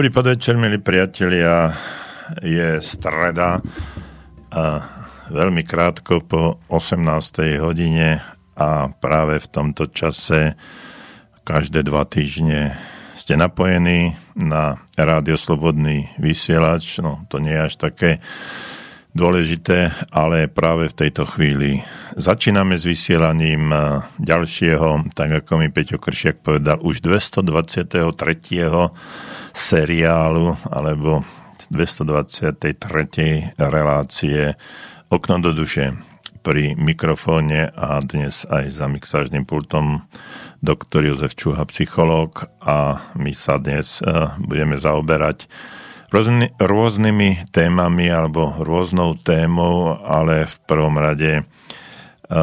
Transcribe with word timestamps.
Dobrý 0.00 0.16
podvečer, 0.16 0.56
milí 0.56 0.80
priatelia. 0.80 1.76
Je 2.40 2.80
streda 2.80 3.60
a 4.48 4.64
veľmi 5.28 5.60
krátko 5.60 6.24
po 6.24 6.56
18. 6.72 7.60
hodine 7.60 8.16
a 8.56 8.88
práve 8.96 9.36
v 9.44 9.48
tomto 9.52 9.92
čase 9.92 10.56
každé 11.44 11.84
dva 11.84 12.08
týždne 12.08 12.80
ste 13.12 13.36
napojení 13.36 14.16
na 14.40 14.80
Rádio 14.96 15.36
Slobodný 15.36 16.08
vysielač. 16.16 17.04
No, 17.04 17.20
to 17.28 17.36
nie 17.36 17.52
je 17.52 17.60
až 17.60 17.74
také 17.76 18.24
dôležité, 19.14 19.90
ale 20.14 20.46
práve 20.46 20.90
v 20.90 20.98
tejto 21.06 21.26
chvíli 21.26 21.82
začíname 22.14 22.78
s 22.78 22.86
vysielaním 22.86 23.70
ďalšieho, 24.22 25.14
tak 25.14 25.44
ako 25.44 25.52
mi 25.58 25.68
Peťo 25.70 25.98
Kršiak 25.98 26.42
povedal, 26.42 26.78
už 26.82 27.02
223 27.02 28.06
seriálu 29.50 30.46
alebo 30.70 31.26
223. 31.70 33.54
relácie 33.58 34.54
Okno 35.10 35.42
do 35.42 35.50
duše 35.54 35.94
pri 36.40 36.72
mikrofóne 36.78 37.68
a 37.74 38.00
dnes 38.00 38.48
aj 38.48 38.64
za 38.72 38.86
mixážnym 38.88 39.44
pultom 39.44 40.06
doktor 40.64 41.04
Jozef 41.04 41.36
Čuha, 41.36 41.68
psychológ 41.68 42.48
a 42.62 43.10
my 43.18 43.32
sa 43.36 43.60
dnes 43.60 44.00
uh, 44.00 44.38
budeme 44.40 44.80
zaoberať 44.80 45.50
rôzny, 46.10 46.50
rôznymi 46.58 47.54
témami 47.54 48.10
alebo 48.10 48.50
rôznou 48.60 49.14
témou, 49.22 49.94
ale 50.02 50.44
v 50.46 50.56
prvom 50.66 50.98
rade 50.98 51.40
uh, 51.40 51.44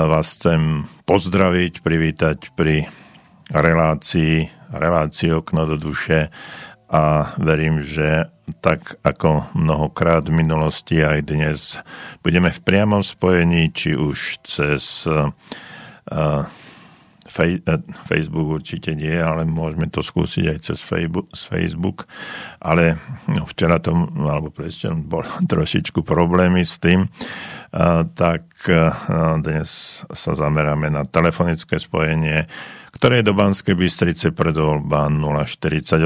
vás 0.07 0.39
chcem 0.39 0.87
pozdraviť, 1.03 1.83
privítať 1.83 2.51
pri 2.55 2.87
relácii, 3.51 4.47
relácii 4.71 5.29
Okno 5.35 5.67
do 5.67 5.77
duše 5.79 6.31
a 6.87 7.35
verím, 7.39 7.83
že 7.83 8.31
tak 8.63 8.95
ako 9.03 9.51
mnohokrát 9.59 10.23
v 10.23 10.39
minulosti 10.39 11.03
aj 11.03 11.19
dnes 11.27 11.59
budeme 12.23 12.47
v 12.47 12.63
priamom 12.63 13.03
spojení, 13.03 13.75
či 13.75 13.91
už 13.99 14.39
cez 14.43 15.03
uh, 15.03 15.27
fej, 17.37 17.61
uh, 17.61 17.77
Facebook 18.09 18.49
určite 18.49 18.97
nie, 18.97 19.13
ale 19.13 19.45
môžeme 19.45 19.85
to 19.93 20.01
skúsiť 20.01 20.45
aj 20.49 20.57
cez 20.65 20.81
Facebook, 20.81 22.09
ale 22.57 22.97
no, 23.29 23.45
včera 23.45 23.77
to, 23.77 23.93
alebo 24.17 24.49
prečo 24.49 24.89
bol 24.97 25.21
trošičku 25.53 26.01
problémy 26.01 26.65
s 26.65 26.81
tým, 26.81 27.05
uh, 27.05 28.01
tak 28.17 28.49
uh, 28.73 29.37
dnes 29.37 30.01
sa 30.09 30.33
zameráme 30.33 30.89
na 30.89 31.05
telefonické 31.05 31.77
spojenie, 31.77 32.49
ktoré 32.97 33.21
je 33.21 33.29
do 33.29 33.37
Banskej 33.37 33.77
Bystrice 33.77 34.33
predvoľba 34.33 35.13
048 35.13 36.01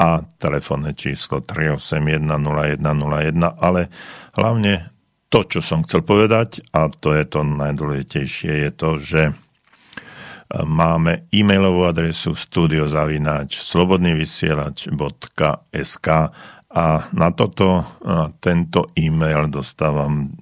a 0.00 0.24
telefónne 0.40 0.96
číslo 0.96 1.44
3810101, 1.44 3.36
ale 3.60 3.92
hlavne 4.34 4.88
to, 5.32 5.48
čo 5.48 5.60
som 5.64 5.80
chcel 5.84 6.04
povedať, 6.04 6.60
a 6.76 6.92
to 6.92 7.16
je 7.16 7.24
to 7.24 7.40
najdôležitejšie, 7.40 8.68
je 8.68 8.70
to, 8.72 8.90
že 9.00 9.22
máme 10.60 11.24
e-mailovú 11.32 11.88
adresu 11.88 12.36
studiozavináč 12.36 13.56
slobodnyvysielač.sk 13.56 16.08
a 16.72 17.04
na 17.12 17.28
toto, 17.32 17.84
na 18.04 18.32
tento 18.40 18.84
e-mail 18.96 19.48
dostávam 19.48 20.32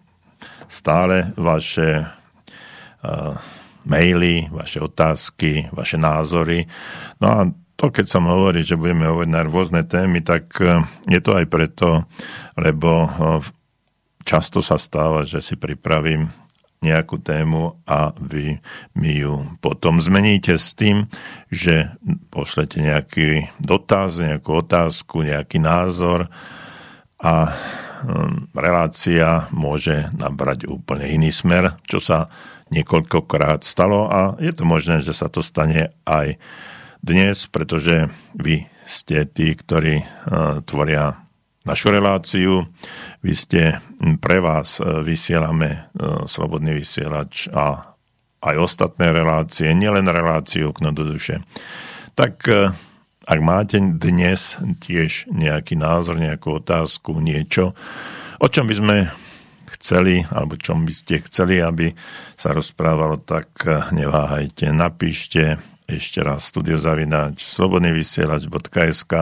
stále 0.71 1.35
vaše 1.35 2.07
uh, 2.07 3.35
maily, 3.87 4.47
vaše 4.51 4.81
otázky, 4.83 5.67
vaše 5.75 5.99
názory. 5.99 6.67
No 7.19 7.27
a 7.27 7.51
to, 7.81 7.89
keď 7.89 8.07
som 8.07 8.29
hovorí, 8.29 8.61
že 8.61 8.77
budeme 8.77 9.09
hovoriť 9.09 9.31
na 9.33 9.43
rôzne 9.43 9.83
témy, 9.89 10.21
tak 10.21 10.53
e, 10.61 10.85
je 11.09 11.21
to 11.25 11.33
aj 11.33 11.49
preto, 11.49 12.05
lebo 12.61 13.09
e, 13.09 13.11
často 14.21 14.61
sa 14.61 14.77
stáva, 14.77 15.25
že 15.25 15.41
si 15.41 15.57
pripravím 15.57 16.29
nejakú 16.81 17.21
tému 17.21 17.85
a 17.85 18.17
vy 18.17 18.57
mi 18.97 19.21
ju 19.21 19.45
potom 19.61 20.01
zmeníte 20.01 20.57
s 20.57 20.73
tým, 20.73 21.13
že 21.53 21.93
pošlete 22.33 22.81
nejaký 22.81 23.53
dotaz, 23.61 24.17
nejakú 24.17 24.65
otázku, 24.65 25.21
nejaký 25.21 25.61
názor 25.61 26.33
a 27.21 27.35
e, 27.45 27.51
relácia 28.57 29.45
môže 29.53 30.09
nabrať 30.17 30.65
úplne 30.73 31.05
iný 31.05 31.29
smer, 31.29 31.77
čo 31.85 32.01
sa 32.01 32.33
niekoľkokrát 32.73 33.61
stalo 33.61 34.09
a 34.09 34.41
je 34.41 34.53
to 34.57 34.65
možné, 34.65 35.05
že 35.05 35.13
sa 35.13 35.29
to 35.29 35.45
stane 35.45 35.93
aj 36.09 36.41
dnes, 37.05 37.45
pretože 37.51 38.09
vy 38.37 38.65
ste 38.91 39.23
tí, 39.27 39.55
ktorí 39.55 40.03
uh, 40.03 40.61
tvoria 40.67 41.31
našu 41.65 41.93
reláciu. 41.93 42.67
Vy 43.21 43.35
ste, 43.37 43.77
pre 44.25 44.41
vás 44.41 44.81
uh, 44.81 45.05
vysielame 45.05 45.93
uh, 45.93 46.25
Slobodný 46.25 46.81
vysielač 46.81 47.53
a 47.53 47.93
aj 48.41 48.57
ostatné 48.57 49.13
relácie, 49.13 49.69
nielen 49.77 50.09
reláciu 50.09 50.73
Okno 50.73 50.97
do 50.97 51.05
duše. 51.05 51.45
Tak 52.17 52.49
ak 53.29 53.39
máte 53.45 53.77
dnes 53.77 54.57
tiež 54.81 55.29
nejaký 55.29 55.77
názor, 55.77 56.17
nejakú 56.17 56.65
otázku, 56.65 57.21
niečo, 57.21 57.77
o 58.41 58.47
čom 58.49 58.65
by 58.65 58.75
sme 58.81 58.97
chceli, 59.77 60.25
alebo 60.33 60.57
čom 60.57 60.89
by 60.89 60.95
ste 60.97 61.21
chceli, 61.29 61.61
aby 61.61 61.93
sa 62.33 62.57
rozprávalo, 62.57 63.21
tak 63.21 63.61
neváhajte, 63.93 64.73
napíšte 64.73 65.61
ešte 65.99 66.23
raz 66.23 66.47
studiozavináč 66.53 67.43
slobodnyvysielač.sk 67.43 69.13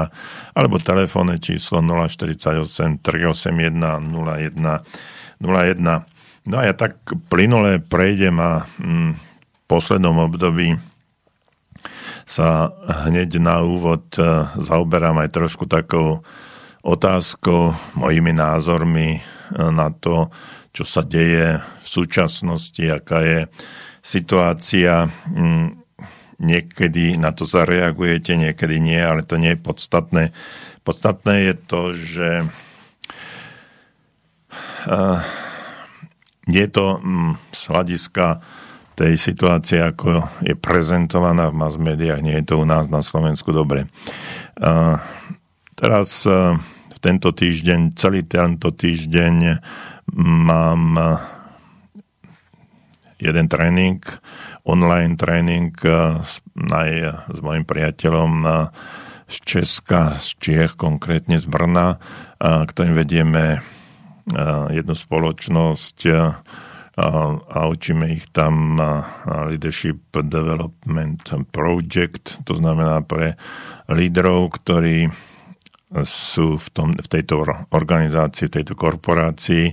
alebo 0.53 0.77
telefónne 0.83 1.41
číslo 1.41 1.81
048 1.81 3.01
381 3.01 3.79
01 3.79 4.57
01. 5.41 6.19
No 6.49 6.55
a 6.57 6.63
ja 6.65 6.75
tak 6.75 7.01
plynule 7.29 7.81
prejdem 7.85 8.41
a 8.41 8.65
mm, 8.81 9.13
v 9.15 9.63
poslednom 9.69 10.17
období 10.27 10.77
sa 12.29 12.73
hneď 13.09 13.41
na 13.41 13.65
úvod 13.65 14.05
e, 14.21 14.25
zaoberám 14.61 15.25
aj 15.25 15.33
trošku 15.33 15.65
takou 15.65 16.21
otázkou, 16.85 17.73
mojimi 17.97 18.37
názormi 18.37 19.17
e, 19.17 19.21
na 19.73 19.89
to, 19.93 20.29
čo 20.73 20.85
sa 20.85 21.01
deje 21.05 21.57
v 21.61 21.89
súčasnosti, 21.89 22.85
aká 22.85 23.25
je 23.25 23.41
situácia 24.05 25.09
mm, 25.09 25.78
niekedy 26.39 27.19
na 27.19 27.35
to 27.35 27.43
zareagujete, 27.43 28.39
niekedy 28.39 28.79
nie, 28.79 28.99
ale 28.99 29.27
to 29.27 29.37
nie 29.37 29.59
je 29.59 29.61
podstatné. 29.61 30.31
Podstatné 30.87 31.51
je 31.51 31.55
to, 31.59 31.83
že 31.95 32.31
uh, 34.87 35.19
je 36.47 36.67
to 36.71 37.03
um, 37.03 37.35
z 37.51 37.63
hľadiska 37.69 38.41
tej 38.99 39.15
situácie, 39.19 39.79
ako 39.83 40.27
je 40.43 40.55
prezentovaná 40.59 41.51
v 41.51 41.59
mass 41.59 41.79
médiách, 41.79 42.23
nie 42.23 42.35
je 42.43 42.47
to 42.55 42.63
u 42.63 42.67
nás 42.67 42.91
na 42.91 43.03
Slovensku 43.03 43.51
dobre. 43.51 43.91
Uh, 44.59 44.99
teraz 45.75 46.27
uh, 46.27 46.55
v 46.95 46.99
tento 46.99 47.31
týždeň, 47.31 47.95
celý 47.95 48.27
tento 48.27 48.75
týždeň 48.75 49.63
mám 50.19 50.99
jeden 53.19 53.47
tréning, 53.47 54.03
online 54.69 55.17
tréning 55.17 55.73
eh, 55.83 56.21
aj 56.69 56.91
s 57.33 57.39
mojim 57.41 57.65
priateľom 57.65 58.33
eh, 58.45 58.53
z 59.29 59.37
Česka, 59.45 60.17
z 60.21 60.29
Čiech, 60.41 60.73
konkrétne 60.77 61.41
z 61.41 61.49
Brna, 61.49 61.97
eh, 61.97 62.63
ktorým 62.69 62.95
vedieme 62.95 63.65
jednu 64.69 64.93
spoločnosť 64.93 65.99
a 67.01 67.61
učíme 67.65 68.13
ich 68.13 68.29
tam 68.29 68.77
Leadership 69.25 70.13
Development 70.13 71.49
Project, 71.49 72.45
to 72.45 72.53
znamená 72.53 73.01
pre 73.01 73.41
lídrov, 73.89 74.61
ktorí 74.61 75.09
sú 76.05 76.61
v, 76.61 76.69
tom, 76.77 76.93
v 76.93 77.09
tejto 77.09 77.41
organizácii, 77.73 78.53
v 78.53 78.57
tejto 78.61 78.77
korporácii. 78.77 79.73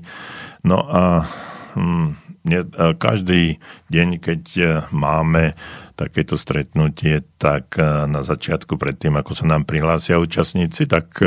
No 0.63 0.88
a 0.88 1.27
hm, 1.75 2.25
E, 2.45 2.62
každý 3.01 3.57
deň, 3.89 4.09
keď 4.21 4.42
e, 4.56 4.63
máme 4.94 5.57
takéto 5.97 6.38
stretnutie, 6.38 7.25
tak 7.42 7.74
e, 7.81 8.06
na 8.06 8.21
začiatku, 8.21 8.77
predtým, 8.77 9.18
ako 9.18 9.33
sa 9.33 9.50
nám 9.50 9.65
prihlásia 9.65 10.21
účastníci, 10.21 10.86
tak 10.86 11.18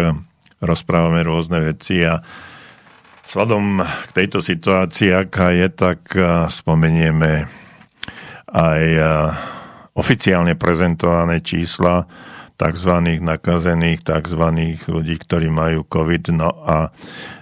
rozprávame 0.62 1.26
rôzne 1.26 1.58
veci 1.74 2.06
a 2.06 2.22
vzhľadom 3.26 3.82
k 3.82 4.10
tejto 4.14 4.38
situácii, 4.38 5.10
aká 5.14 5.54
je, 5.54 5.66
tak 5.70 6.10
spomenieme 6.50 7.46
aj 8.48 8.82
oficiálne 9.94 10.58
prezentované 10.58 11.38
čísla 11.44 12.08
tzv. 12.58 13.22
nakazených, 13.22 14.02
tzv. 14.02 14.42
ľudí, 14.90 15.14
ktorí 15.22 15.46
majú 15.46 15.86
COVID. 15.86 16.34
No 16.34 16.50
a 16.66 16.90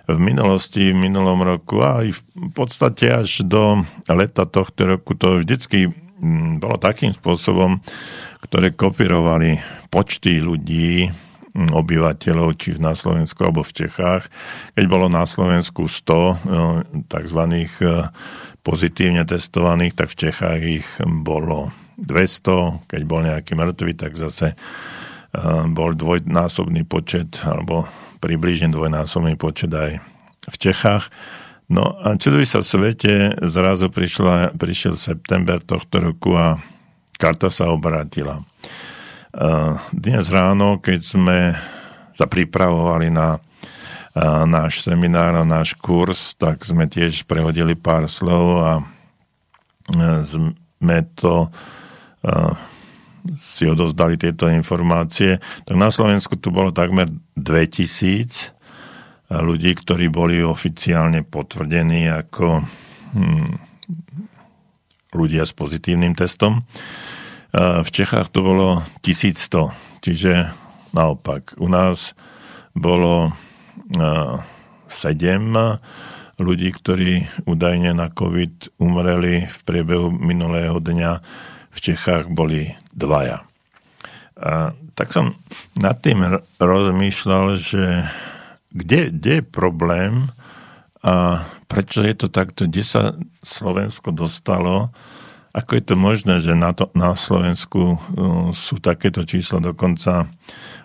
v 0.04 0.18
minulosti, 0.20 0.92
v 0.92 1.00
minulom 1.08 1.40
roku 1.40 1.80
a 1.80 2.04
aj 2.04 2.12
v 2.12 2.20
podstate 2.52 3.08
až 3.08 3.42
do 3.48 3.82
leta 4.06 4.44
tohto 4.44 4.84
roku 4.84 5.16
to 5.16 5.40
vždycky 5.40 5.88
mm, 6.20 6.60
bolo 6.60 6.76
takým 6.76 7.16
spôsobom, 7.16 7.80
ktoré 8.44 8.76
kopírovali 8.76 9.58
počty 9.88 10.44
ľudí 10.44 11.08
obyvateľov, 11.56 12.52
či 12.60 12.76
na 12.76 12.92
Slovensku 12.92 13.40
alebo 13.40 13.64
v 13.64 13.72
Čechách. 13.72 14.28
Keď 14.76 14.84
bolo 14.84 15.08
na 15.08 15.24
Slovensku 15.24 15.88
100 15.88 17.08
tzv. 17.08 17.40
pozitívne 18.60 19.24
testovaných, 19.24 19.96
tak 19.96 20.12
v 20.12 20.18
Čechách 20.28 20.60
ich 20.60 20.88
bolo 21.00 21.72
200. 21.96 22.84
Keď 22.84 23.00
bol 23.08 23.24
nejaký 23.24 23.56
mŕtvy, 23.56 23.92
tak 23.96 24.20
zase 24.20 24.52
bol 25.72 25.92
dvojnásobný 25.92 26.88
počet 26.88 27.44
alebo 27.44 27.84
približne 28.24 28.72
dvojnásobný 28.72 29.36
počet 29.36 29.68
aj 29.74 30.00
v 30.48 30.56
Čechách. 30.56 31.12
No 31.66 31.98
a 31.98 32.14
čuduj 32.14 32.46
sa 32.46 32.62
svete, 32.62 33.36
zrazu 33.42 33.90
prišla, 33.90 34.54
prišiel 34.54 34.94
september 34.94 35.58
tohto 35.60 35.98
roku 35.98 36.32
a 36.32 36.56
karta 37.18 37.50
sa 37.50 37.68
obrátila. 37.74 38.40
Dnes 39.92 40.30
ráno, 40.32 40.80
keď 40.80 41.00
sme 41.02 41.38
sa 42.16 42.24
pripravovali 42.24 43.12
na 43.12 43.36
náš 44.48 44.80
seminár 44.80 45.36
a 45.36 45.44
náš 45.44 45.76
kurz, 45.76 46.32
tak 46.40 46.64
sme 46.64 46.88
tiež 46.88 47.28
prehodili 47.28 47.76
pár 47.76 48.08
slov 48.08 48.44
a 48.64 48.72
sme 50.24 50.98
to 51.12 51.52
si 53.34 53.66
odovzdali 53.66 54.14
tieto 54.14 54.46
informácie. 54.46 55.42
Tak 55.66 55.74
na 55.74 55.90
Slovensku 55.90 56.38
tu 56.38 56.54
bolo 56.54 56.70
takmer 56.70 57.10
2000 57.34 58.54
ľudí, 59.26 59.74
ktorí 59.74 60.06
boli 60.06 60.38
oficiálne 60.38 61.26
potvrdení 61.26 62.06
ako 62.06 62.62
hm, 63.16 63.50
ľudia 65.16 65.42
s 65.42 65.50
pozitívnym 65.56 66.14
testom. 66.14 66.62
V 67.56 67.88
Čechách 67.88 68.28
to 68.30 68.44
bolo 68.44 68.84
1100, 69.00 70.04
čiže 70.04 70.52
naopak. 70.92 71.56
U 71.56 71.72
nás 71.72 72.12
bolo 72.76 73.32
7 73.88 75.00
ľudí, 76.36 76.68
ktorí 76.68 77.24
údajne 77.48 77.96
na 77.96 78.12
COVID 78.12 78.76
umreli 78.76 79.48
v 79.48 79.58
priebehu 79.64 80.12
minulého 80.12 80.76
dňa. 80.76 81.12
V 81.76 81.78
Čechách 81.92 82.32
boli 82.32 82.72
dvaja. 82.96 83.44
A 84.40 84.72
tak 84.96 85.12
som 85.12 85.36
nad 85.76 86.00
tým 86.00 86.24
rozmýšľal, 86.56 87.60
že 87.60 88.08
kde, 88.72 89.12
kde 89.12 89.32
je 89.40 89.44
problém 89.44 90.32
a 91.04 91.44
prečo 91.68 92.00
je 92.00 92.16
to 92.16 92.28
takto, 92.32 92.64
kde 92.64 92.84
sa 92.84 93.02
Slovensko 93.44 94.12
dostalo 94.12 94.92
ako 95.56 95.80
je 95.80 95.82
to 95.88 95.96
možné, 95.96 96.34
že 96.44 96.52
na, 96.52 96.76
to, 96.76 96.92
na 96.92 97.16
Slovensku 97.16 97.96
uh, 97.96 97.98
sú 98.52 98.76
takéto 98.76 99.24
čísla, 99.24 99.64
dokonca 99.64 100.28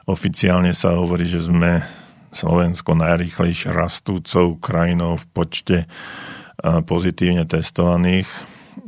oficiálne 0.08 0.72
sa 0.72 0.96
hovorí, 0.96 1.28
že 1.28 1.44
sme 1.44 1.84
Slovensko 2.32 2.96
najrychlejšie 2.96 3.76
rastúcou 3.76 4.56
krajinou 4.56 5.20
v 5.20 5.26
počte 5.36 5.78
uh, 5.84 6.80
pozitívne 6.88 7.44
testovaných 7.44 8.32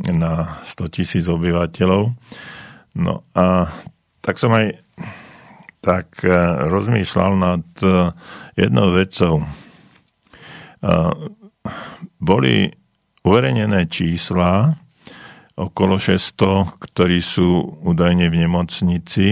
na 0.09 0.59
100 0.63 0.95
tisíc 0.95 1.25
obyvateľov. 1.27 2.13
No 2.97 3.13
a 3.33 3.68
tak 4.24 4.39
som 4.39 4.53
aj 4.53 4.80
tak 5.83 6.07
uh, 6.24 6.69
rozmýšľal 6.71 7.31
nad 7.35 7.65
jednou 8.56 8.95
vecou. 8.95 9.44
Boli 12.19 12.71
uverejnené 13.24 13.88
čísla, 13.88 14.75
okolo 15.56 16.01
600, 16.01 16.81
ktorí 16.81 17.21
sú 17.21 17.79
údajne 17.86 18.27
v 18.27 18.36
nemocnici 18.47 19.27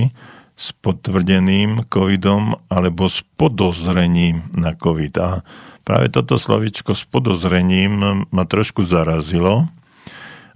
s 0.53 0.67
potvrdeným 0.77 1.89
covidom 1.89 2.53
alebo 2.69 3.09
s 3.09 3.25
podozrením 3.35 4.45
na 4.53 4.77
covid. 4.77 5.13
A 5.17 5.29
práve 5.81 6.13
toto 6.13 6.37
slovičko 6.37 6.93
s 6.93 7.03
podozrením 7.09 8.27
ma 8.29 8.43
trošku 8.45 8.85
zarazilo 8.85 9.65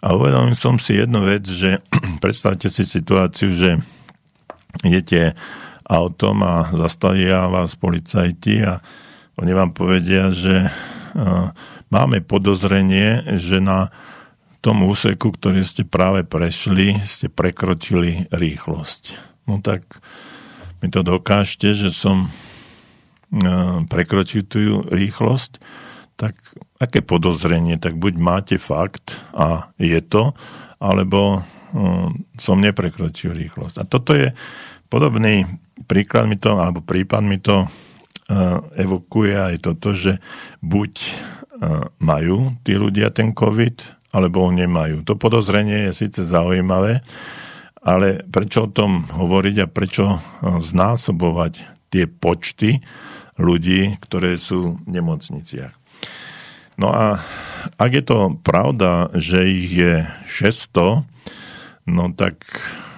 a 0.02 0.08
uvedomil 0.16 0.58
som 0.58 0.80
si 0.80 1.00
jednu 1.00 1.24
vec, 1.24 1.48
že 1.48 1.80
predstavte 2.24 2.68
si 2.68 2.84
situáciu, 2.84 3.56
že 3.56 3.80
idete 4.84 5.36
autom 5.86 6.42
a 6.42 6.74
zastavia 6.74 7.46
vás 7.48 7.78
policajti 7.78 8.66
a 8.66 8.82
oni 9.38 9.52
vám 9.54 9.72
povedia, 9.76 10.32
že 10.32 10.72
máme 11.92 12.24
podozrenie, 12.26 13.40
že 13.40 13.64
na 13.64 13.92
tom 14.60 14.82
úseku, 14.90 15.30
ktorý 15.30 15.62
ste 15.62 15.86
práve 15.86 16.26
prešli, 16.26 16.98
ste 17.06 17.30
prekročili 17.30 18.26
rýchlosť. 18.34 19.14
No 19.46 19.62
tak 19.62 20.02
mi 20.82 20.90
to 20.90 21.06
dokážte, 21.06 21.78
že 21.78 21.94
som 21.94 22.26
e, 22.26 22.30
prekročil 23.86 24.42
tú 24.50 24.82
rýchlosť, 24.90 25.62
tak 26.16 26.36
aké 26.80 27.04
podozrenie? 27.04 27.80
Tak 27.80 28.00
buď 28.00 28.14
máte 28.20 28.56
fakt 28.60 29.20
a 29.36 29.72
je 29.80 30.00
to, 30.00 30.36
alebo 30.80 31.40
e, 31.40 31.40
som 32.40 32.58
neprekročil 32.60 33.36
rýchlosť. 33.36 33.76
A 33.80 33.84
toto 33.88 34.16
je 34.16 34.32
podobný 34.88 35.48
príklad 35.86 36.28
mi 36.32 36.40
to, 36.40 36.56
alebo 36.56 36.80
prípad 36.80 37.24
mi 37.24 37.38
to 37.40 37.64
e, 37.64 37.68
evokuje 38.80 39.36
aj 39.36 39.56
toto, 39.64 39.92
že 39.92 40.20
buď 40.64 40.94
majú 42.04 42.52
tí 42.68 42.76
ľudia 42.76 43.16
ten 43.16 43.32
COVID, 43.32 43.96
alebo 44.16 44.48
ho 44.48 44.52
nemajú. 44.56 45.04
To 45.04 45.20
podozrenie 45.20 45.92
je 45.92 46.08
síce 46.08 46.24
zaujímavé, 46.24 47.04
ale 47.84 48.24
prečo 48.32 48.66
o 48.66 48.72
tom 48.72 49.04
hovoriť 49.12 49.56
a 49.62 49.68
prečo 49.68 50.06
e, 50.08 50.18
znásobovať 50.64 51.54
tie 51.92 52.08
počty 52.08 52.80
ľudí, 53.36 54.00
ktoré 54.00 54.40
sú 54.40 54.80
v 54.80 54.88
nemocniciach. 54.90 55.85
No 56.76 56.92
a 56.92 57.24
ak 57.80 57.92
je 57.96 58.04
to 58.04 58.18
pravda, 58.44 59.08
že 59.16 59.48
ich 59.48 59.72
je 59.72 60.04
600, 60.28 61.08
no 61.88 62.04
tak 62.12 62.44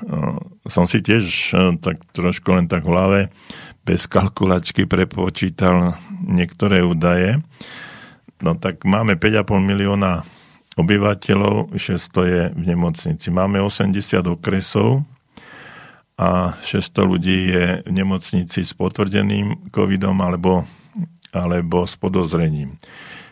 uh, 0.07 0.41
som 0.65 0.89
si 0.89 1.05
tiež 1.05 1.24
uh, 1.53 1.77
tak 1.77 2.01
trošku 2.13 2.57
len 2.57 2.65
tak 2.65 2.84
v 2.86 2.91
hlave 2.91 3.22
bez 3.88 4.10
kalkulačky 4.10 4.84
prepočítal 4.84 5.96
niektoré 6.25 6.84
údaje. 6.84 7.39
No 8.43 8.57
tak 8.60 8.84
máme 8.84 9.15
5,5 9.15 9.63
milióna 9.63 10.27
obyvateľov, 10.77 11.74
600 11.74 12.34
je 12.34 12.43
v 12.53 12.63
nemocnici. 12.67 13.27
Máme 13.34 13.63
80 13.63 13.98
okresov 14.27 15.07
a 16.19 16.53
600 16.62 17.12
ľudí 17.13 17.39
je 17.50 17.65
v 17.81 17.91
nemocnici 17.93 18.62
s 18.62 18.75
potvrdeným 18.77 19.72
covidom 19.74 20.17
alebo, 20.22 20.67
alebo 21.34 21.86
s 21.86 21.98
podozrením. 21.98 22.77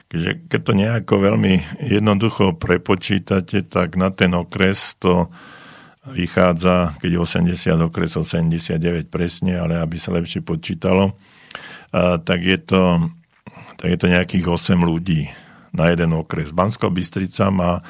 Keďže 0.06 0.32
keď 0.48 0.62
to 0.62 0.74
nejako 0.78 1.16
veľmi 1.18 1.54
jednoducho 1.82 2.56
prepočítate, 2.56 3.66
tak 3.66 3.98
na 3.98 4.14
ten 4.14 4.32
okres 4.38 4.96
to 5.02 5.34
vychádza, 6.06 6.94
keď 7.02 7.10
je 7.18 7.20
80 7.50 7.90
okresov, 7.90 8.30
79 8.30 9.10
presne, 9.10 9.58
ale 9.58 9.82
aby 9.82 9.98
sa 9.98 10.14
lepšie 10.14 10.46
počítalo, 10.46 11.18
tak 12.22 12.40
je 12.46 12.58
to, 12.62 13.10
tak 13.82 13.88
je 13.90 13.98
to 13.98 14.08
nejakých 14.14 14.46
8 14.46 14.78
ľudí 14.86 15.26
na 15.74 15.90
jeden 15.90 16.14
okres. 16.14 16.54
Banská 16.54 16.94
Bystrica 16.94 17.50
má 17.50 17.82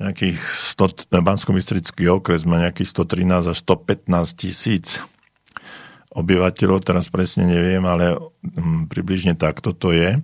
nejakých 0.00 0.40
100, 0.74 1.06
bansko 1.22 1.54
okres 2.10 2.42
má 2.48 2.58
nejakých 2.58 2.88
113 2.90 3.52
až 3.54 3.58
115 3.62 4.34
tisíc 4.34 4.98
obyvateľov, 6.14 6.82
teraz 6.82 7.10
presne 7.10 7.46
neviem, 7.50 7.82
ale 7.86 8.14
hm, 8.42 8.86
približne 8.86 9.34
takto 9.34 9.74
to 9.74 9.90
je. 9.94 10.18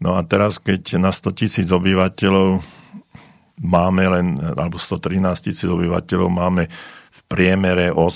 No 0.00 0.16
a 0.16 0.24
teraz, 0.24 0.56
keď 0.56 0.96
na 0.96 1.12
100 1.12 1.36
tisíc 1.36 1.68
obyvateľov 1.68 2.64
máme 3.60 4.04
len, 4.08 4.26
alebo 4.40 4.80
113 4.80 5.20
tisíc 5.44 5.68
obyvateľov 5.68 6.28
máme 6.32 6.64
v 7.12 7.20
priemere 7.28 7.92
8, 7.92 8.08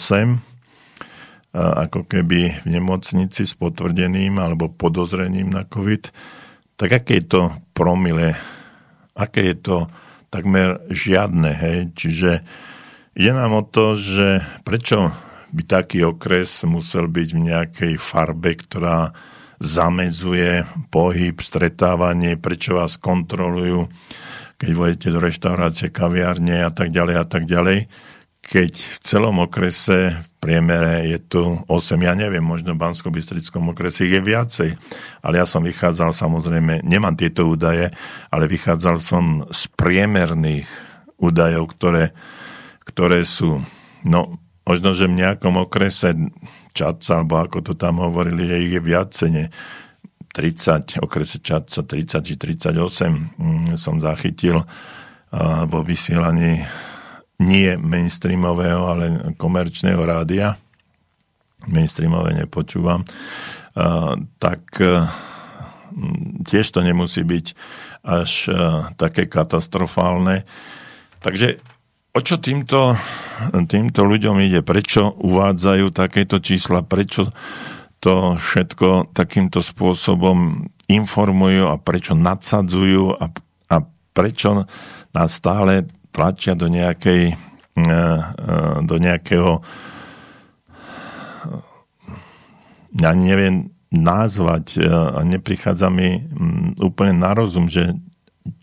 ako 1.55 2.09
keby 2.09 2.65
v 2.65 2.67
nemocnici 2.67 3.47
s 3.47 3.55
potvrdeným 3.55 4.41
alebo 4.41 4.73
podozrením 4.73 5.55
na 5.55 5.63
COVID, 5.63 6.11
tak 6.75 6.91
aké 6.91 7.23
je 7.23 7.27
to 7.31 7.43
promile, 7.77 8.35
aké 9.15 9.55
je 9.55 9.57
to 9.63 9.77
takmer 10.35 10.83
žiadne, 10.91 11.47
hej, 11.47 11.79
čiže 11.95 12.43
je 13.15 13.31
nám 13.31 13.55
o 13.55 13.63
to, 13.63 13.95
že 13.95 14.43
prečo 14.67 15.15
by 15.55 15.63
taký 15.63 16.03
okres 16.03 16.67
musel 16.67 17.07
byť 17.07 17.29
v 17.31 17.41
nejakej 17.55 17.95
farbe, 18.03 18.59
ktorá 18.59 19.15
zamedzuje 19.61 20.67
pohyb, 20.91 21.37
stretávanie, 21.39 22.39
prečo 22.39 22.79
vás 22.79 22.99
kontrolujú, 22.99 23.91
keď 24.59 24.71
vojete 24.75 25.09
do 25.11 25.19
reštaurácie, 25.21 25.91
kaviárne 25.91 26.63
a 26.63 26.71
tak 26.71 26.95
ďalej 26.95 27.17
a 27.19 27.27
tak 27.27 27.45
ďalej. 27.45 27.91
Keď 28.45 28.73
v 28.77 28.99
celom 29.01 29.41
okrese 29.41 30.21
v 30.21 30.31
priemere 30.37 31.09
je 31.09 31.17
tu 31.17 31.43
8, 31.65 31.71
ja 32.05 32.13
neviem, 32.13 32.45
možno 32.45 32.77
v 32.77 32.83
bansko 32.85 33.09
okrese 33.09 34.05
je 34.05 34.21
viacej, 34.21 34.71
ale 35.25 35.35
ja 35.41 35.49
som 35.49 35.65
vychádzal 35.65 36.13
samozrejme, 36.13 36.85
nemám 36.85 37.17
tieto 37.17 37.49
údaje, 37.49 37.89
ale 38.29 38.45
vychádzal 38.45 38.97
som 39.01 39.49
z 39.49 39.65
priemerných 39.73 40.69
údajov, 41.17 41.73
ktoré, 41.73 42.13
ktoré 42.85 43.25
sú, 43.25 43.65
no 44.05 44.45
možno, 44.69 44.93
že 44.93 45.09
v 45.09 45.25
nejakom 45.25 45.61
okrese 45.61 46.13
Čaca, 46.75 47.23
alebo 47.23 47.39
ako 47.39 47.63
to 47.63 47.73
tam 47.79 48.03
hovorili, 48.03 48.51
je 48.51 48.57
ich 48.67 48.73
je 48.75 48.83
viacene. 48.83 49.43
30, 50.35 50.99
okrese 50.99 51.39
Čaca 51.39 51.87
30 51.87 52.27
či 52.27 52.35
38 52.35 52.75
mm, 53.39 53.79
som 53.79 54.03
zachytil 54.03 54.67
vo 55.71 55.81
vysielaní 55.87 56.67
nie 57.39 57.79
mainstreamového, 57.79 58.83
ale 58.91 59.05
komerčného 59.39 60.03
rádia. 60.03 60.59
Mainstreamové 61.71 62.35
nepočúvam. 62.35 63.07
Tak 64.43 64.63
tiež 66.47 66.67
to 66.75 66.83
nemusí 66.83 67.23
byť 67.23 67.47
až 68.03 68.51
také 68.99 69.31
katastrofálne. 69.31 70.43
Takže 71.23 71.63
o 72.15 72.21
čo 72.23 72.39
týmto, 72.39 72.95
týmto 73.67 74.07
ľuďom 74.07 74.39
ide? 74.47 74.63
Prečo 74.63 75.19
uvádzajú 75.19 75.87
takéto 75.91 76.39
čísla? 76.39 76.87
Prečo 76.87 77.35
to 77.99 78.39
všetko 78.39 79.11
takýmto 79.11 79.59
spôsobom 79.59 80.69
informujú 80.87 81.67
a 81.67 81.81
prečo 81.81 82.15
nadsadzujú 82.15 83.19
a, 83.19 83.25
a 83.73 83.77
prečo 84.15 84.69
nás 85.11 85.31
stále 85.35 85.89
tlačia 86.15 86.55
do 86.55 86.71
nejakej 86.71 87.33
e, 87.33 87.35
e, 87.81 87.97
do 88.85 88.97
nejakého 89.01 89.65
ja 92.95 93.11
neviem 93.11 93.75
nazvať 93.91 94.79
e, 94.79 94.87
a 94.87 95.25
neprichádza 95.25 95.89
mi 95.89 96.23
úplne 96.79 97.17
na 97.19 97.33
rozum, 97.35 97.67
že 97.67 97.97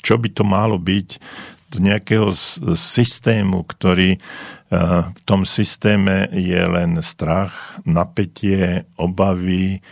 čo 0.05 0.21
by 0.21 0.29
to 0.29 0.45
malo 0.45 0.77
byť 0.77 1.17
nejakého 1.79 2.33
systému, 2.75 3.63
ktorý 3.63 4.19
v 5.11 5.21
tom 5.27 5.43
systéme 5.43 6.31
je 6.31 6.59
len 6.63 6.95
strach, 7.03 7.75
napätie, 7.83 8.87
obavy 8.95 9.83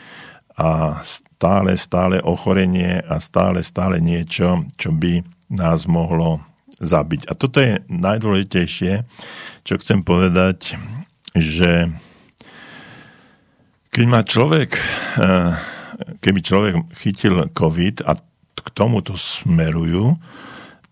a 0.56 1.04
stále, 1.04 1.76
stále 1.76 2.24
ochorenie 2.24 3.04
a 3.04 3.20
stále, 3.20 3.60
stále 3.64 4.00
niečo, 4.00 4.68
čo 4.80 4.96
by 4.96 5.24
nás 5.52 5.84
mohlo 5.84 6.40
zabiť. 6.80 7.28
A 7.28 7.34
toto 7.36 7.60
je 7.60 7.84
najdôležitejšie, 7.92 9.04
čo 9.68 9.74
chcem 9.84 10.00
povedať, 10.04 10.80
že 11.36 11.92
keď 13.92 14.06
má 14.08 14.24
človek, 14.24 14.80
eh, 14.80 15.52
keby 16.24 16.40
človek 16.40 16.74
chytil 16.96 17.52
COVID 17.52 18.08
a 18.08 18.16
k 18.60 18.68
tomuto 18.72 19.16
smerujú, 19.20 20.16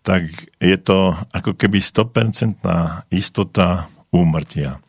tak 0.08 0.32
je 0.64 0.78
to 0.80 1.12
ako 1.36 1.52
keby 1.60 1.84
100% 1.84 2.64
istota 3.12 3.92
úmrtia. 4.08 4.80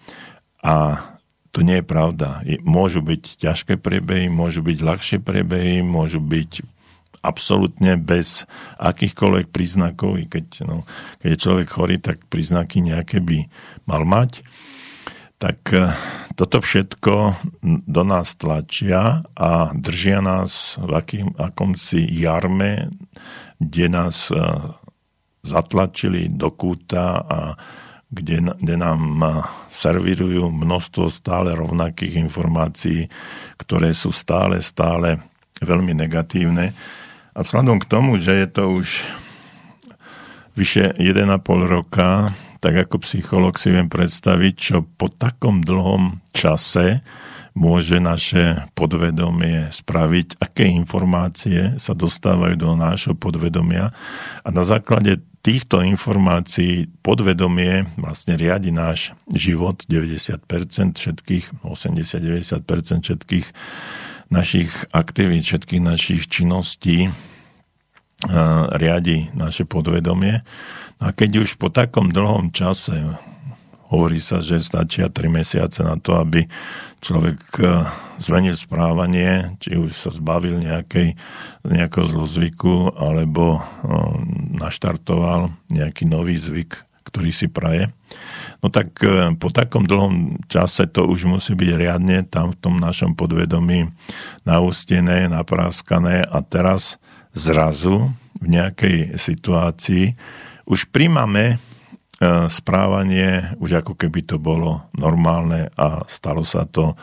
A 0.63 1.03
to 1.51 1.67
nie 1.67 1.83
je 1.83 1.91
pravda. 1.91 2.47
Môžu 2.63 3.03
byť 3.03 3.43
ťažké 3.43 3.83
priebehy, 3.83 4.31
môžu 4.31 4.63
byť 4.63 4.79
ľahšie 4.79 5.19
priebehy, 5.19 5.83
môžu 5.83 6.23
byť 6.23 6.63
absolútne 7.27 7.99
bez 7.99 8.47
akýchkoľvek 8.79 9.51
príznakov, 9.51 10.23
i 10.23 10.31
keď, 10.31 10.63
no, 10.71 10.87
keď 11.19 11.29
je 11.35 11.43
človek 11.43 11.67
chorý, 11.67 11.97
tak 11.99 12.23
príznaky 12.31 12.79
nejaké 12.79 13.19
by 13.19 13.43
mal 13.91 14.07
mať. 14.07 14.47
Tak 15.39 15.59
e, 15.75 15.95
toto 16.39 16.63
všetko 16.63 17.15
do 17.87 18.03
nás 18.07 18.39
tlačia 18.39 19.27
a 19.35 19.71
držia 19.75 20.23
nás 20.23 20.79
v 20.79 20.91
akým, 20.95 21.27
akomsi 21.39 22.07
jarme, 22.07 22.91
kde 23.59 23.87
nás 23.91 24.31
e, 24.31 24.39
zatlačili 25.49 26.29
do 26.29 26.53
kúta 26.53 27.25
a 27.25 27.41
kde, 28.09 28.57
kde 28.57 28.77
nám 28.77 29.01
e, 29.21 29.29
servírujú 29.69 30.49
množstvo 30.49 31.13
stále 31.13 31.53
rovnakých 31.53 32.25
informácií, 32.25 33.09
ktoré 33.61 33.93
sú 33.93 34.13
stále, 34.13 34.61
stále 34.65 35.21
veľmi 35.61 35.93
negatívne. 35.93 36.73
A 37.37 37.39
vzhľadom 37.45 37.79
k 37.81 37.89
tomu, 37.91 38.17
že 38.19 38.35
je 38.35 38.49
to 38.49 38.65
už 38.81 38.89
vyše 40.57 40.97
1,5 40.97 41.39
roka, 41.69 42.33
tak 42.59 42.75
ako 42.89 43.07
psycholog 43.07 43.55
si 43.55 43.71
viem 43.71 43.87
predstaviť, 43.87 44.55
čo 44.59 44.77
po 44.83 45.07
takom 45.07 45.63
dlhom 45.63 46.19
čase 46.35 47.07
môže 47.55 47.99
naše 47.99 48.67
podvedomie 48.75 49.71
spraviť, 49.71 50.39
aké 50.39 50.67
informácie 50.67 51.79
sa 51.79 51.95
dostávajú 51.95 52.55
do 52.55 52.75
nášho 52.79 53.15
podvedomia. 53.19 53.91
A 54.43 54.49
na 54.51 54.63
základe 54.63 55.23
týchto 55.43 55.81
informácií 55.81 56.91
podvedomie 57.01 57.87
vlastne 57.97 58.35
riadi 58.35 58.75
náš 58.75 59.15
život, 59.31 59.87
90% 59.87 60.43
všetkých, 60.99 61.63
80-90% 61.65 63.07
všetkých 63.07 63.47
našich 64.29 64.71
aktivít, 64.93 65.45
všetkých 65.47 65.83
našich 65.83 66.29
činností 66.29 67.09
riadi 68.75 69.31
naše 69.33 69.63
podvedomie. 69.65 70.43
No 70.99 71.03
a 71.09 71.11
keď 71.15 71.47
už 71.47 71.57
po 71.57 71.71
takom 71.71 72.11
dlhom 72.11 72.51
čase 72.51 73.17
hovorí 73.89 74.21
sa, 74.21 74.45
že 74.45 74.61
stačia 74.61 75.09
3 75.09 75.29
mesiace 75.33 75.81
na 75.81 75.97
to, 75.97 76.17
aby 76.21 76.45
človek 77.01 77.41
zmenil 78.21 78.53
správanie, 78.53 79.57
či 79.63 79.79
už 79.79 79.97
sa 79.97 80.11
zbavil 80.13 80.61
nejakej, 80.61 81.17
nejakého 81.65 82.07
zlozvyku, 82.11 82.93
alebo 82.99 83.63
naštartoval 84.59 85.55
nejaký 85.73 86.05
nový 86.05 86.37
zvyk, 86.37 86.75
ktorý 87.07 87.31
si 87.33 87.49
praje. 87.49 87.89
No 88.59 88.75
tak 88.75 88.99
po 89.39 89.49
takom 89.55 89.87
dlhom 89.87 90.43
čase 90.51 90.91
to 90.91 91.07
už 91.07 91.31
musí 91.31 91.55
byť 91.55 91.71
riadne 91.79 92.27
tam 92.27 92.51
v 92.53 92.59
tom 92.59 92.75
našom 92.83 93.15
podvedomí 93.15 93.89
naústené, 94.43 95.31
napráskané 95.31 96.27
a 96.27 96.43
teraz 96.43 96.99
zrazu 97.31 98.11
v 98.43 98.47
nejakej 98.59 99.15
situácii 99.15 100.19
už 100.67 100.91
príjmame 100.91 101.63
správanie, 102.51 103.55
už 103.63 103.87
ako 103.87 103.95
keby 103.95 104.27
to 104.27 104.43
bolo 104.43 104.91
normálne 104.91 105.71
a 105.79 106.03
stalo 106.11 106.43
sa 106.43 106.67
to 106.67 106.99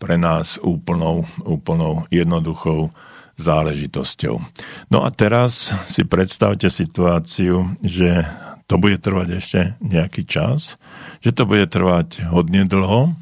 pre 0.00 0.16
nás 0.16 0.56
úplnou, 0.64 1.28
úplnou 1.44 2.08
jednoduchou 2.08 2.88
záležitosťou. 3.36 4.40
No 4.88 5.04
a 5.04 5.12
teraz 5.12 5.74
si 5.84 6.08
predstavte 6.08 6.72
situáciu, 6.72 7.76
že 7.84 8.24
to 8.64 8.80
bude 8.80 9.04
trvať 9.04 9.28
ešte 9.36 9.60
nejaký 9.84 10.24
čas, 10.24 10.80
že 11.20 11.36
to 11.36 11.44
bude 11.44 11.68
trvať 11.68 12.24
hodne 12.32 12.64
dlho 12.64 13.12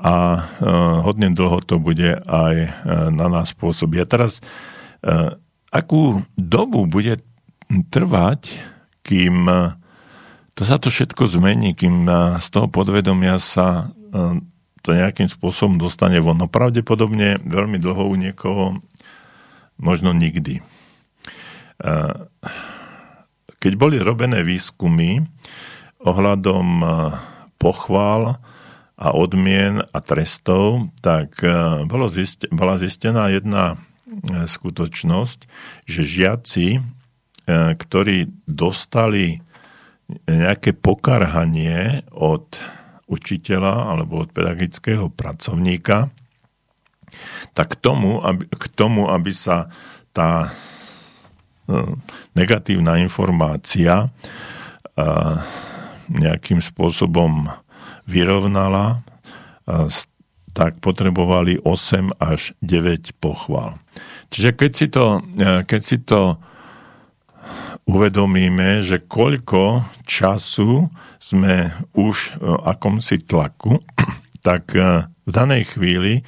a 0.00 0.16
uh, 0.40 1.04
hodne 1.04 1.36
dlho 1.36 1.60
to 1.60 1.76
bude 1.76 2.16
aj 2.24 2.54
uh, 2.64 3.12
na 3.12 3.28
nás 3.28 3.52
pôsobiť. 3.52 3.98
A 4.00 4.08
teraz 4.08 4.40
akú 5.72 6.20
dobu 6.36 6.84
bude 6.84 7.24
trvať, 7.88 8.52
kým 9.00 9.48
to 10.60 10.68
sa 10.68 10.76
to 10.76 10.92
všetko 10.92 11.24
zmení, 11.24 11.72
kým 11.72 12.04
z 12.36 12.46
toho 12.52 12.68
podvedomia 12.68 13.40
sa 13.40 13.88
e, 14.12 14.44
to 14.84 14.92
nejakým 14.92 15.24
spôsobom 15.24 15.80
dostane 15.80 16.20
von. 16.20 16.36
No 16.36 16.52
pravdepodobne 16.52 17.40
veľmi 17.40 17.80
dlho 17.80 18.04
u 18.04 18.12
niekoho, 18.12 18.76
možno 19.80 20.12
nikdy. 20.12 20.60
E, 20.60 20.62
keď 23.56 23.72
boli 23.72 24.04
robené 24.04 24.44
výskumy 24.44 25.24
ohľadom 26.04 26.66
e, 26.68 26.86
pochvál 27.56 28.36
a 29.00 29.16
odmien 29.16 29.80
a 29.80 29.98
trestov, 30.04 30.92
tak 31.00 31.40
bolo 31.88 32.04
ziste, 32.12 32.52
bola 32.52 32.76
zistená 32.76 33.32
jedna 33.32 33.80
skutočnosť, 34.28 35.48
že 35.88 36.02
žiaci, 36.04 36.84
ktorí 37.48 38.28
dostali 38.44 39.40
nejaké 40.26 40.74
pokarhanie 40.76 42.06
od 42.14 42.58
učiteľa 43.10 43.94
alebo 43.94 44.22
od 44.22 44.30
pedagogického 44.30 45.10
pracovníka, 45.10 46.10
tak 47.52 47.74
tomu, 47.82 48.22
aby, 48.22 48.46
k 48.46 48.64
tomu, 48.70 49.10
aby 49.10 49.34
sa 49.34 49.66
tá 50.14 50.46
e, 50.46 50.50
negatívna 52.38 53.02
informácia 53.02 54.06
e, 54.06 54.08
nejakým 56.10 56.58
spôsobom 56.58 57.50
vyrovnala, 58.06 59.06
tak 60.50 60.82
potrebovali 60.82 61.62
8 61.62 62.18
až 62.18 62.58
9 62.58 63.14
pochval. 63.22 63.78
Čiže 64.34 64.50
keď 64.54 64.72
si 64.74 64.86
to, 64.90 65.04
e, 65.38 65.62
keď 65.66 65.80
si 65.82 65.96
to 66.02 66.38
uvedomíme, 67.88 68.84
že 68.84 69.04
koľko 69.04 69.84
času 70.04 70.88
sme 71.20 71.70
už 71.94 72.40
v 72.40 72.56
akomsi 72.64 73.22
tlaku, 73.24 73.80
tak 74.46 74.72
e, 74.74 75.04
v 75.06 75.30
danej 75.30 75.76
chvíli 75.76 76.24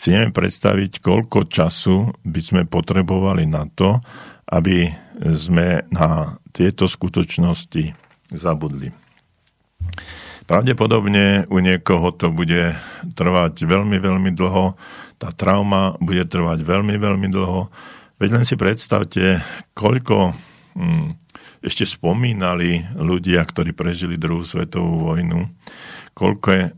si 0.00 0.16
neviem 0.16 0.32
predstaviť, 0.32 1.04
koľko 1.04 1.44
času 1.44 2.08
by 2.24 2.40
sme 2.40 2.62
potrebovali 2.64 3.44
na 3.44 3.68
to, 3.68 4.00
aby 4.48 4.88
sme 5.36 5.84
na 5.92 6.40
tieto 6.56 6.88
skutočnosti 6.88 7.92
zabudli. 8.32 8.88
Pravdepodobne 10.48 11.46
u 11.46 11.62
niekoho 11.62 12.10
to 12.10 12.32
bude 12.34 12.74
trvať 13.14 13.54
veľmi, 13.62 14.02
veľmi 14.02 14.30
dlho. 14.34 14.74
Tá 15.20 15.30
trauma 15.30 15.94
bude 16.02 16.26
trvať 16.26 16.64
veľmi, 16.64 16.96
veľmi 16.96 17.28
dlho. 17.30 17.70
Veď 18.18 18.40
len 18.40 18.44
si 18.48 18.58
predstavte, 18.58 19.38
koľko 19.78 20.34
ešte 21.60 21.84
spomínali 21.84 22.80
ľudia, 22.96 23.44
ktorí 23.44 23.76
prežili 23.76 24.16
druhú 24.16 24.40
svetovú 24.40 25.12
vojnu, 25.12 25.44
koľko 26.16 26.48
eh, 26.56 26.70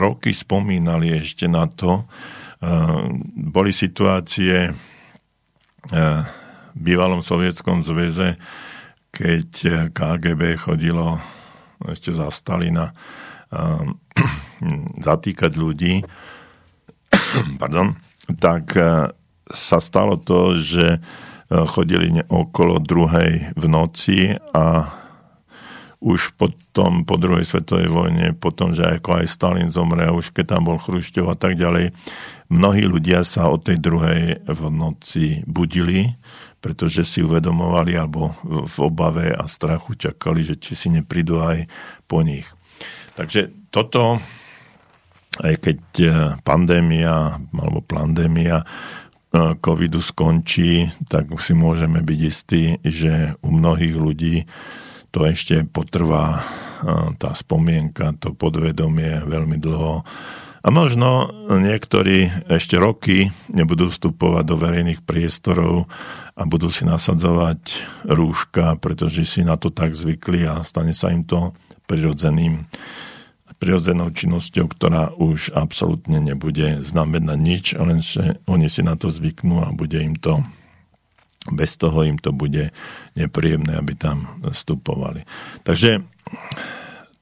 roky 0.00 0.32
spomínali 0.32 1.12
ešte 1.12 1.44
na 1.46 1.68
to. 1.68 2.04
Eh, 2.04 3.08
boli 3.52 3.70
situácie 3.76 4.72
eh, 4.72 6.22
v 6.72 6.80
bývalom 6.80 7.20
sovietskom 7.20 7.84
zväze, 7.84 8.40
keď 9.12 9.48
KGB 9.92 10.56
chodilo 10.56 11.20
ešte 11.84 12.16
za 12.16 12.32
Stalina 12.32 12.96
zatýkať 15.08 15.52
ľudí, 15.52 16.00
pardon, 17.60 17.92
tak 18.40 18.72
sa 19.52 19.78
stalo 19.84 20.16
to, 20.16 20.56
že 20.56 20.96
chodili 21.68 22.08
okolo 22.32 22.80
druhej 22.80 23.52
v 23.52 23.64
noci 23.68 24.32
a 24.56 24.88
už 26.02 26.34
potom 26.34 27.06
po 27.06 27.14
druhej 27.14 27.46
svetovej 27.46 27.86
vojne, 27.86 28.34
potom, 28.34 28.74
že 28.74 28.82
ako 28.82 29.22
aj 29.22 29.26
Stalin 29.30 29.70
zomre 29.70 30.10
už 30.10 30.34
keď 30.34 30.58
tam 30.58 30.66
bol 30.66 30.78
Chrušťov 30.80 31.30
a 31.30 31.36
tak 31.38 31.54
ďalej, 31.54 31.94
mnohí 32.50 32.82
ľudia 32.90 33.22
sa 33.22 33.46
od 33.46 33.62
tej 33.70 33.78
druhej 33.78 34.42
v 34.42 34.60
noci 34.66 35.46
budili, 35.46 36.10
pretože 36.58 37.06
si 37.06 37.22
uvedomovali 37.22 37.94
alebo 37.94 38.34
v 38.42 38.76
obave 38.82 39.30
a 39.30 39.46
strachu 39.46 39.94
čakali, 39.94 40.42
že 40.42 40.58
či 40.58 40.74
si 40.74 40.88
neprídu 40.90 41.38
aj 41.38 41.70
po 42.10 42.26
nich. 42.26 42.50
Takže 43.14 43.70
toto, 43.70 44.18
aj 45.38 45.54
keď 45.62 45.78
pandémia 46.42 47.38
alebo 47.54 47.78
plandémia 47.78 48.66
covidu 49.32 50.04
skončí, 50.04 50.92
tak 51.08 51.32
si 51.40 51.56
môžeme 51.56 52.04
byť 52.04 52.20
istí, 52.20 52.76
že 52.84 53.34
u 53.40 53.48
mnohých 53.48 53.96
ľudí 53.96 54.36
to 55.12 55.24
ešte 55.28 55.64
potrvá 55.68 56.40
tá 57.16 57.30
spomienka, 57.36 58.16
to 58.20 58.32
podvedomie 58.36 59.24
veľmi 59.24 59.56
dlho. 59.60 60.04
A 60.62 60.68
možno 60.70 61.26
niektorí 61.50 62.30
ešte 62.46 62.78
roky 62.78 63.34
nebudú 63.50 63.90
vstupovať 63.90 64.44
do 64.46 64.56
verejných 64.56 65.02
priestorov 65.02 65.90
a 66.38 66.42
budú 66.46 66.70
si 66.70 66.86
nasadzovať 66.86 67.60
rúška, 68.06 68.78
pretože 68.78 69.26
si 69.26 69.42
na 69.42 69.58
to 69.58 69.74
tak 69.74 69.98
zvykli 69.98 70.46
a 70.46 70.62
stane 70.62 70.94
sa 70.94 71.10
im 71.10 71.26
to 71.26 71.50
prirodzeným 71.90 72.64
prirodzenou 73.62 74.10
činnosťou, 74.10 74.66
ktorá 74.66 75.14
už 75.14 75.54
absolútne 75.54 76.18
nebude 76.18 76.82
znamenať 76.82 77.38
nič, 77.38 77.64
len 77.78 78.02
oni 78.50 78.66
si 78.66 78.82
na 78.82 78.98
to 78.98 79.06
zvyknú 79.06 79.62
a 79.62 79.70
bude 79.70 80.02
im 80.02 80.18
to 80.18 80.42
bez 81.50 81.74
toho 81.74 82.06
im 82.06 82.22
to 82.22 82.30
bude 82.30 82.70
nepríjemné, 83.18 83.74
aby 83.74 83.98
tam 83.98 84.30
vstupovali. 84.46 85.26
Takže 85.66 85.98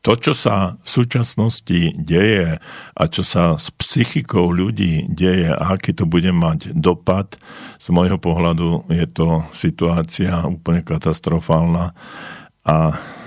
to, 0.00 0.12
čo 0.16 0.32
sa 0.32 0.80
v 0.80 0.88
súčasnosti 0.88 1.80
deje 1.96 2.56
a 2.96 3.02
čo 3.08 3.20
sa 3.24 3.56
s 3.60 3.68
psychikou 3.68 4.48
ľudí 4.48 5.08
deje 5.12 5.52
a 5.52 5.76
aký 5.76 5.92
to 5.92 6.08
bude 6.08 6.28
mať 6.32 6.72
dopad, 6.72 7.36
z 7.80 7.86
môjho 7.92 8.16
pohľadu 8.16 8.88
je 8.92 9.06
to 9.08 9.44
situácia 9.52 10.44
úplne 10.48 10.84
katastrofálna 10.84 11.92
a 12.64 12.76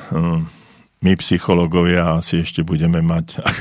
hm, 0.09 0.62
my 1.03 1.19
psychológovia 1.19 2.15
asi 2.15 2.41
ešte 2.41 2.63
budeme 2.63 3.03
mať, 3.03 3.37
ak, 3.43 3.57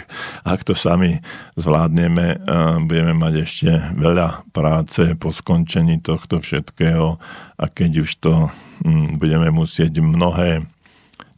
ak 0.46 0.60
to 0.62 0.78
sami 0.78 1.18
zvládneme, 1.58 2.46
budeme 2.86 3.12
mať 3.18 3.34
ešte 3.42 3.70
veľa 3.98 4.46
práce 4.54 5.18
po 5.18 5.34
skončení 5.34 5.98
tohto 5.98 6.38
všetkého 6.38 7.18
a 7.58 7.64
keď 7.66 8.06
už 8.06 8.10
to 8.22 8.48
hm, 8.86 9.18
budeme 9.18 9.50
musieť 9.50 9.98
mnohé 9.98 10.62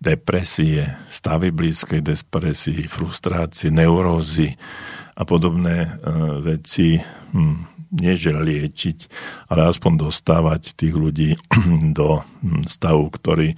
depresie, 0.04 0.84
stavy 1.08 1.48
blízkej 1.48 2.04
depresii, 2.04 2.84
frustrácie, 2.84 3.72
neurózy 3.72 4.52
a 5.16 5.24
podobné 5.24 5.96
veci 6.44 7.00
hm, 7.00 7.74
nie 7.94 8.14
že 8.18 8.34
liečiť, 8.34 8.98
ale 9.54 9.70
aspoň 9.70 10.10
dostávať 10.10 10.74
tých 10.74 10.94
ľudí 10.94 11.30
do 11.98 12.20
hm, 12.20 12.66
stavu, 12.66 13.06
ktorý 13.08 13.54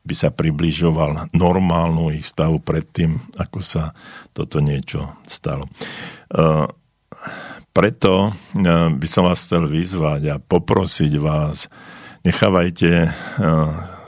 by 0.00 0.14
sa 0.16 0.32
približoval 0.32 1.32
normálnu 1.36 2.16
ich 2.16 2.24
stavu 2.24 2.58
predtým, 2.60 3.20
ako 3.36 3.60
sa 3.60 3.92
toto 4.32 4.58
niečo 4.64 5.20
stalo. 5.28 5.68
E, 5.68 5.70
preto 7.70 8.12
e, 8.26 8.30
by 8.96 9.06
som 9.08 9.28
vás 9.28 9.44
chcel 9.44 9.68
vyzvať 9.68 10.22
a 10.32 10.36
poprosiť 10.40 11.12
vás, 11.20 11.68
nechávajte 12.24 12.90
e, 13.06 13.10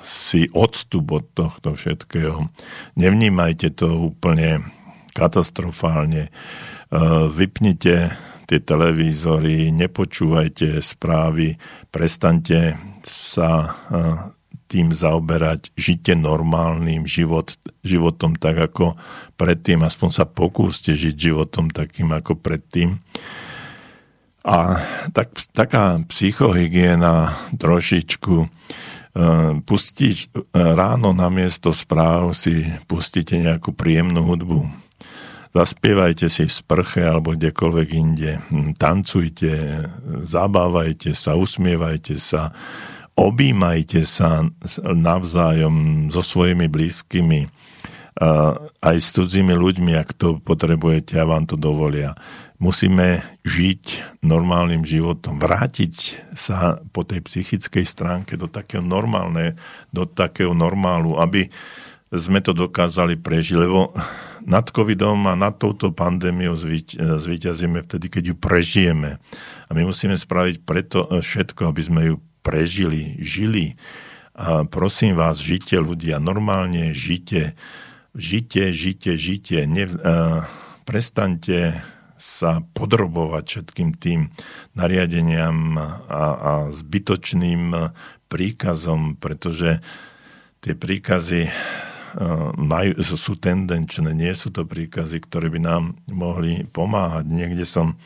si 0.02 0.48
odstup 0.50 1.06
od 1.12 1.24
tohto 1.36 1.76
všetkého. 1.76 2.50
Nevnímajte 2.98 3.70
to 3.78 4.10
úplne 4.10 4.66
katastrofálne. 5.14 6.34
Vypnite 7.30 7.96
tie 8.50 8.58
televízory, 8.58 9.70
nepočúvajte 9.70 10.82
správy, 10.82 11.54
prestante 11.94 12.74
sa 13.06 13.78
tým 14.72 14.96
zaoberať, 14.96 15.68
žite 15.76 16.16
normálnym 16.16 17.04
život, 17.04 17.52
životom 17.84 18.40
tak 18.40 18.72
ako 18.72 18.96
predtým, 19.36 19.84
aspoň 19.84 20.08
sa 20.08 20.24
pokúste 20.24 20.96
žiť 20.96 21.12
životom 21.12 21.68
takým 21.68 22.08
ako 22.16 22.40
predtým. 22.40 22.96
A 24.42 24.80
tak, 25.12 25.36
taká 25.54 26.02
psychohygiena 26.08 27.30
trošičku 27.54 28.34
e, 28.42 28.48
pustiť 29.62 30.16
e, 30.18 30.26
ráno 30.56 31.14
na 31.14 31.30
miesto 31.30 31.70
správ 31.70 32.34
si 32.34 32.66
pustite 32.90 33.38
nejakú 33.38 33.70
príjemnú 33.70 34.26
hudbu. 34.26 34.66
Zaspievajte 35.52 36.32
si 36.32 36.48
v 36.48 36.56
sprche 36.58 37.04
alebo 37.04 37.36
kdekoľvek 37.36 37.88
inde. 37.92 38.40
Tancujte, 38.80 39.52
zabávajte 40.24 41.12
sa, 41.12 41.36
usmievajte 41.36 42.16
sa, 42.16 42.56
objímajte 43.16 44.08
sa 44.08 44.46
navzájom 44.82 46.08
so 46.08 46.24
svojimi 46.24 46.66
blízkymi, 46.66 47.48
aj 48.82 48.96
s 49.00 49.08
cudzími 49.16 49.56
ľuďmi, 49.56 49.96
ak 49.96 50.12
to 50.16 50.36
potrebujete 50.40 51.16
a 51.16 51.24
vám 51.24 51.48
to 51.48 51.56
dovolia. 51.56 52.12
Musíme 52.60 53.24
žiť 53.42 53.82
normálnym 54.22 54.86
životom, 54.86 55.40
vrátiť 55.40 56.20
sa 56.36 56.78
po 56.92 57.02
tej 57.02 57.24
psychickej 57.26 57.82
stránke 57.82 58.38
do 58.38 58.46
takého 58.46 58.84
normálne, 58.84 59.58
do 59.90 60.06
takého 60.06 60.54
normálu, 60.54 61.18
aby 61.18 61.50
sme 62.12 62.44
to 62.44 62.52
dokázali 62.52 63.16
prežiť, 63.16 63.56
lebo 63.56 63.96
nad 64.44 64.68
covidom 64.68 65.26
a 65.26 65.34
nad 65.34 65.56
touto 65.56 65.90
pandémiou 65.90 66.52
zvíťazíme 66.54 67.82
vtedy, 67.88 68.06
keď 68.12 68.22
ju 68.30 68.34
prežijeme. 68.36 69.16
A 69.66 69.70
my 69.72 69.88
musíme 69.88 70.14
spraviť 70.14 70.62
preto 70.62 71.08
všetko, 71.08 71.72
aby 71.72 71.82
sme 71.82 72.00
ju 72.12 72.20
prežili, 72.42 73.16
žili. 73.22 73.78
A 74.34 74.66
prosím 74.66 75.16
vás, 75.16 75.38
žite 75.38 75.78
ľudia, 75.78 76.18
normálne 76.18 76.92
žite, 76.92 77.54
žite, 78.12 78.74
žite, 78.74 79.14
žite. 79.16 79.64
Ne, 79.68 79.86
uh, 79.86 80.44
prestaňte 80.84 81.78
sa 82.22 82.62
podrobovať 82.62 83.44
všetkým 83.46 83.98
tým 83.98 84.30
nariadeniam 84.78 85.74
a, 85.74 85.90
a 86.06 86.52
zbytočným 86.70 87.74
príkazom, 88.30 89.18
pretože 89.18 89.82
tie 90.62 90.78
príkazy 90.78 91.50
majú, 92.54 93.00
sú 93.02 93.34
tendenčné, 93.40 94.14
nie 94.14 94.32
sú 94.38 94.54
to 94.54 94.62
príkazy, 94.62 95.18
ktoré 95.24 95.50
by 95.50 95.60
nám 95.60 95.98
mohli 96.12 96.62
pomáhať. 96.68 97.26
Niekde 97.26 97.66
som 97.66 97.98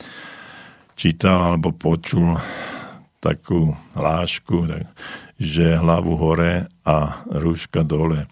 čítal 0.97 1.53
alebo 1.53 1.75
počul 1.75 2.39
takú 3.19 3.73
hlášku, 3.97 4.69
že 5.37 5.77
hlavu 5.77 6.17
hore 6.17 6.69
a 6.85 7.21
rúška 7.29 7.81
dole. 7.81 8.29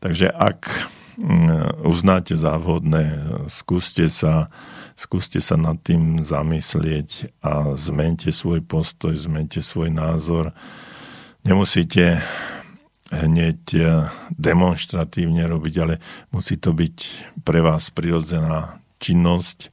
Takže 0.00 0.28
ak 0.32 0.68
mm, 1.16 1.84
uznáte 1.84 2.36
závodné, 2.36 3.32
skúste 3.48 4.08
sa, 4.08 4.52
skúste 4.96 5.40
sa 5.40 5.56
nad 5.56 5.80
tým 5.80 6.20
zamyslieť 6.20 7.32
a 7.40 7.76
zmente 7.76 8.32
svoj 8.32 8.64
postoj, 8.64 9.16
zmente 9.16 9.60
svoj 9.64 9.92
názor. 9.92 10.52
Nemusíte 11.44 12.20
hneď 13.10 13.60
eh, 13.74 14.10
demonstratívne 14.34 15.46
robiť, 15.46 15.74
ale 15.80 15.94
musí 16.34 16.58
to 16.58 16.74
byť 16.74 16.96
pre 17.46 17.62
vás 17.62 17.90
prirodzená 17.94 18.82
činnosť, 18.98 19.70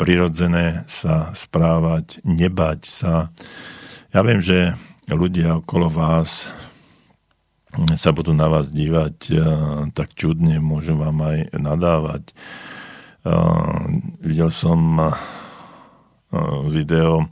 prirodzené 0.00 0.88
sa 0.88 1.30
správať, 1.36 2.24
nebať 2.24 2.80
sa, 2.88 3.30
ja 4.12 4.20
viem, 4.20 4.44
že 4.44 4.76
ľudia 5.08 5.58
okolo 5.60 5.88
vás 5.88 6.48
sa 7.96 8.12
budú 8.12 8.36
na 8.36 8.52
vás 8.52 8.68
dívať 8.68 9.16
tak 9.96 10.12
čudne, 10.12 10.60
môžu 10.60 11.00
vám 11.00 11.24
aj 11.24 11.56
nadávať. 11.56 12.36
Videl 14.20 14.52
som 14.52 15.00
video 16.68 17.28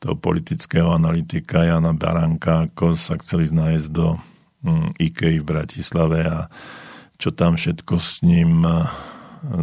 toho 0.00 0.16
politického 0.16 0.92
analytika 0.92 1.64
Jana 1.64 1.96
Baranka, 1.96 2.68
ako 2.68 2.92
sa 2.92 3.16
chceli 3.16 3.48
nájsť 3.48 3.88
do 3.88 4.20
mm, 4.64 5.00
IKEA 5.00 5.40
v 5.40 5.48
Bratislave 5.48 6.28
a 6.28 6.52
čo 7.16 7.32
tam 7.32 7.56
všetko 7.56 7.94
s 7.96 8.20
ním 8.20 8.68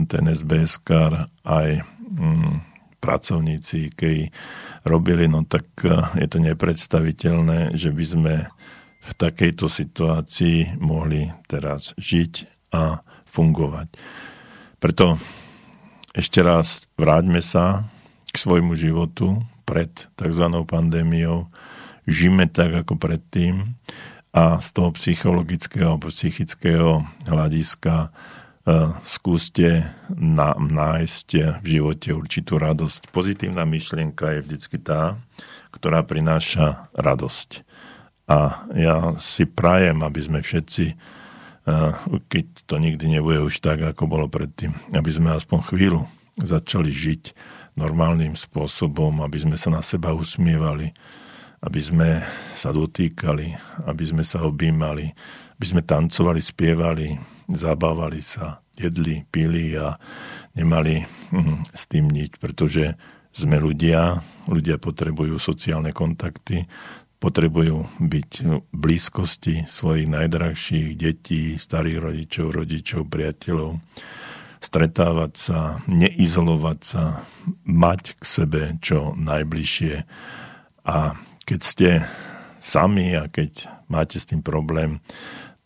ten 0.10 0.26
sbs 0.34 0.82
aj 1.46 1.86
mm, 1.86 2.71
pracovníci 3.02 3.90
IKEA 3.90 4.30
robili, 4.86 5.26
no 5.26 5.42
tak 5.44 5.66
je 6.16 6.28
to 6.30 6.38
nepredstaviteľné, 6.38 7.74
že 7.74 7.90
by 7.90 8.06
sme 8.06 8.36
v 9.02 9.12
takejto 9.18 9.66
situácii 9.66 10.78
mohli 10.78 11.26
teraz 11.50 11.98
žiť 11.98 12.34
a 12.78 13.02
fungovať. 13.26 13.98
Preto 14.78 15.18
ešte 16.14 16.46
raz 16.46 16.86
vráťme 16.94 17.42
sa 17.42 17.90
k 18.30 18.36
svojmu 18.38 18.78
životu 18.78 19.42
pred 19.66 19.90
tzv. 20.20 20.46
pandémiou, 20.68 21.50
žijeme 22.06 22.46
tak 22.46 22.86
ako 22.86 23.00
predtým 23.00 23.80
a 24.32 24.60
z 24.64 24.68
toho 24.72 24.96
psychologického 24.96 25.96
a 25.96 26.00
psychického 26.00 27.04
hľadiska 27.28 28.12
skúste 29.02 29.90
na, 30.14 30.54
nájsť 30.54 31.60
v 31.62 31.66
živote 31.66 32.14
určitú 32.14 32.62
radosť. 32.62 33.10
Pozitívna 33.10 33.66
myšlienka 33.66 34.38
je 34.38 34.46
vždycky 34.46 34.78
tá, 34.78 35.18
ktorá 35.74 36.06
prináša 36.06 36.92
radosť. 36.94 37.66
A 38.30 38.70
ja 38.78 39.18
si 39.18 39.50
prajem, 39.50 40.06
aby 40.06 40.22
sme 40.22 40.40
všetci, 40.40 40.86
keď 42.30 42.46
to 42.70 42.76
nikdy 42.78 43.18
nebude 43.18 43.44
už 43.44 43.60
tak, 43.60 43.82
ako 43.82 44.08
bolo 44.08 44.30
predtým, 44.30 44.72
aby 44.94 45.12
sme 45.12 45.34
aspoň 45.36 45.60
chvíľu 45.68 46.06
začali 46.40 46.94
žiť 46.94 47.24
normálnym 47.76 48.38
spôsobom, 48.38 49.26
aby 49.26 49.42
sme 49.42 49.58
sa 49.58 49.74
na 49.74 49.82
seba 49.84 50.14
usmievali, 50.16 50.94
aby 51.62 51.80
sme 51.82 52.10
sa 52.56 52.74
dotýkali, 52.74 53.54
aby 53.90 54.04
sme 54.06 54.24
sa 54.26 54.42
objímali, 54.46 55.12
aby 55.58 55.66
sme 55.66 55.82
tancovali, 55.86 56.42
spievali, 56.42 57.08
zabávali 57.54 58.24
sa, 58.24 58.64
jedli, 58.76 59.28
pili 59.30 59.76
a 59.76 59.96
nemali 60.56 61.04
hm, 61.32 61.72
s 61.72 61.84
tým 61.88 62.10
nič, 62.10 62.40
pretože 62.42 62.96
sme 63.32 63.60
ľudia, 63.60 64.20
ľudia 64.48 64.76
potrebujú 64.76 65.40
sociálne 65.40 65.96
kontakty, 65.96 66.68
potrebujú 67.22 67.86
byť 68.02 68.30
v 68.44 68.76
blízkosti 68.76 69.70
svojich 69.70 70.10
najdrahších 70.10 70.98
detí, 70.98 71.56
starých 71.56 72.00
rodičov, 72.02 72.48
rodičov, 72.52 73.02
priateľov, 73.08 73.78
stretávať 74.58 75.34
sa, 75.38 75.60
neizolovať 75.86 76.80
sa, 76.82 77.24
mať 77.64 78.18
k 78.18 78.24
sebe 78.26 78.62
čo 78.82 79.14
najbližšie. 79.16 79.96
A 80.90 81.14
keď 81.46 81.60
ste 81.62 81.90
sami 82.62 83.14
a 83.14 83.30
keď 83.30 83.70
máte 83.86 84.18
s 84.18 84.26
tým 84.26 84.42
problém, 84.42 84.98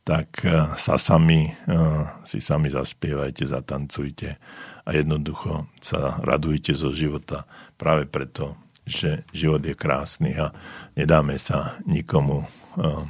tak 0.06 0.46
eh, 0.46 0.54
sa 0.78 0.96
sami, 1.02 1.50
eh, 1.50 2.04
si 2.24 2.38
sami 2.38 2.70
zaspievajte, 2.70 3.50
zatancujte 3.50 4.38
a 4.86 4.90
jednoducho 4.94 5.66
sa 5.82 6.22
radujte 6.22 6.78
zo 6.78 6.94
života 6.94 7.50
práve 7.74 8.06
preto, 8.06 8.54
že 8.86 9.26
život 9.34 9.66
je 9.66 9.74
krásny 9.74 10.38
a 10.38 10.54
nedáme 10.94 11.42
sa 11.42 11.82
nikomu 11.90 12.46
eh, 12.46 13.04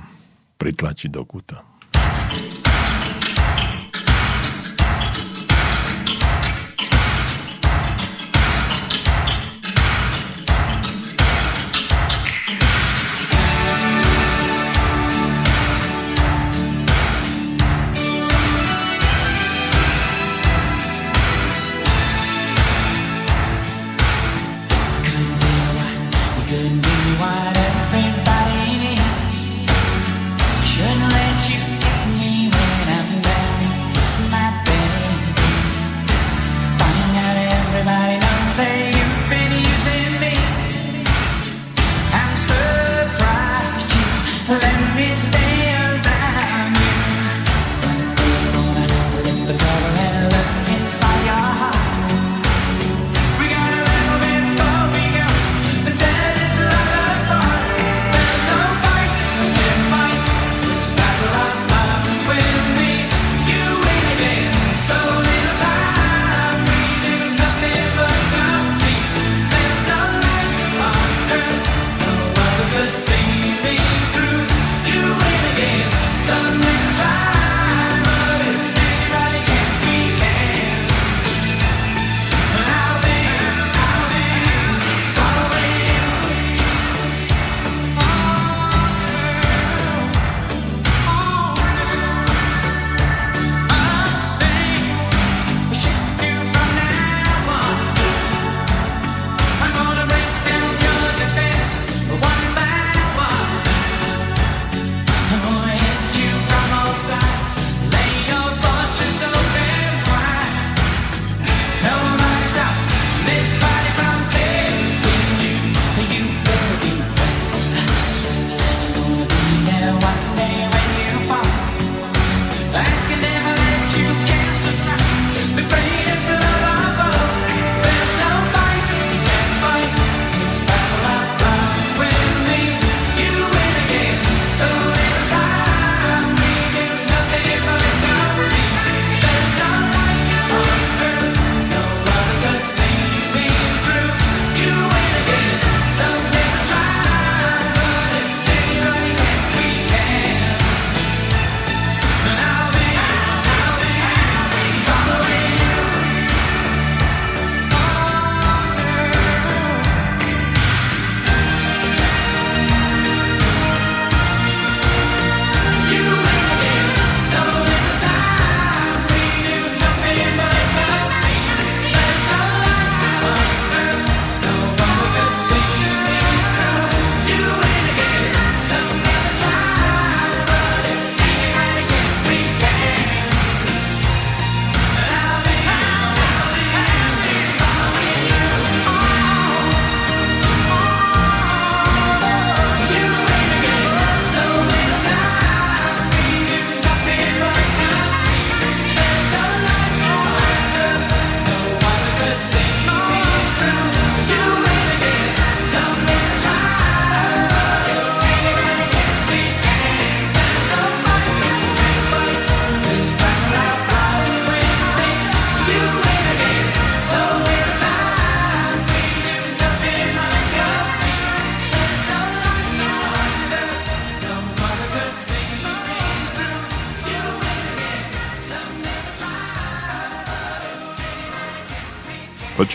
pritlačiť 0.55 1.11
do 1.11 1.27
kúta. 1.27 1.74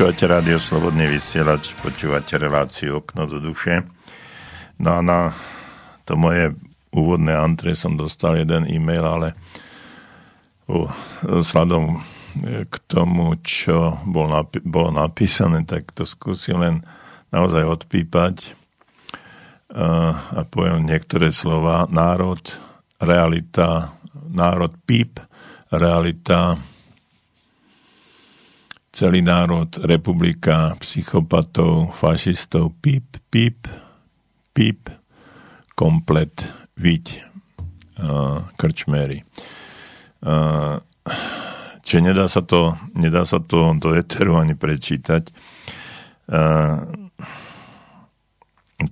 Počúvate 0.00 0.32
rádio 0.32 0.56
Slobodný 0.56 1.12
vysielač, 1.12 1.76
počúvate 1.76 2.40
reláciu 2.40 3.04
Okno 3.04 3.28
do 3.28 3.36
duše. 3.36 3.84
No 4.80 4.96
a 4.96 5.04
na 5.04 5.36
to 6.08 6.16
moje 6.16 6.56
úvodné 6.88 7.36
antre 7.36 7.76
som 7.76 8.00
dostal 8.00 8.40
jeden 8.40 8.64
e-mail, 8.64 9.04
ale 9.04 9.36
uh, 10.72 10.88
sladom 11.44 12.00
k 12.64 12.74
tomu, 12.88 13.44
čo 13.44 14.00
bol 14.08 14.32
napi- 14.32 14.64
bolo 14.64 14.88
napísané, 14.88 15.68
tak 15.68 15.92
to 15.92 16.08
skúsim 16.08 16.56
len 16.56 16.80
naozaj 17.28 17.60
odpípať 17.68 18.56
uh, 19.76 20.16
a 20.16 20.48
poviem 20.48 20.80
niektoré 20.80 21.28
slova. 21.28 21.84
Národ, 21.92 22.40
realita, 23.04 23.92
národ 24.32 24.72
píp, 24.88 25.20
realita, 25.68 26.56
celý 29.00 29.24
národ, 29.24 29.72
republika, 29.88 30.76
psychopatov, 30.76 31.96
fašistov, 31.96 32.76
píp, 32.84 33.16
píp, 33.32 33.64
píp, 34.52 34.92
komplet, 35.72 36.44
viď, 36.76 37.24
uh, 37.96 38.44
krčmery. 38.60 39.24
Uh, 40.20 40.84
čiže 41.80 42.12
nedá 42.12 42.28
sa 42.28 42.44
to, 42.44 42.76
nedá 42.92 43.24
sa 43.24 43.40
to 43.40 43.72
do 43.80 43.96
eteru 43.96 44.36
ani 44.36 44.52
prečítať. 44.52 45.32
Uh, 46.28 46.84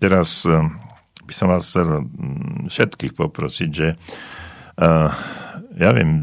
teraz 0.00 0.48
uh, 0.48 0.72
by 1.28 1.32
som 1.36 1.52
vás 1.52 1.68
chcel 1.68 2.08
všetkých 2.64 3.12
poprosiť, 3.12 3.70
že 3.76 3.92
uh, 3.92 5.12
ja 5.76 5.92
viem, 5.92 6.16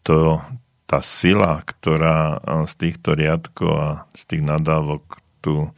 to, 0.00 0.40
tá 0.86 1.02
sila, 1.02 1.66
ktorá 1.66 2.38
z 2.70 2.74
týchto 2.78 3.18
riadkov 3.18 3.72
a 3.74 3.90
z 4.14 4.22
tých 4.22 4.42
nadávok 4.46 5.18
tu 5.42 5.74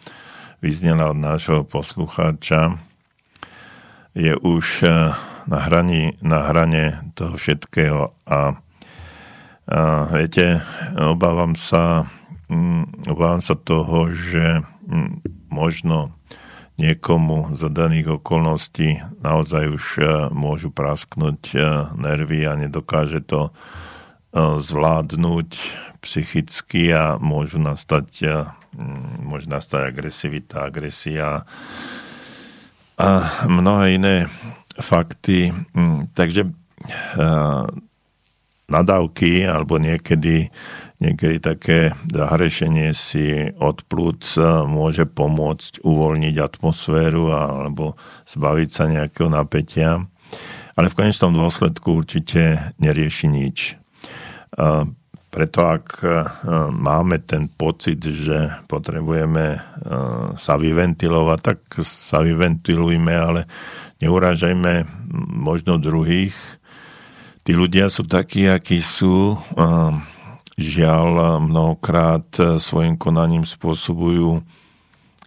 vyznela 0.61 1.11
od 1.11 1.19
nášho 1.19 1.65
poslucháča, 1.65 2.77
je 4.13 4.37
už 4.37 4.85
na, 5.49 5.59
hrani, 5.65 6.13
na 6.21 6.45
hrane 6.45 7.01
toho 7.17 7.41
všetkého. 7.41 8.13
A, 8.29 8.61
a 9.69 9.81
viete, 10.13 10.61
obávam 10.93 11.57
sa, 11.57 12.05
mm, 12.53 13.09
obávam 13.09 13.41
sa 13.41 13.57
toho, 13.57 14.13
že 14.13 14.61
mm, 14.85 15.25
možno 15.49 16.13
niekomu 16.77 17.57
za 17.57 17.73
daných 17.73 18.21
okolností 18.23 19.03
naozaj 19.25 19.65
už 19.73 19.85
môžu 20.31 20.71
prasknúť 20.71 21.57
nervy 21.97 22.47
a 22.47 22.55
nedokáže 22.55 23.25
to 23.25 23.51
E, 23.51 23.88
zvládnuť 24.37 25.49
psychicky 26.05 26.93
a 26.93 27.17
môžu 27.17 27.59
nastať, 27.59 28.09
e, 28.23 28.37
môže 29.25 29.49
nastať 29.49 29.89
agresivita, 29.89 30.69
agresia 30.69 31.49
a 32.99 33.09
mnohé 33.47 33.97
iné 33.97 34.17
fakty. 34.79 35.55
Takže 36.13 36.43
e, 36.45 36.51
nadávky 38.69 39.49
alebo 39.49 39.81
niekedy, 39.81 40.53
niekedy 41.01 41.37
také 41.41 41.97
zahrešenie 42.13 42.93
si 42.93 43.49
od 43.57 43.81
plúc 43.89 44.37
môže 44.69 45.09
pomôcť 45.09 45.81
uvoľniť 45.83 46.37
atmosféru 46.37 47.33
alebo 47.33 47.97
zbaviť 48.29 48.69
sa 48.69 48.85
nejakého 48.93 49.33
napätia. 49.33 50.05
Ale 50.79 50.93
v 50.93 50.99
konečnom 50.99 51.35
dôsledku 51.35 51.91
určite 51.91 52.75
nerieši 52.79 53.27
nič. 53.27 53.78
Preto 55.29 55.61
ak 55.61 55.87
e, 56.01 56.09
máme 56.73 57.21
ten 57.21 57.53
pocit, 57.53 58.01
že 58.01 58.65
potrebujeme 58.65 59.47
e, 59.55 59.61
sa 60.41 60.57
vyventilovať, 60.57 61.39
tak 61.45 61.59
sa 61.85 62.25
vyventilujme, 62.25 63.13
ale 63.13 63.45
neurážajme 64.01 64.89
možno 65.37 65.77
druhých. 65.77 66.35
Tí 67.45 67.53
ľudia 67.53 67.93
sú 67.93 68.09
takí, 68.09 68.49
akí 68.49 68.81
sú. 68.81 69.37
Žiaľ, 70.59 71.41
mnohokrát 71.41 72.29
svojim 72.61 73.01
konaním 73.01 73.49
spôsobujú 73.49 74.45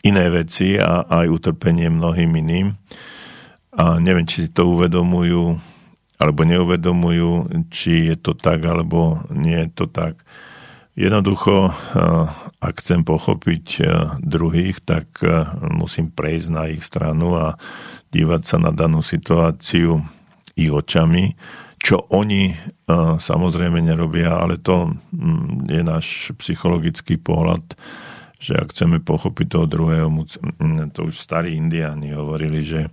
iné 0.05 0.25
veci 0.29 0.77
a 0.77 1.01
aj 1.07 1.25
utrpenie 1.29 1.89
mnohým 1.89 2.29
iným. 2.41 2.67
A 3.73 3.97
neviem, 3.97 4.27
či 4.29 4.45
si 4.45 4.49
to 4.53 4.69
uvedomujú 4.69 5.70
alebo 6.21 6.45
neuvedomujú, 6.45 7.49
či 7.73 8.13
je 8.13 8.15
to 8.21 8.38
tak, 8.38 8.62
alebo 8.62 9.25
nie 9.34 9.57
je 9.65 9.69
to 9.73 9.86
tak. 9.89 10.21
Jednoducho, 10.93 11.71
eh, 11.71 11.73
ak 12.62 12.75
chcem 12.84 13.01
pochopiť 13.01 13.65
eh, 13.79 13.88
druhých, 14.21 14.86
tak 14.86 15.07
eh, 15.25 15.49
musím 15.73 16.13
prejsť 16.13 16.49
na 16.53 16.69
ich 16.69 16.86
stranu 16.86 17.34
a 17.39 17.57
dívať 18.13 18.41
sa 18.45 18.57
na 18.62 18.69
danú 18.69 19.01
situáciu 19.01 20.03
ich 20.53 20.69
očami, 20.69 21.34
čo 21.81 22.05
oni 22.13 22.53
samozrejme 23.17 23.81
nerobia, 23.81 24.38
ale 24.38 24.60
to 24.60 24.93
hm, 25.15 25.65
je 25.65 25.81
náš 25.81 26.29
psychologický 26.38 27.17
pohľad, 27.17 27.63
že 28.38 28.53
ak 28.60 28.69
chceme 28.75 28.99
pochopiť 28.99 29.47
toho 29.47 29.65
druhého, 29.65 30.12
hm, 30.12 30.91
to 30.91 31.07
už 31.07 31.15
starí 31.17 31.55
indiáni 31.55 32.12
hovorili, 32.13 32.62
že 32.62 32.91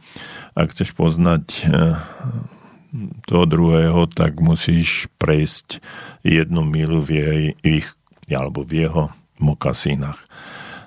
ak 0.55 0.71
chceš 0.71 0.95
poznať 0.95 1.67
toho 3.29 3.45
druhého, 3.45 4.09
tak 4.09 4.41
musíš 4.41 5.13
prejsť 5.21 5.85
jednu 6.25 6.65
milu 6.65 7.05
v 7.05 7.11
jej, 7.13 7.45
ich, 7.61 7.87
alebo 8.33 8.65
v 8.65 8.89
jeho 8.89 9.13
mokasínach. 9.39 10.19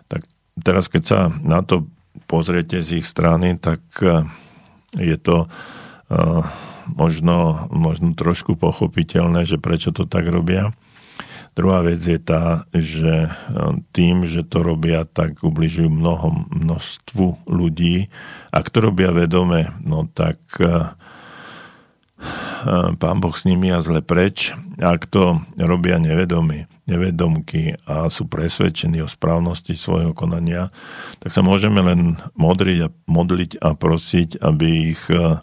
Tak 0.09 0.25
teraz, 0.59 0.89
keď 0.89 1.03
sa 1.05 1.19
na 1.29 1.61
to 1.61 1.87
pozriete 2.25 2.81
z 2.81 3.01
ich 3.01 3.07
strany, 3.07 3.55
tak 3.57 3.81
eh, 4.03 4.25
je 4.99 5.15
to 5.15 5.47
uh, 5.47 6.43
možno, 6.91 7.67
možno 7.71 8.11
trošku 8.11 8.59
pochopiteľné, 8.59 9.47
že 9.47 9.55
prečo 9.55 9.95
to 9.95 10.03
tak 10.03 10.27
robia. 10.27 10.75
Druhá 11.55 11.79
vec 11.79 12.03
je 12.03 12.19
tá, 12.19 12.67
že 12.75 13.29
eh, 13.29 13.33
tým, 13.93 14.27
že 14.27 14.43
to 14.43 14.65
robia, 14.65 15.07
tak 15.07 15.45
ubližujú 15.45 15.87
mnoho, 15.87 16.49
množstvu 16.49 17.47
ľudí. 17.47 18.11
Ak 18.51 18.73
to 18.73 18.91
robia 18.91 19.15
vedome, 19.15 19.71
no 19.85 20.09
tak 20.11 20.41
pán 23.01 23.17
Boh 23.19 23.33
s 23.33 23.45
nimi 23.45 23.73
a 23.73 23.81
zle 23.81 24.05
preč. 24.05 24.53
Ak 24.81 25.09
to 25.09 25.41
robia 25.57 26.01
nevedomí, 26.01 26.69
nevedomky 26.89 27.77
a 27.85 28.09
sú 28.09 28.25
presvedčení 28.25 29.01
o 29.01 29.09
správnosti 29.09 29.77
svojho 29.77 30.13
konania, 30.17 30.73
tak 31.21 31.33
sa 31.33 31.45
môžeme 31.45 31.81
len 31.81 32.17
modriť 32.33 32.79
a, 32.85 32.89
modliť 33.09 33.51
a 33.61 33.77
prosiť, 33.77 34.41
aby 34.41 34.95
ich 34.97 35.03
e, 35.09 35.37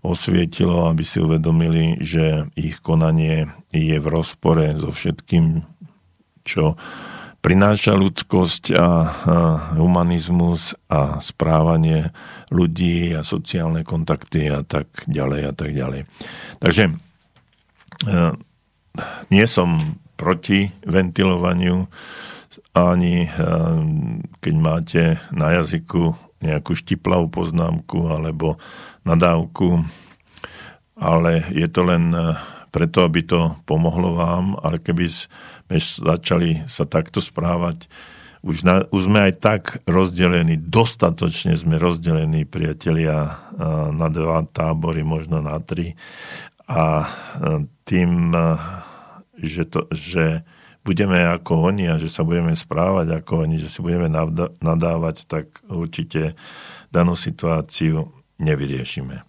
osvietilo, 0.00 0.88
aby 0.88 1.04
si 1.04 1.20
uvedomili, 1.20 2.00
že 2.00 2.48
ich 2.56 2.80
konanie 2.80 3.50
je 3.72 3.96
v 4.00 4.06
rozpore 4.08 4.64
so 4.80 4.88
všetkým, 4.88 5.62
čo 6.48 6.80
prináša 7.48 7.96
ľudskosť 7.96 8.76
a 8.76 8.88
humanizmus 9.80 10.76
a 10.92 11.16
správanie 11.24 12.12
ľudí 12.52 13.16
a 13.16 13.24
sociálne 13.24 13.88
kontakty 13.88 14.52
a 14.52 14.60
tak 14.60 15.08
ďalej 15.08 15.40
a 15.48 15.52
tak 15.56 15.72
ďalej. 15.72 16.04
Takže 16.60 16.84
e, 16.84 16.94
nie 19.32 19.44
som 19.48 19.96
proti 20.20 20.68
ventilovaniu, 20.84 21.88
ani 22.76 23.24
e, 23.24 23.28
keď 24.44 24.54
máte 24.60 25.02
na 25.32 25.56
jazyku 25.56 26.12
nejakú 26.44 26.76
štiplavú 26.76 27.32
poznámku 27.32 28.12
alebo 28.12 28.60
nadávku, 29.08 29.88
ale 31.00 31.48
je 31.56 31.64
to 31.72 31.80
len 31.80 32.12
e, 32.12 32.36
preto, 32.68 33.08
aby 33.08 33.24
to 33.24 33.56
pomohlo 33.64 34.20
vám, 34.20 34.52
ale 34.60 34.76
keby 34.84 35.08
než 35.68 36.00
začali 36.00 36.64
sa 36.68 36.88
takto 36.88 37.20
správať. 37.20 37.88
Už, 38.40 38.62
na, 38.62 38.86
už 38.94 39.10
sme 39.10 39.28
aj 39.28 39.32
tak 39.42 39.62
rozdelení, 39.84 40.56
dostatočne 40.56 41.58
sme 41.58 41.74
rozdelení, 41.76 42.46
priatelia, 42.46 43.34
na 43.90 44.08
dva 44.08 44.46
tábory, 44.46 45.02
možno 45.02 45.42
na 45.42 45.58
tri. 45.58 45.98
A 46.70 47.08
tým, 47.82 48.30
že, 49.42 49.66
to, 49.66 49.90
že 49.90 50.46
budeme 50.86 51.18
ako 51.18 51.74
oni 51.74 51.90
a 51.90 52.00
že 52.00 52.08
sa 52.08 52.22
budeme 52.22 52.54
správať 52.54 53.20
ako 53.20 53.44
oni, 53.44 53.58
že 53.58 53.68
si 53.68 53.82
budeme 53.82 54.08
nadávať, 54.62 55.26
tak 55.26 55.60
určite 55.66 56.38
danú 56.94 57.18
situáciu 57.18 58.08
nevyriešime. 58.38 59.26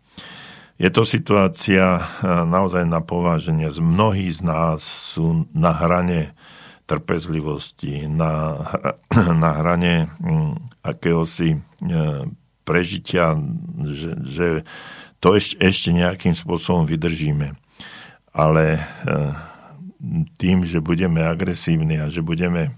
Je 0.80 0.88
to 0.88 1.04
situácia 1.04 2.00
eh, 2.00 2.04
naozaj 2.48 2.88
na 2.88 3.04
pováženie. 3.04 3.68
Mnohí 3.68 4.32
z 4.32 4.48
nás 4.48 4.80
sú 4.80 5.44
na 5.52 5.76
hrane 5.76 6.32
trpezlivosti, 6.88 8.08
na, 8.08 8.64
na 9.44 9.52
hrane 9.60 10.08
hm, 10.24 10.72
akéhosi 10.80 11.60
eh, 11.60 12.24
prežitia, 12.64 13.36
že, 13.92 14.12
že 14.24 14.48
to 15.20 15.36
ešte, 15.36 15.60
ešte 15.60 15.90
nejakým 15.92 16.32
spôsobom 16.32 16.88
vydržíme. 16.88 17.60
Ale 18.32 18.80
eh, 18.80 19.32
tým, 20.40 20.64
že 20.64 20.80
budeme 20.80 21.28
agresívni 21.28 22.00
a 22.00 22.08
že 22.08 22.24
budeme 22.24 22.72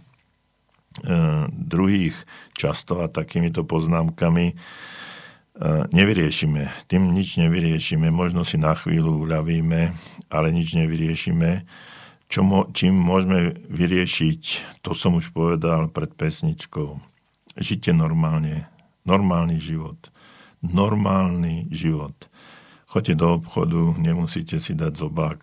druhých 1.55 2.17
často 2.51 2.99
a 2.99 3.07
takýmito 3.07 3.63
poznámkami 3.63 4.59
nevyriešime. 5.91 6.87
Tým 6.87 7.11
nič 7.11 7.35
nevyriešime. 7.35 8.07
Možno 8.07 8.47
si 8.47 8.55
na 8.55 8.71
chvíľu 8.71 9.27
uľavíme, 9.27 9.91
ale 10.31 10.47
nič 10.55 10.73
nevyriešime. 10.75 11.67
Čo 12.31 12.47
čím 12.71 12.95
môžeme 12.95 13.51
vyriešiť, 13.67 14.43
to 14.79 14.95
som 14.95 15.19
už 15.19 15.35
povedal 15.35 15.91
pred 15.91 16.15
pesničkou. 16.15 16.95
Žite 17.59 17.91
normálne. 17.91 18.71
Normálny 19.03 19.59
život. 19.59 19.99
Normálny 20.63 21.67
život. 21.67 22.15
Choďte 22.87 23.19
do 23.19 23.27
obchodu, 23.39 23.95
nemusíte 23.99 24.59
si 24.63 24.71
dať 24.75 24.93
zobák 24.95 25.39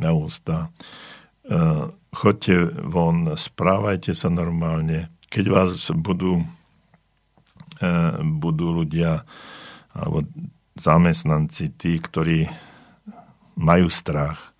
na 0.00 0.16
ústa. 0.16 0.72
Choďte 2.12 2.80
von, 2.88 3.36
správajte 3.36 4.16
sa 4.16 4.32
normálne. 4.32 5.12
Keď 5.28 5.44
vás 5.52 5.92
budú 5.92 6.40
E, 6.40 6.55
budú 8.40 8.82
ľudia 8.82 9.24
alebo 9.96 10.24
zamestnanci, 10.76 11.72
tí, 11.76 11.96
ktorí 11.96 12.48
majú 13.56 13.88
strach. 13.88 14.52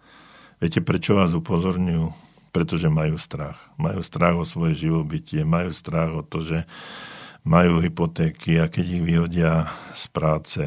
Viete, 0.56 0.80
prečo 0.80 1.12
vás 1.12 1.36
upozorňujú? 1.36 2.08
Pretože 2.56 2.88
majú 2.88 3.20
strach. 3.20 3.60
Majú 3.76 4.00
strach 4.00 4.32
o 4.32 4.48
svoje 4.48 4.88
živobytie, 4.88 5.44
majú 5.44 5.76
strach 5.76 6.08
o 6.16 6.24
to, 6.24 6.40
že 6.40 6.64
majú 7.44 7.84
hypotéky 7.84 8.56
a 8.56 8.72
keď 8.72 8.86
ich 8.96 9.04
vyhodia 9.04 9.68
z 9.92 10.04
práce, 10.08 10.64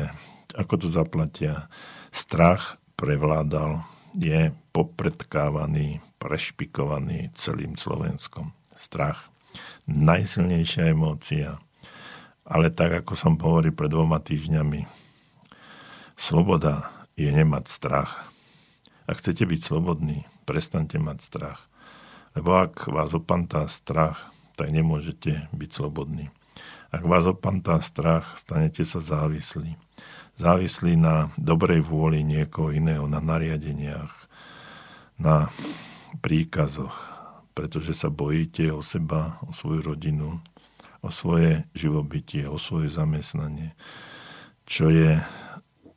ako 0.54 0.86
to 0.86 0.88
zaplatia? 0.94 1.66
Strach 2.14 2.78
prevládal, 2.94 3.82
je 4.14 4.54
popredkávaný, 4.70 6.02
prešpikovaný 6.22 7.34
celým 7.34 7.74
Slovenskom. 7.74 8.54
Strach. 8.78 9.34
Najsilnejšia 9.90 10.94
emócia 10.94 11.58
ale 12.50 12.74
tak, 12.74 13.06
ako 13.06 13.14
som 13.14 13.38
hovoril 13.38 13.72
pred 13.72 13.94
dvoma 13.94 14.18
týždňami, 14.18 14.90
sloboda 16.18 16.90
je 17.14 17.30
nemať 17.30 17.70
strach. 17.70 18.26
Ak 19.06 19.22
chcete 19.22 19.46
byť 19.46 19.62
slobodní, 19.62 20.26
prestante 20.50 20.98
mať 20.98 21.22
strach. 21.22 21.70
Lebo 22.34 22.58
ak 22.58 22.90
vás 22.90 23.14
opantá 23.14 23.70
strach, 23.70 24.34
tak 24.58 24.74
nemôžete 24.74 25.50
byť 25.54 25.70
slobodní. 25.70 26.34
Ak 26.90 27.06
vás 27.06 27.30
opantá 27.30 27.78
strach, 27.86 28.34
stanete 28.34 28.82
sa 28.82 28.98
závislí. 28.98 29.78
Závislí 30.42 30.98
na 30.98 31.30
dobrej 31.38 31.86
vôli 31.86 32.26
niekoho 32.26 32.74
iného, 32.74 33.06
na 33.06 33.22
nariadeniach, 33.22 34.10
na 35.22 35.54
príkazoch, 36.26 36.98
pretože 37.54 37.94
sa 37.94 38.10
bojíte 38.10 38.74
o 38.74 38.82
seba, 38.82 39.38
o 39.46 39.54
svoju 39.54 39.94
rodinu, 39.94 40.42
o 41.00 41.10
svoje 41.10 41.64
živobytie, 41.72 42.48
o 42.48 42.60
svoje 42.60 42.92
zamestnanie, 42.92 43.76
čo 44.68 44.92
je 44.92 45.20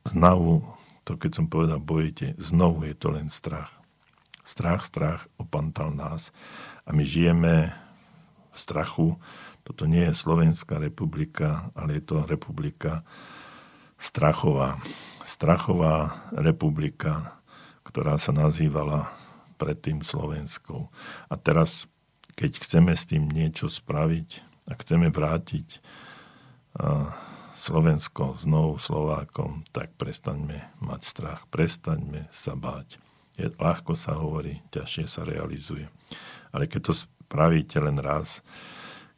znovu, 0.07 0.63
to 1.03 1.19
keď 1.19 1.31
som 1.35 1.45
povedal 1.51 1.83
bojíte, 1.83 2.35
znovu 2.39 2.87
je 2.87 2.95
to 2.95 3.11
len 3.11 3.27
strach. 3.27 3.71
Strach, 4.43 4.83
strach 4.87 5.21
opantal 5.39 5.91
nás 5.95 6.35
a 6.83 6.91
my 6.91 7.03
žijeme 7.03 7.71
v 8.51 8.57
strachu. 8.57 9.15
Toto 9.63 9.87
nie 9.87 10.11
je 10.11 10.19
Slovenská 10.19 10.79
republika, 10.79 11.71
ale 11.75 11.99
je 11.99 12.03
to 12.03 12.27
republika 12.27 13.07
strachová. 13.95 14.79
Strachová 15.23 16.27
republika, 16.35 17.39
ktorá 17.87 18.19
sa 18.19 18.35
nazývala 18.35 19.07
predtým 19.55 20.03
Slovenskou. 20.03 20.91
A 21.31 21.39
teraz, 21.39 21.87
keď 22.35 22.59
chceme 22.59 22.91
s 22.91 23.07
tým 23.07 23.31
niečo 23.31 23.71
spraviť, 23.71 24.52
ak 24.67 24.77
chceme 24.81 25.11
vrátiť 25.11 25.83
Slovensko 27.63 28.35
znovu 28.43 28.75
Slovákom, 28.81 29.63
tak 29.71 29.95
prestaňme 29.95 30.73
mať 30.83 31.01
strach, 31.05 31.41
prestaňme 31.47 32.27
sa 32.33 32.57
báť. 32.59 32.99
Je, 33.39 33.49
ľahko 33.49 33.95
sa 33.97 34.19
hovorí, 34.19 34.61
ťažšie 34.69 35.05
sa 35.09 35.23
realizuje. 35.25 35.87
Ale 36.53 36.69
keď 36.69 36.91
to 36.91 36.93
spravíte 36.93 37.81
len 37.81 37.97
raz, 37.97 38.45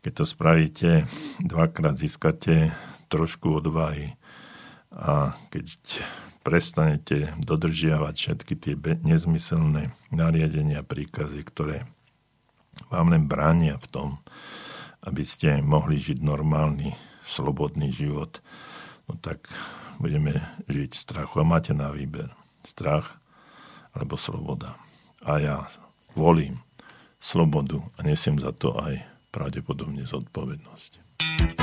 keď 0.05 0.23
to 0.23 0.25
spravíte 0.29 1.10
dvakrát, 1.41 1.97
získate 1.97 2.71
trošku 3.10 3.60
odvahy 3.60 4.13
a 4.93 5.34
keď 5.49 5.75
prestanete 6.45 7.34
dodržiavať 7.41 8.13
všetky 8.13 8.53
tie 8.53 8.73
nezmyselné 9.01 9.89
nariadenia, 10.13 10.85
príkazy, 10.85 11.41
ktoré 11.41 11.89
vám 12.93 13.10
len 13.10 13.25
bránia 13.25 13.81
v 13.81 13.87
tom, 13.89 14.10
aby 15.06 15.23
ste 15.25 15.62
mohli 15.62 16.01
žiť 16.01 16.21
normálny, 16.21 16.93
slobodný 17.25 17.93
život, 17.93 18.41
no 19.10 19.17
tak 19.21 19.49
budeme 20.01 20.37
žiť 20.69 20.91
v 20.93 21.01
strachu. 21.01 21.41
A 21.41 21.45
máte 21.47 21.73
na 21.73 21.89
výber 21.93 22.29
strach 22.65 23.17
alebo 23.95 24.17
sloboda. 24.19 24.75
A 25.25 25.39
ja 25.41 25.58
volím 26.13 26.62
slobodu 27.21 27.81
a 27.97 28.06
nesiem 28.06 28.37
za 28.37 28.53
to 28.53 28.75
aj 28.77 29.01
pravdepodobne 29.33 30.06
zodpovednosť. 30.06 31.54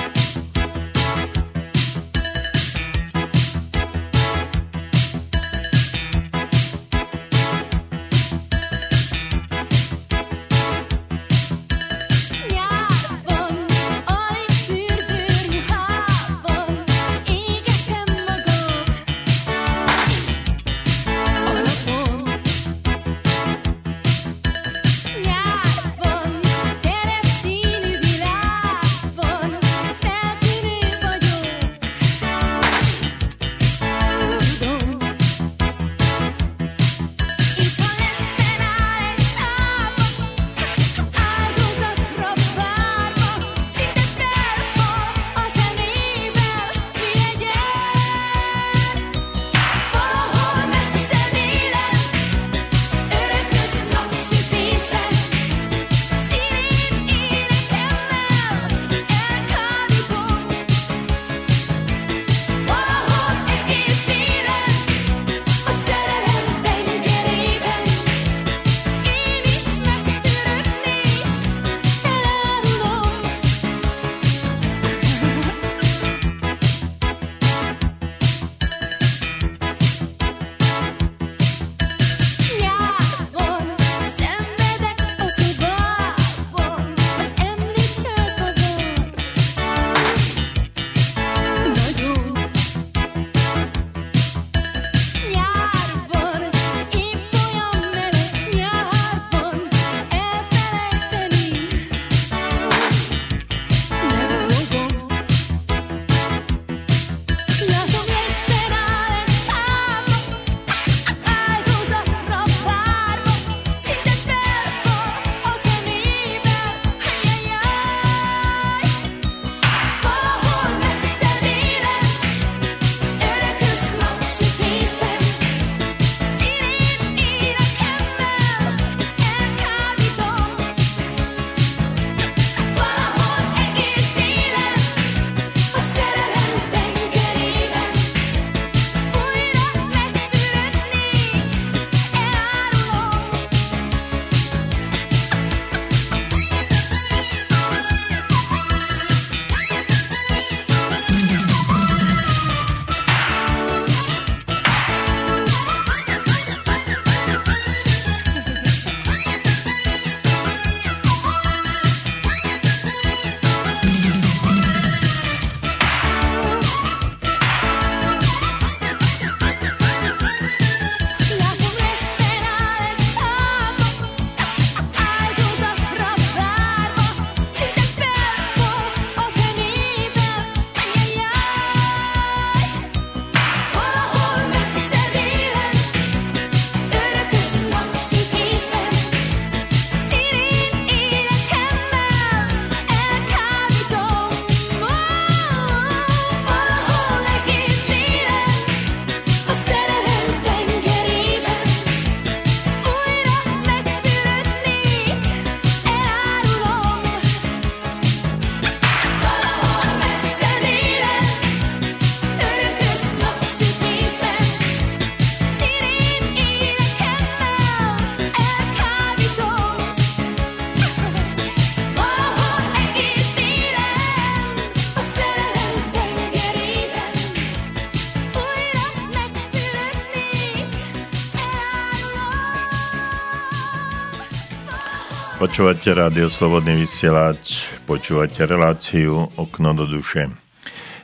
Počúvate 235.53 235.93
rádio 235.93 236.33
Slobodný 236.33 236.81
vysielač, 236.81 237.69
počúvate 237.85 238.41
reláciu 238.49 239.29
Okno 239.37 239.77
do 239.77 239.85
duše. 239.85 240.33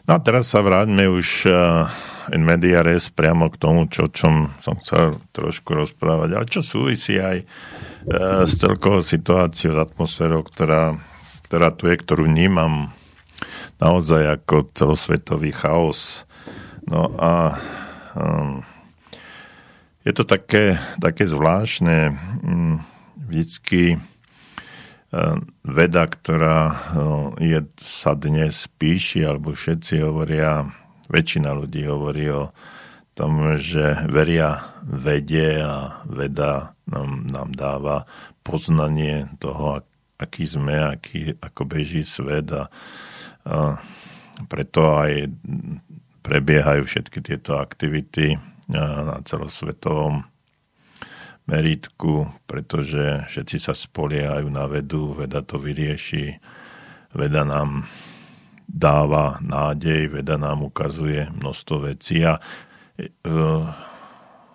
No 0.09 0.17
a 0.17 0.25
teraz 0.25 0.49
sa 0.49 0.65
vráťme 0.65 1.05
už 1.05 1.45
uh, 1.45 1.85
in 2.33 2.49
media 2.49 2.81
res 2.81 3.13
priamo 3.13 3.53
k 3.53 3.61
tomu, 3.61 3.93
čo, 3.93 4.09
čom 4.09 4.49
som 4.57 4.81
chcel 4.81 5.21
trošku 5.37 5.77
rozprávať, 5.77 6.29
ale 6.33 6.49
čo 6.49 6.65
súvisí 6.65 7.21
aj 7.21 7.45
uh, 7.45 8.49
s 8.49 8.57
celkovou 8.57 9.05
situáciou, 9.05 9.77
s 9.77 9.85
atmosférou, 9.85 10.41
ktorá, 10.41 10.97
ktorá 11.45 11.69
tu 11.69 11.93
je, 11.93 12.01
ktorú 12.01 12.25
vnímam 12.25 12.89
naozaj 13.77 14.33
ako 14.33 14.65
celosvetový 14.73 15.53
chaos. 15.53 16.25
No 16.89 17.13
a 17.21 17.61
um, 18.17 18.65
je 20.09 20.13
to 20.17 20.25
také, 20.25 20.81
také 20.97 21.29
zvláštne. 21.29 22.17
Um, 22.41 22.81
vždycky 23.29 24.01
veda, 25.65 26.05
ktorá 26.05 26.59
ehm, 26.69 27.29
je, 27.41 27.61
sa 27.81 28.13
dnes 28.13 28.69
píši, 28.77 29.25
alebo 29.25 29.57
všetci 29.57 30.05
hovoria, 30.05 30.69
väčšina 31.09 31.51
ľudí 31.57 31.89
hovorí 31.89 32.29
o 32.29 32.53
tom, 33.17 33.57
že 33.59 34.07
veria 34.13 34.79
vede 34.85 35.59
a 35.65 36.05
veda 36.07 36.77
nám, 36.87 37.27
nám 37.27 37.49
dáva 37.57 37.97
poznanie 38.45 39.27
toho, 39.43 39.83
aký 40.21 40.45
sme, 40.47 40.77
aký, 40.77 41.35
ako 41.41 41.63
beží 41.67 42.05
svet 42.05 42.53
a, 42.55 42.71
a 43.49 43.75
preto 44.47 44.95
aj 44.95 45.27
prebiehajú 46.23 46.85
všetky 46.87 47.19
tieto 47.25 47.59
aktivity 47.59 48.39
na 48.69 49.19
celosvetovom 49.25 50.23
meritku, 51.49 52.29
pretože 52.45 53.25
všetci 53.33 53.57
sa 53.57 53.73
spoliehajú 53.73 54.47
na 54.53 54.69
vedu, 54.69 55.17
veda 55.17 55.41
to 55.41 55.57
vyrieši, 55.57 56.37
veda 57.17 57.43
nám 57.43 57.89
dáva 58.69 59.41
nádej, 59.41 60.13
veda 60.13 60.37
nám 60.37 60.69
ukazuje 60.69 61.25
množstvo 61.33 61.89
vecí 61.89 62.21
a 62.21 62.37
e, 63.01 63.09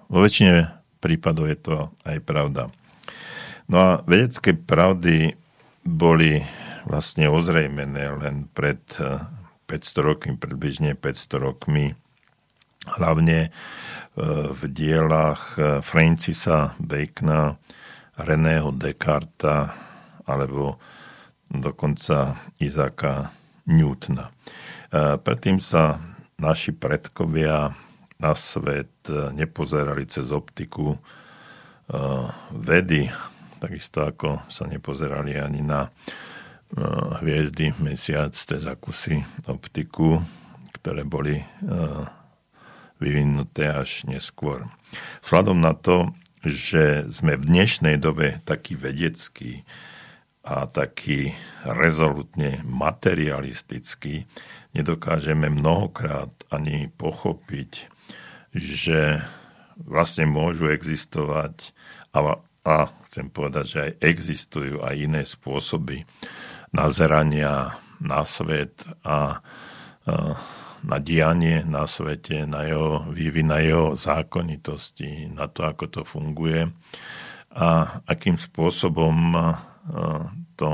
vo 0.05 0.19
väčšine 0.21 0.69
prípadov 1.01 1.49
je 1.49 1.57
to 1.57 1.75
aj 2.05 2.21
pravda. 2.21 2.69
No 3.65 3.75
a 3.81 3.89
vedecké 4.05 4.53
pravdy 4.53 5.33
boli 5.81 6.45
vlastne 6.85 7.25
ozrejmené 7.25 8.13
len 8.21 8.45
pred 8.53 8.79
500 9.65 9.73
e, 9.73 10.01
rokmi, 10.05 10.31
približne 10.37 10.93
500 10.93 11.41
rokmi, 11.41 11.97
hlavne 12.85 13.51
v 14.53 14.61
dielach 14.69 15.57
eh, 15.57 15.81
Francisa 15.81 16.77
Bacona, 16.77 17.57
Reného 18.13 18.69
Descarta 18.69 19.73
alebo 20.29 20.77
dokonca 21.49 22.37
Izáka 22.61 23.33
Newtona. 23.65 24.29
Eh, 24.29 25.17
predtým 25.17 25.57
sa 25.57 25.97
naši 26.37 26.77
predkovia 26.77 27.73
na 28.21 28.33
svet 28.37 29.03
nepozerali 29.35 30.07
cez 30.07 30.31
optiku 30.31 30.95
vedy, 32.55 33.11
takisto 33.59 33.99
ako 33.99 34.47
sa 34.47 34.63
nepozerali 34.63 35.35
ani 35.35 35.59
na 35.59 35.91
hviezdy, 37.19 37.75
mesiac, 37.83 38.31
cez 38.31 38.63
akusy 38.63 39.19
optiku, 39.51 40.23
ktoré 40.79 41.03
boli 41.03 41.43
vyvinuté 43.01 43.69
až 43.69 44.05
neskôr. 44.05 44.67
Vzhľadom 45.25 45.61
na 45.61 45.73
to, 45.73 46.13
že 46.43 47.07
sme 47.07 47.39
v 47.39 47.47
dnešnej 47.47 47.95
dobe 47.97 48.43
taký 48.43 48.75
vedecký 48.75 49.63
a 50.43 50.67
taký 50.67 51.31
rezolutne 51.63 52.59
materialistický, 52.67 54.27
nedokážeme 54.75 55.47
mnohokrát 55.47 56.29
ani 56.51 56.91
pochopiť, 56.99 57.87
že 58.51 59.23
vlastne 59.79 60.27
môžu 60.27 60.67
existovať 60.67 61.71
a, 62.11 62.43
a 62.67 62.75
chcem 63.07 63.31
povedať, 63.31 63.65
že 63.65 63.79
aj 63.79 63.91
existujú 64.03 64.83
aj 64.83 64.95
iné 64.99 65.23
spôsoby 65.23 66.03
nazerania 66.75 67.79
na 68.03 68.27
svet 68.27 68.83
a, 69.07 69.39
a 70.03 70.13
na 70.83 70.99
dianie 70.99 71.63
na 71.63 71.87
svete, 71.87 72.43
na 72.43 72.67
jeho 72.67 73.07
vývin, 73.09 73.47
na 73.49 73.63
jeho 73.63 73.95
zákonitosti, 73.95 75.31
na 75.31 75.47
to, 75.47 75.63
ako 75.63 75.85
to 75.87 76.01
funguje 76.03 76.67
a 77.53 77.99
akým 78.09 78.35
spôsobom 78.35 79.35
to 80.59 80.69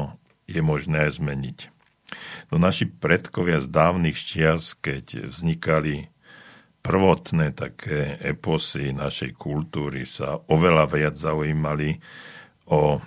je 0.49 0.61
možné 0.65 1.05
zmeniť. 1.11 1.69
No 2.49 2.57
naši 2.57 2.89
predkovia 2.89 3.61
z 3.61 3.69
dávnych 3.69 4.17
čias, 4.17 4.73
keď 4.73 5.29
vznikali 5.29 6.09
prvotné 6.81 7.53
také 7.53 8.17
eposy 8.23 8.95
našej 8.95 9.37
kultúry, 9.37 10.09
sa 10.09 10.41
oveľa 10.49 10.85
viac 10.89 11.15
zaujímali 11.19 12.01
o 12.65 12.97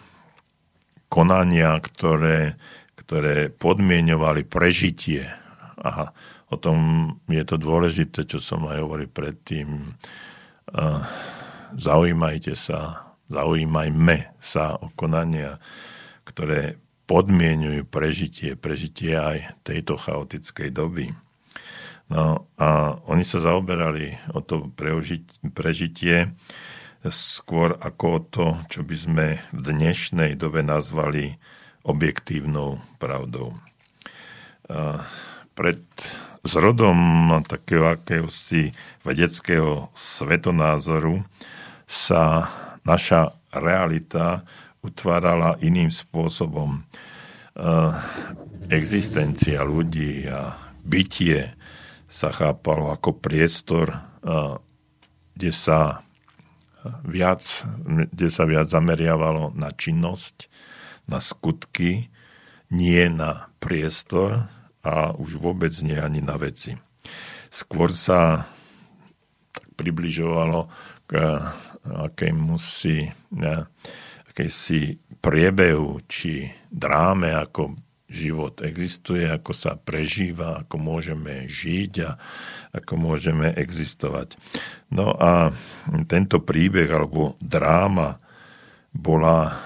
konania, 1.11 1.75
ktoré, 1.83 2.55
ktoré 2.95 3.51
podmienovali 3.51 4.47
prežitie 4.47 5.27
a 5.83 6.15
O 6.53 6.61
tom 6.61 7.09
je 7.33 7.41
to 7.49 7.57
dôležité, 7.57 8.29
čo 8.29 8.37
som 8.37 8.69
aj 8.69 8.85
hovoril 8.85 9.09
predtým. 9.09 9.97
Zaujímajte 11.73 12.53
sa, 12.53 13.09
zaujímajme 13.33 14.37
sa 14.37 14.77
o 14.77 14.93
konania, 14.93 15.57
ktoré 16.29 16.77
podmienujú 17.09 17.89
prežitie, 17.89 18.53
prežitie 18.53 19.17
aj 19.17 19.65
tejto 19.65 19.97
chaotickej 19.97 20.69
doby. 20.77 21.09
No 22.13 22.45
a 22.61 23.01
oni 23.09 23.25
sa 23.25 23.41
zaoberali 23.41 24.21
o 24.37 24.45
to 24.45 24.69
prežitie 25.57 26.37
skôr 27.09 27.75
ako 27.81 28.07
o 28.07 28.21
to, 28.21 28.47
čo 28.69 28.81
by 28.85 28.97
sme 28.97 29.27
v 29.51 29.61
dnešnej 29.73 30.37
dobe 30.37 30.61
nazvali 30.61 31.41
objektívnou 31.83 32.79
pravdou. 33.01 33.57
Pred 35.53 35.83
s 36.43 36.53
rodom 36.59 37.31
takého 37.47 37.87
akéhosi 37.87 38.75
vedeckého 39.07 39.95
svetonázoru 39.95 41.23
sa 41.87 42.51
naša 42.83 43.31
realita 43.55 44.43
utvárala 44.83 45.55
iným 45.63 45.95
spôsobom. 45.95 46.83
Existencia 48.67 49.63
ľudí 49.63 50.27
a 50.27 50.59
bytie 50.83 51.55
sa 52.11 52.35
chápalo 52.35 52.91
ako 52.91 53.23
priestor, 53.23 53.95
kde 55.39 55.53
sa 55.55 56.03
viac, 57.07 57.47
kde 57.87 58.29
sa 58.33 58.43
viac 58.51 58.67
zameriavalo 58.67 59.55
na 59.55 59.71
činnosť, 59.71 60.51
na 61.07 61.23
skutky, 61.23 62.11
nie 62.75 63.05
na 63.13 63.53
priestor, 63.63 64.51
a 64.83 65.15
už 65.15 65.39
vôbec 65.39 65.71
nie 65.83 65.97
ani 65.97 66.19
na 66.19 66.35
veci. 66.35 66.75
Skôr 67.49 67.91
sa 67.95 68.47
tak 69.55 69.69
približovalo 69.79 70.67
k 71.07 72.21
musí, 72.35 73.11
ne, 73.35 73.67
akejsi 74.31 74.99
priebehu 75.21 76.03
či 76.09 76.49
dráme, 76.71 77.35
ako 77.37 77.77
život 78.13 78.61
existuje, 78.61 79.25
ako 79.25 79.53
sa 79.57 79.75
prežíva, 79.77 80.63
ako 80.65 80.77
môžeme 80.77 81.49
žiť 81.49 81.93
a 82.05 82.11
ako 82.77 82.93
môžeme 83.01 83.49
existovať. 83.57 84.37
No 84.93 85.17
a 85.17 85.51
tento 86.07 86.45
príbeh 86.45 86.89
alebo 86.93 87.41
dráma 87.41 88.21
bola, 88.93 89.57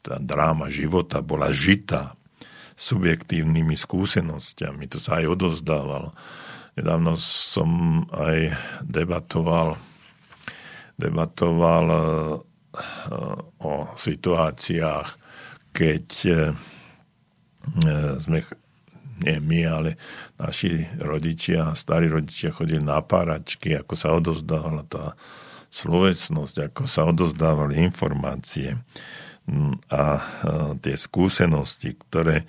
tá 0.00 0.16
dráma 0.16 0.72
života 0.72 1.20
bola 1.20 1.52
žitá 1.52 2.17
subjektívnymi 2.78 3.74
skúsenosťami. 3.74 4.86
To 4.94 5.02
sa 5.02 5.18
aj 5.18 5.34
odozdávalo. 5.34 6.14
Nedávno 6.78 7.18
som 7.18 8.02
aj 8.14 8.54
debatoval, 8.86 9.74
debatoval 10.94 11.86
eh, 11.90 12.00
o 13.58 13.72
situáciách, 13.98 15.08
keď 15.74 16.06
eh, 16.30 16.54
sme, 18.22 18.46
nie 19.26 19.38
my, 19.42 19.60
ale 19.66 19.90
naši 20.38 20.86
rodičia, 21.02 21.74
starí 21.74 22.06
rodičia 22.06 22.54
chodili 22.54 22.78
na 22.78 23.02
páračky, 23.02 23.74
ako 23.74 23.94
sa 23.98 24.14
odozdávala 24.14 24.86
tá 24.86 25.18
slovesnosť, 25.74 26.70
ako 26.70 26.82
sa 26.86 27.10
odozdávali 27.10 27.82
informácie 27.82 28.78
a 29.88 30.20
tie 30.84 30.94
skúsenosti, 30.94 31.96
ktoré 31.96 32.44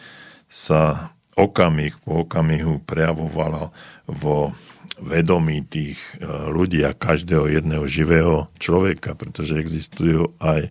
sa 0.51 1.13
okamih 1.39 1.95
po 2.03 2.27
okamihu 2.27 2.83
prejavovalo 2.83 3.71
vo 4.11 4.51
vedomí 4.99 5.63
tých 5.63 5.95
e, 6.19 6.27
ľudí 6.27 6.83
a 6.83 6.91
každého 6.91 7.47
jedného 7.47 7.87
živého 7.87 8.51
človeka, 8.59 9.15
pretože 9.15 9.55
existujú 9.55 10.35
aj 10.43 10.67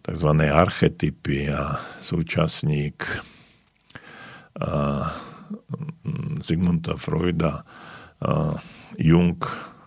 tzv. 0.00 0.30
archetypy 0.48 1.52
a 1.52 1.76
súčasník 2.00 3.04
a, 4.56 5.12
Sigmunda 6.40 6.96
Freuda 6.96 7.68
a 8.24 8.56
Jung, 8.96 9.40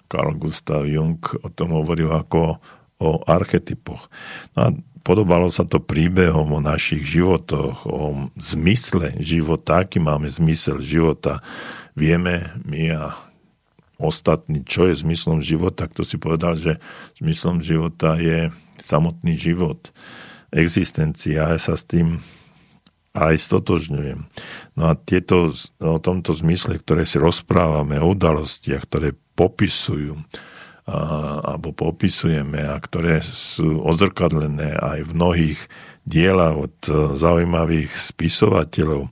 Carl 0.05 0.37
Gustav 0.37 0.85
Jung 0.85 1.17
o 1.41 1.49
tom 1.49 1.73
hovoril 1.73 2.13
ako 2.13 2.61
o 3.01 3.09
archetypoch. 3.25 4.05
No 4.53 4.59
a 4.61 4.69
podobalo 5.03 5.51
sa 5.51 5.67
to 5.67 5.83
príbehom 5.83 6.49
o 6.55 6.63
našich 6.63 7.03
životoch, 7.03 7.83
o 7.85 8.31
zmysle 8.39 9.19
života, 9.19 9.83
aký 9.83 9.99
máme 9.99 10.31
zmysel 10.31 10.79
života. 10.79 11.43
Vieme 11.93 12.55
my 12.63 12.83
a 12.95 13.13
ostatní, 13.99 14.63
čo 14.63 14.89
je 14.89 15.03
zmyslom 15.03 15.43
života. 15.43 15.85
Kto 15.85 16.07
si 16.07 16.15
povedal, 16.17 16.57
že 16.57 16.79
zmyslom 17.19 17.59
života 17.59 18.17
je 18.17 18.49
samotný 18.79 19.35
život, 19.37 19.91
existencia. 20.49 21.51
Ja 21.53 21.59
sa 21.59 21.75
s 21.75 21.83
tým 21.85 22.23
aj 23.13 23.37
stotožňujem. 23.37 24.25
No 24.73 24.83
a 24.89 24.97
tieto, 24.97 25.53
o 25.77 25.99
tomto 26.01 26.33
zmysle, 26.33 26.81
ktoré 26.81 27.05
si 27.05 27.21
rozprávame, 27.21 28.01
o 28.01 28.09
udalostiach, 28.17 28.89
ktoré 28.89 29.13
popisujú, 29.37 30.17
alebo 30.83 31.71
popisujeme 31.71 32.59
a 32.59 32.75
ktoré 32.75 33.23
sú 33.23 33.79
odzrkadlené 33.87 34.75
aj 34.75 35.07
v 35.07 35.11
mnohých 35.15 35.59
dielach 36.03 36.59
od 36.59 36.75
e, 36.87 37.15
zaujímavých 37.15 37.91
spisovateľov, 37.95 39.07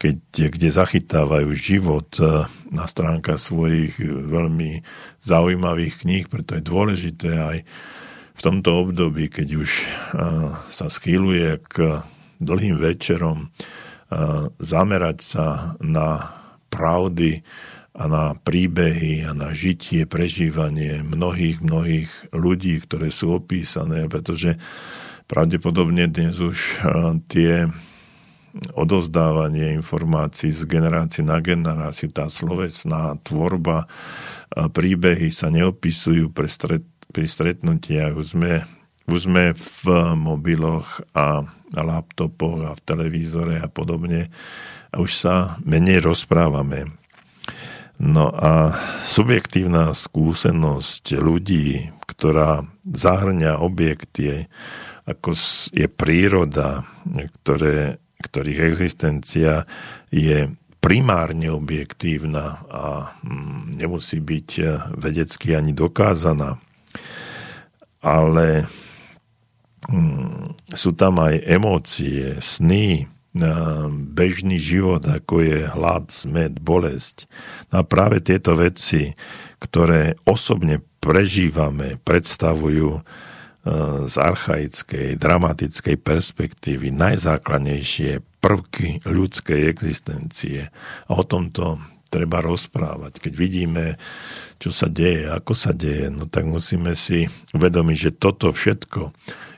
keď, 0.00 0.16
kde 0.48 0.68
zachytávajú 0.72 1.52
život 1.52 2.08
e, 2.16 2.48
na 2.72 2.88
stránkach 2.88 3.36
svojich 3.36 4.00
veľmi 4.08 4.80
zaujímavých 5.20 5.94
kníh, 6.00 6.24
preto 6.32 6.56
je 6.56 6.64
dôležité 6.64 7.30
aj 7.36 7.58
v 8.32 8.40
tomto 8.40 8.88
období, 8.88 9.28
keď 9.28 9.48
už 9.60 9.70
e, 9.70 9.84
sa 10.72 10.86
schýluje 10.88 11.60
k 11.68 12.00
dlhým 12.42 12.74
večerom, 12.74 13.54
zamerať 14.60 15.18
sa 15.24 15.46
na 15.80 16.36
pravdy, 16.68 17.40
a 18.02 18.10
na 18.10 18.34
príbehy 18.34 19.22
a 19.22 19.30
na 19.30 19.54
žitie, 19.54 20.10
prežívanie 20.10 21.06
mnohých, 21.06 21.62
mnohých 21.62 22.10
ľudí, 22.34 22.82
ktoré 22.82 23.14
sú 23.14 23.38
opísané, 23.38 24.10
pretože 24.10 24.58
pravdepodobne 25.30 26.10
dnes 26.10 26.42
už 26.42 26.82
tie 27.30 27.70
odozdávanie 28.74 29.78
informácií 29.78 30.50
z 30.50 30.66
generácie 30.66 31.22
na 31.22 31.38
generáciu, 31.38 32.10
tá 32.10 32.26
slovesná 32.26 33.16
tvorba, 33.22 33.86
príbehy 34.52 35.32
sa 35.32 35.48
neopisujú 35.48 36.34
pre 36.34 36.50
stret, 36.50 36.84
pri 37.14 37.24
stretnutiach. 37.24 38.12
Už 38.12 38.36
sme, 38.36 38.66
už 39.08 39.30
sme 39.30 39.56
v 39.56 39.84
mobiloch 40.18 41.00
a 41.16 41.46
laptopoch 41.72 42.60
a 42.66 42.76
v 42.76 42.84
televízore 42.84 43.56
a 43.56 43.72
podobne 43.72 44.28
a 44.92 45.00
už 45.00 45.16
sa 45.16 45.56
menej 45.64 46.04
rozprávame. 46.04 47.01
No 48.02 48.34
a 48.34 48.74
subjektívna 49.06 49.94
skúsenosť 49.94 51.22
ľudí, 51.22 51.94
ktorá 52.02 52.66
zahrňa 52.82 53.62
objekty, 53.62 54.50
ako 55.06 55.38
je 55.70 55.86
príroda, 55.86 56.82
ktoré, 57.42 58.02
ktorých 58.18 58.60
existencia 58.66 59.70
je 60.10 60.50
primárne 60.82 61.46
objektívna 61.54 62.66
a 62.66 63.14
mm, 63.22 63.78
nemusí 63.78 64.18
byť 64.18 64.48
vedecky 64.98 65.54
ani 65.54 65.70
dokázaná. 65.70 66.58
Ale 68.02 68.66
mm, 69.86 70.58
sú 70.74 70.90
tam 70.98 71.22
aj 71.22 71.38
emócie, 71.46 72.34
sny, 72.42 73.06
bežný 74.12 74.60
život, 74.60 75.00
ako 75.08 75.40
je 75.40 75.64
hlad, 75.64 76.12
smet, 76.12 76.60
bolesť. 76.60 77.24
No 77.72 77.80
a 77.80 77.82
práve 77.84 78.20
tieto 78.20 78.52
veci, 78.60 79.16
ktoré 79.56 80.20
osobne 80.28 80.84
prežívame, 81.00 81.96
predstavujú 82.04 83.00
e, 83.00 83.02
z 84.04 84.14
archaickej, 84.20 85.16
dramatickej 85.16 85.96
perspektívy 85.96 86.92
najzákladnejšie 86.92 88.20
prvky 88.44 89.00
ľudskej 89.08 89.64
existencie. 89.64 90.68
A 91.08 91.10
o 91.16 91.24
tomto 91.24 91.80
treba 92.12 92.44
rozprávať. 92.44 93.24
Keď 93.24 93.32
vidíme, 93.32 93.96
čo 94.60 94.68
sa 94.68 94.92
deje, 94.92 95.32
ako 95.32 95.56
sa 95.56 95.72
deje, 95.72 96.12
no 96.12 96.28
tak 96.28 96.44
musíme 96.44 96.92
si 96.92 97.32
uvedomiť, 97.56 97.96
že 97.96 98.10
toto 98.12 98.52
všetko 98.52 99.08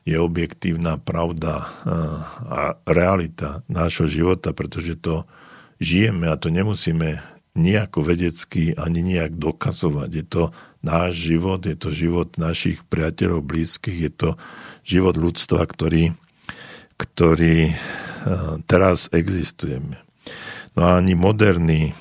je 0.04 0.20
objektívna 0.20 1.00
pravda 1.00 1.64
a 2.44 2.76
realita 2.84 3.64
nášho 3.72 4.04
života, 4.04 4.52
pretože 4.52 5.00
to 5.00 5.24
žijeme 5.80 6.28
a 6.28 6.36
to 6.36 6.52
nemusíme 6.52 7.24
nejako 7.56 8.04
vedecky 8.04 8.76
ani 8.76 9.00
nejak 9.00 9.40
dokazovať. 9.40 10.10
Je 10.12 10.24
to 10.28 10.42
náš 10.84 11.32
život, 11.32 11.64
je 11.64 11.76
to 11.78 11.88
život 11.88 12.36
našich 12.36 12.84
priateľov, 12.92 13.48
blízkych, 13.48 13.98
je 13.98 14.12
to 14.12 14.30
život 14.84 15.16
ľudstva, 15.16 15.64
ktorý, 15.64 16.12
ktorý 17.00 17.72
teraz 18.68 19.08
existujeme. 19.08 20.02
No 20.76 20.80
a 20.84 21.00
ani 21.00 21.16
moderný 21.16 21.96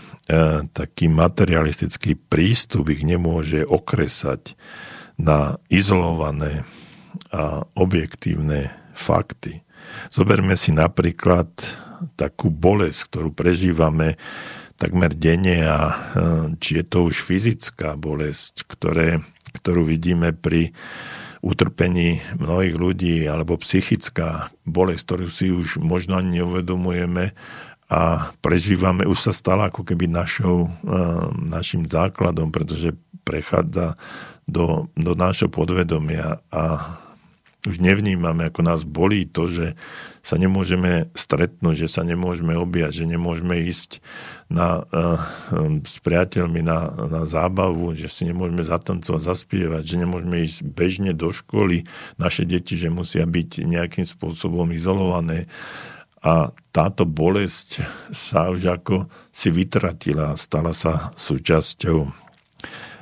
taký 0.75 1.07
materialistický 1.07 2.15
prístup 2.15 2.91
ich 2.91 3.03
nemôže 3.05 3.63
okresať 3.63 4.59
na 5.19 5.61
izolované 5.69 6.65
a 7.31 7.65
objektívne 7.77 8.73
fakty. 8.93 9.61
Zoberme 10.13 10.55
si 10.55 10.71
napríklad 10.71 11.49
takú 12.15 12.51
bolesť, 12.51 12.99
ktorú 13.09 13.29
prežívame 13.31 14.19
takmer 14.75 15.15
denne 15.15 15.63
a 15.63 15.79
e, 15.87 15.95
či 16.59 16.81
je 16.81 16.85
to 16.85 17.07
už 17.07 17.23
fyzická 17.23 17.95
bolesť, 17.95 18.67
ktoré, 18.67 19.23
ktorú 19.63 19.87
vidíme 19.87 20.35
pri 20.35 20.75
utrpení 21.43 22.23
mnohých 22.39 22.75
ľudí, 22.75 23.15
alebo 23.27 23.59
psychická 23.59 24.51
bolesť, 24.63 25.03
ktorú 25.03 25.27
si 25.27 25.51
už 25.51 25.79
možno 25.79 26.19
ani 26.19 26.43
neuvedomujeme 26.43 27.35
a 27.91 28.31
prežívame, 28.39 29.03
už 29.03 29.29
sa 29.29 29.33
stala 29.35 29.69
ako 29.69 29.83
keby 29.83 30.09
našou, 30.09 30.71
e, 30.83 30.97
našim 31.47 31.85
základom, 31.87 32.49
pretože 32.49 32.95
prechádza 33.23 33.95
do, 34.47 34.91
do 34.99 35.15
nášho 35.15 35.47
podvedomia 35.47 36.43
a 36.51 36.63
už 37.63 37.79
nevnímame, 37.79 38.51
ako 38.51 38.59
nás 38.59 38.83
bolí 38.83 39.23
to, 39.23 39.47
že 39.47 39.79
sa 40.19 40.35
nemôžeme 40.35 41.07
stretnúť, 41.15 41.87
že 41.87 41.89
sa 41.91 42.03
nemôžeme 42.03 42.55
objať, 42.59 43.03
že 43.03 43.05
nemôžeme 43.07 43.55
ísť 43.63 44.03
na, 44.51 44.83
uh, 44.83 45.19
s 45.83 45.99
priateľmi 46.03 46.59
na, 46.59 46.91
na 47.07 47.23
zábavu, 47.23 47.95
že 47.95 48.11
si 48.11 48.27
nemôžeme 48.27 48.67
zatancovať, 48.67 49.21
zaspievať, 49.23 49.83
že 49.83 49.95
nemôžeme 49.95 50.43
ísť 50.43 50.59
bežne 50.67 51.11
do 51.15 51.31
školy, 51.31 51.87
naše 52.19 52.43
deti, 52.43 52.75
že 52.75 52.91
musia 52.91 53.23
byť 53.23 53.63
nejakým 53.63 54.03
spôsobom 54.03 54.67
izolované. 54.75 55.47
A 56.23 56.55
táto 56.71 57.03
bolesť 57.03 57.83
sa 58.15 58.47
už 58.47 58.79
ako 58.79 59.11
si 59.31 59.51
vytratila 59.51 60.35
a 60.35 60.39
stala 60.39 60.71
sa 60.71 61.11
súčasťou 61.15 62.11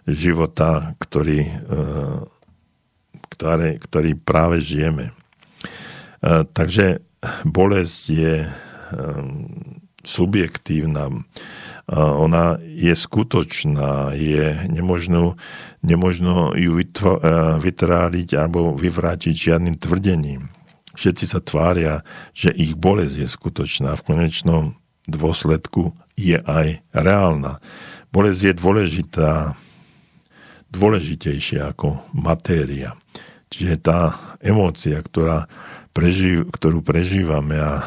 života, 0.10 0.98
ktorý 0.98 1.40
uh, 1.46 2.26
ktoré, 3.42 3.82
ktorý 3.82 4.14
práve 4.22 4.62
žijeme. 4.62 5.10
E, 5.10 5.14
takže 6.46 7.02
bolesť 7.42 8.00
je 8.14 8.36
e, 8.46 8.50
subjektívna, 10.06 11.10
e, 11.10 11.18
ona 11.98 12.62
je 12.62 12.94
skutočná, 12.94 14.14
je 14.14 14.70
nemožno, 14.70 15.42
nemožno 15.82 16.54
ju 16.54 16.78
vytráliť 17.66 18.30
alebo 18.38 18.78
vyvrátiť 18.78 19.34
žiadnym 19.34 19.82
tvrdením. 19.82 20.54
Všetci 20.94 21.26
sa 21.26 21.42
tvária, 21.42 22.06
že 22.38 22.54
ich 22.54 22.78
bolesť 22.78 23.26
je 23.26 23.28
skutočná. 23.28 23.98
V 23.98 24.06
konečnom 24.06 24.78
dôsledku 25.10 25.98
je 26.14 26.38
aj 26.38 26.86
reálna. 26.94 27.58
Bolesť 28.14 28.42
je 28.44 28.54
dôležitá, 28.54 29.32
dôležitejšia 30.70 31.74
ako 31.74 32.06
matéria. 32.12 33.02
Čiže 33.52 33.84
tá 33.84 34.16
emócia, 34.40 35.04
ktorá 35.04 35.52
prežív, 35.92 36.48
ktorú 36.56 36.80
prežívame 36.80 37.60
a 37.60 37.84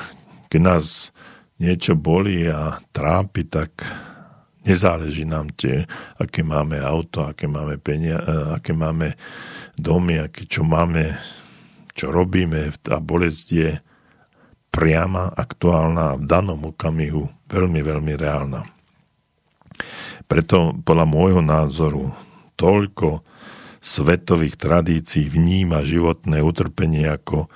keď 0.52 0.60
nás 0.60 1.10
niečo 1.56 1.96
bolí 1.96 2.44
a 2.46 2.84
trápi, 2.92 3.48
tak 3.48 3.80
nezáleží 4.68 5.24
nám 5.24 5.52
tie, 5.56 5.88
aké 6.20 6.44
máme 6.44 6.76
auto, 6.80 7.24
aké 7.24 7.48
máme 7.48 7.80
penia, 7.80 8.20
e, 8.20 8.60
aké 8.60 8.76
máme 8.76 9.16
domy, 9.80 10.20
aké, 10.20 10.44
čo 10.44 10.64
máme, 10.68 11.16
čo 11.96 12.12
robíme. 12.12 12.68
Tá 12.84 13.00
bolesť 13.00 13.46
je 13.48 13.70
priama, 14.68 15.32
aktuálna 15.32 16.02
a 16.12 16.18
v 16.18 16.24
danom 16.28 16.60
okamihu 16.74 17.24
veľmi, 17.48 17.80
veľmi 17.80 18.12
reálna. 18.20 18.66
Preto 20.28 20.74
podľa 20.82 21.06
môjho 21.06 21.42
názoru 21.44 22.10
toľko 22.58 23.22
svetových 23.84 24.56
tradícií 24.56 25.28
vníma 25.28 25.84
životné 25.84 26.40
utrpenie 26.40 27.04
ako 27.04 27.52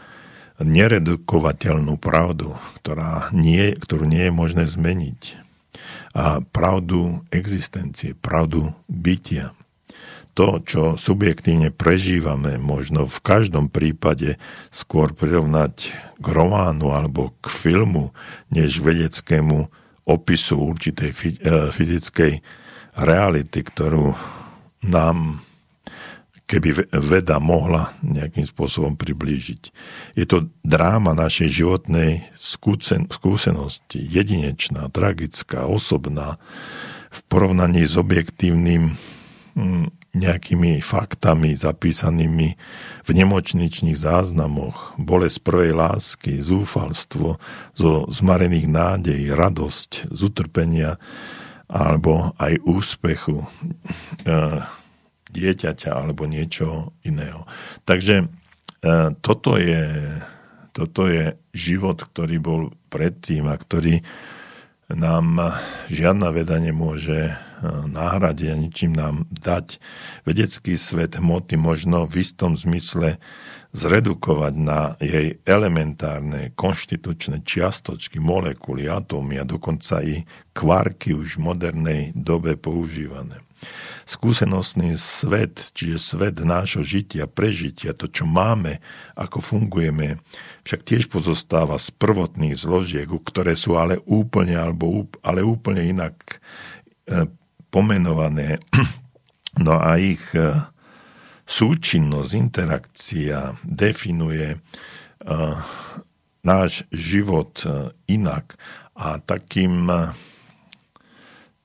neredukovateľnú 0.61 1.97
pravdu, 1.97 2.53
ktorá 2.77 3.33
nie, 3.33 3.73
ktorú 3.73 4.05
nie 4.05 4.29
je 4.29 4.33
možné 4.35 4.65
zmeniť. 4.69 5.41
A 6.13 6.45
pravdu 6.45 7.25
existencie, 7.33 8.13
pravdu 8.13 8.77
bytia. 8.93 9.57
To, 10.37 10.63
čo 10.63 10.95
subjektívne 10.95 11.75
prežívame, 11.75 12.61
možno 12.61 13.09
v 13.09 13.19
každom 13.25 13.73
prípade 13.73 14.39
skôr 14.71 15.11
prirovnať 15.11 15.91
k 16.21 16.27
románu 16.27 16.95
alebo 16.95 17.35
k 17.43 17.51
filmu, 17.51 18.15
než 18.53 18.79
vedeckému 18.79 19.67
opisu 20.07 20.57
určitej 20.63 21.11
e, 21.11 21.17
fyzickej 21.75 22.33
reality, 22.95 23.61
ktorú 23.67 24.15
nám 24.87 25.43
keby 26.49 26.89
veda 26.97 27.37
mohla 27.37 27.93
nejakým 28.01 28.49
spôsobom 28.49 28.97
priblížiť. 28.97 29.63
Je 30.17 30.25
to 30.25 30.49
dráma 30.65 31.13
našej 31.13 31.61
životnej 31.61 32.25
skúsenosti, 33.13 34.01
jedinečná, 34.01 34.89
tragická, 34.89 35.69
osobná, 35.69 36.41
v 37.09 37.21
porovnaní 37.29 37.89
s 37.89 37.97
objektívnym 37.97 38.97
hm, 39.57 39.93
nejakými 40.17 40.81
faktami 40.81 41.53
zapísanými 41.53 42.49
v 43.05 43.11
nemočničných 43.13 43.97
záznamoch, 43.97 44.97
bolesť 44.97 45.39
prvej 45.45 45.73
lásky, 45.77 46.41
zúfalstvo, 46.41 47.37
zo 47.77 47.91
zmarených 48.09 48.67
nádejí, 48.69 49.27
radosť, 49.33 50.09
z 50.09 50.21
alebo 51.69 52.33
aj 52.41 52.65
úspechu. 52.65 53.45
E, 53.45 53.47
dieťaťa 55.33 55.91
alebo 55.93 56.25
niečo 56.25 56.93
iného. 57.05 57.45
Takže 57.85 58.25
e, 58.25 58.27
toto 59.21 59.57
je, 59.61 59.85
toto 60.73 61.09
je 61.09 61.37
život, 61.53 61.99
ktorý 62.01 62.37
bol 62.41 62.63
predtým 62.89 63.49
a 63.49 63.57
ktorý 63.57 64.01
nám 64.89 65.53
žiadna 65.93 66.33
veda 66.33 66.57
nemôže 66.57 67.29
e, 67.29 67.33
nahradiť 67.69 68.49
a 68.49 68.57
ničím 68.57 68.93
nám 68.97 69.29
dať. 69.29 69.77
Vedecký 70.25 70.81
svet 70.81 71.21
hmoty 71.21 71.61
možno 71.61 72.09
v 72.09 72.25
istom 72.25 72.57
zmysle 72.57 73.21
zredukovať 73.77 74.55
na 74.57 74.97
jej 74.97 75.37
elementárne 75.45 76.57
konštitučné 76.57 77.45
čiastočky, 77.45 78.17
molekuly, 78.17 78.89
atómy 78.89 79.37
a 79.37 79.45
dokonca 79.45 80.01
i 80.01 80.25
kvarky 80.57 81.13
už 81.13 81.37
v 81.37 81.45
modernej 81.45 82.03
dobe 82.17 82.57
používané 82.57 83.45
skúsenostný 84.09 84.97
svet, 84.97 85.77
čiže 85.77 86.01
svet 86.01 86.41
nášho 86.41 86.81
žitia, 86.81 87.29
prežitia, 87.29 87.93
to, 87.93 88.09
čo 88.09 88.25
máme, 88.25 88.81
ako 89.13 89.45
fungujeme, 89.45 90.17
však 90.65 90.81
tiež 90.81 91.13
pozostáva 91.13 91.77
z 91.77 91.93
prvotných 91.93 92.57
zložiek, 92.57 93.05
ktoré 93.05 93.53
sú 93.53 93.77
ale 93.77 94.01
úplne, 94.09 94.57
alebo, 94.57 95.05
ale 95.21 95.45
úplne 95.45 95.85
inak 95.85 96.41
e, 97.05 97.29
pomenované. 97.69 98.57
No 99.59 99.75
a 99.75 99.99
ich 99.99 100.23
e, 100.39 100.55
súčinnosť, 101.43 102.31
interakcia 102.31 103.59
definuje 103.67 104.55
e, 104.55 104.59
náš 106.47 106.87
život 106.95 107.67
inak. 108.07 108.55
A 108.95 109.19
takým 109.19 109.91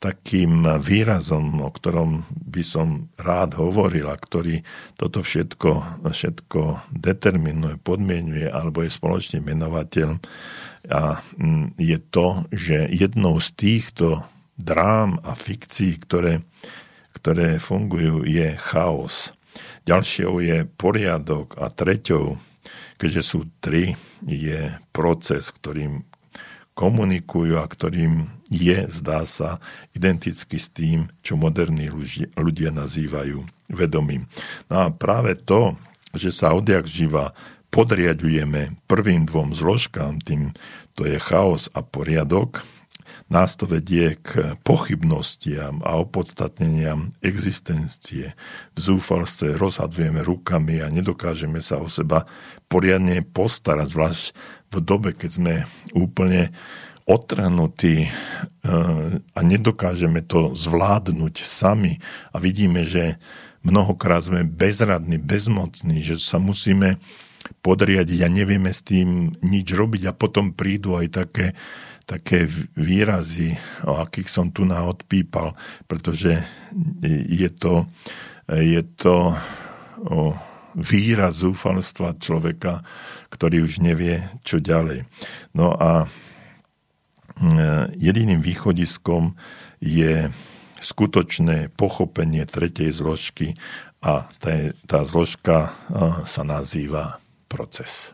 takým 0.03 0.67
výrazom, 0.83 1.63
o 1.63 1.71
ktorom 1.71 2.27
by 2.27 2.59
som 2.59 3.07
rád 3.15 3.55
hovoril 3.55 4.11
a 4.11 4.19
ktorý 4.19 4.59
toto 4.99 5.23
všetko, 5.23 6.03
všetko 6.03 6.91
determinuje, 6.91 7.79
podmienuje 7.79 8.51
alebo 8.51 8.83
je 8.83 8.91
spoločný 8.91 9.39
menovateľ 9.39 10.19
a 10.91 11.23
mm, 11.39 11.79
je 11.79 11.97
to, 12.11 12.43
že 12.51 12.91
jednou 12.91 13.39
z 13.39 13.49
týchto 13.55 14.27
drám 14.59 15.23
a 15.23 15.39
fikcií, 15.39 16.03
ktoré, 16.03 16.43
ktoré 17.15 17.55
fungujú, 17.63 18.27
je 18.27 18.59
chaos. 18.59 19.31
Ďalšou 19.87 20.43
je 20.43 20.67
poriadok 20.67 21.55
a 21.55 21.71
treťou, 21.71 22.35
keďže 22.99 23.23
sú 23.23 23.47
tri, 23.63 23.95
je 24.27 24.75
proces, 24.91 25.47
ktorým 25.47 26.03
komunikujú 26.73 27.57
a 27.61 27.65
ktorým 27.69 28.29
je, 28.49 28.85
zdá 28.89 29.25
sa, 29.25 29.57
identicky 29.93 30.57
s 30.61 30.69
tým, 30.69 31.09
čo 31.25 31.37
moderní 31.37 31.89
ľudia 32.37 32.69
nazývajú 32.73 33.45
vedomím. 33.73 34.29
No 34.69 34.85
a 34.85 34.87
práve 34.93 35.37
to, 35.37 35.77
že 36.13 36.29
sa 36.29 36.53
odjak 36.53 36.85
živa 36.85 37.33
podriadujeme 37.73 38.77
prvým 38.85 39.25
dvom 39.25 39.57
zložkám, 39.57 40.21
tým 40.21 40.53
to 40.93 41.09
je 41.09 41.17
chaos 41.17 41.73
a 41.73 41.81
poriadok, 41.81 42.61
nás 43.33 43.57
to 43.57 43.65
vedie 43.65 44.21
k 44.21 44.53
pochybnostiam 44.61 45.81
a 45.81 45.97
opodstatneniam 45.97 47.17
existencie. 47.25 48.37
V 48.77 48.79
zúfalstve 48.79 49.57
rozhadujeme 49.57 50.21
rukami 50.21 50.85
a 50.85 50.87
nedokážeme 50.93 51.57
sa 51.57 51.81
o 51.81 51.89
seba 51.89 52.29
poriadne 52.69 53.25
postarať, 53.25 53.87
zvlášť 53.89 54.25
v 54.73 54.81
dobe, 54.81 55.09
keď 55.13 55.29
sme 55.29 55.53
úplne 55.93 56.49
otrhnutí 57.03 58.07
eh, 58.07 58.09
a 59.19 59.39
nedokážeme 59.39 60.23
to 60.23 60.55
zvládnuť 60.55 61.35
sami 61.43 61.99
a 62.31 62.39
vidíme, 62.39 62.87
že 62.87 63.19
mnohokrát 63.63 64.23
sme 64.23 64.47
bezradní, 64.47 65.19
bezmocní, 65.19 66.03
že 66.03 66.19
sa 66.19 66.39
musíme 66.39 66.99
podriadiť 67.59 68.19
a 68.23 68.31
nevieme 68.31 68.71
s 68.71 68.83
tým 68.87 69.35
nič 69.43 69.67
robiť 69.75 70.07
a 70.07 70.15
potom 70.15 70.55
prídu 70.55 70.95
aj 70.95 71.07
také, 71.11 71.47
také 72.07 72.47
výrazy, 72.79 73.55
o 73.83 73.99
akých 73.99 74.31
som 74.31 74.47
tu 74.51 74.63
na 74.63 74.83
odpípal, 74.87 75.55
pretože 75.87 76.39
je 77.27 77.49
to, 77.51 77.83
je 78.47 78.79
to 78.95 79.35
o 80.07 80.35
výraz 80.73 81.45
zúfalstva 81.45 82.17
človeka, 82.17 82.81
ktorý 83.33 83.65
už 83.65 83.81
nevie, 83.81 84.29
čo 84.45 84.61
ďalej. 84.61 85.09
No 85.57 85.73
a 85.73 86.05
E, 87.33 87.89
jediným 87.97 88.45
východiskom 88.45 89.33
je 89.81 90.29
skutočné 90.77 91.73
pochopenie 91.73 92.45
tretej 92.45 92.93
zložky 92.93 93.57
a 94.03 94.29
tá, 94.85 94.99
zložka 95.01 95.57
e, 95.65 95.71
sa 96.29 96.43
nazýva 96.45 97.17
proces. 97.49 98.13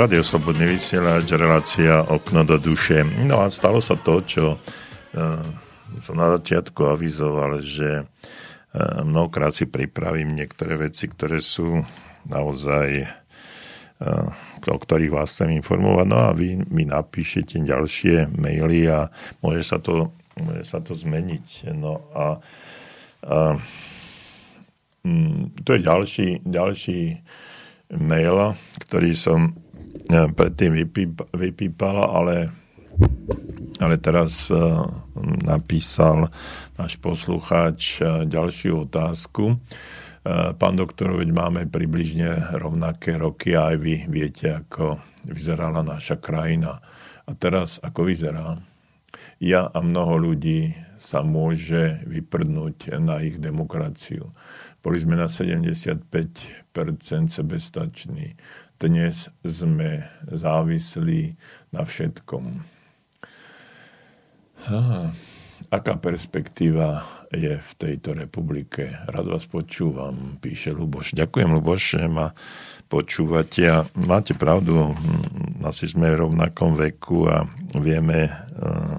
Radio 0.00 0.24
Slobodný 0.24 0.80
vysielač, 0.80 1.28
relácia 1.36 2.00
Okno 2.00 2.40
do 2.40 2.56
duše. 2.56 3.04
No 3.04 3.44
a 3.44 3.52
stalo 3.52 3.84
sa 3.84 4.00
to, 4.00 4.24
čo 4.24 4.56
uh, 4.56 5.44
som 6.00 6.16
na 6.16 6.32
začiatku 6.40 6.88
avizoval, 6.88 7.60
že 7.60 8.08
uh, 8.08 9.04
mnohokrát 9.04 9.52
si 9.52 9.68
pripravím 9.68 10.32
niektoré 10.32 10.88
veci, 10.88 11.04
ktoré 11.04 11.44
sú 11.44 11.84
naozaj 12.24 13.12
uh, 14.00 14.72
o 14.72 14.78
ktorých 14.80 15.12
vás 15.12 15.36
chcem 15.36 15.60
informovať. 15.60 16.06
No 16.08 16.16
a 16.16 16.32
vy 16.32 16.64
mi 16.72 16.88
napíšete 16.88 17.60
ďalšie 17.60 18.32
maily 18.40 18.88
a 18.88 19.12
môže 19.44 19.68
sa 19.68 19.84
to, 19.84 20.16
môže 20.40 20.64
sa 20.64 20.80
to 20.80 20.96
zmeniť. 20.96 21.76
No 21.76 22.08
a, 22.16 22.40
a 23.28 23.60
mm, 25.04 25.60
to 25.60 25.76
je 25.76 25.80
ďalší, 25.84 26.28
ďalší 26.48 27.20
mail, 28.00 28.56
ktorý 28.80 29.12
som 29.12 29.59
predtým 30.10 30.74
vypípala, 31.34 32.04
ale, 32.10 32.36
ale 33.78 33.94
teraz 34.02 34.50
e, 34.50 34.58
napísal 35.46 36.28
náš 36.74 36.98
poslucháč 36.98 38.02
e, 38.02 38.26
ďalšiu 38.26 38.90
otázku. 38.90 39.54
E, 39.54 39.56
pán 40.58 40.74
doktor, 40.74 41.14
veď 41.14 41.30
máme 41.30 41.70
približne 41.70 42.58
rovnaké 42.58 43.16
roky 43.16 43.54
a 43.54 43.70
aj 43.70 43.76
vy 43.78 43.94
viete, 44.10 44.50
ako 44.50 44.98
vyzerala 45.30 45.86
naša 45.86 46.18
krajina. 46.18 46.82
A 47.24 47.30
teraz 47.38 47.78
ako 47.78 48.10
vyzerá? 48.10 48.58
Ja 49.40 49.70
a 49.70 49.78
mnoho 49.80 50.20
ľudí 50.20 50.74
sa 51.00 51.24
môže 51.24 52.04
vyprdnúť 52.04 53.00
na 53.00 53.24
ich 53.24 53.40
demokraciu. 53.40 54.36
Boli 54.84 55.00
sme 55.00 55.16
na 55.16 55.28
75% 55.28 56.36
sebestační 57.28 58.36
dnes 58.80 59.28
sme 59.44 60.08
závislí 60.24 61.36
na 61.68 61.84
všetkom. 61.84 62.64
Ha, 64.72 65.12
aká 65.68 66.00
perspektíva 66.00 67.04
je 67.28 67.60
v 67.60 67.72
tejto 67.76 68.16
republike? 68.16 68.96
Rád 69.04 69.36
vás 69.36 69.44
počúvam, 69.44 70.40
píše 70.40 70.72
Luboš. 70.72 71.12
Ďakujem, 71.12 71.48
Luboš, 71.60 72.00
že 72.00 72.08
ma 72.08 72.32
počúvate 72.88 73.68
a 73.68 73.84
máte 74.00 74.32
pravdu, 74.32 74.96
hm, 74.96 75.60
asi 75.68 75.84
sme 75.92 76.16
v 76.16 76.24
rovnakom 76.24 76.72
veku 76.72 77.28
a 77.28 77.44
vieme, 77.76 78.32
uh, 78.64 78.96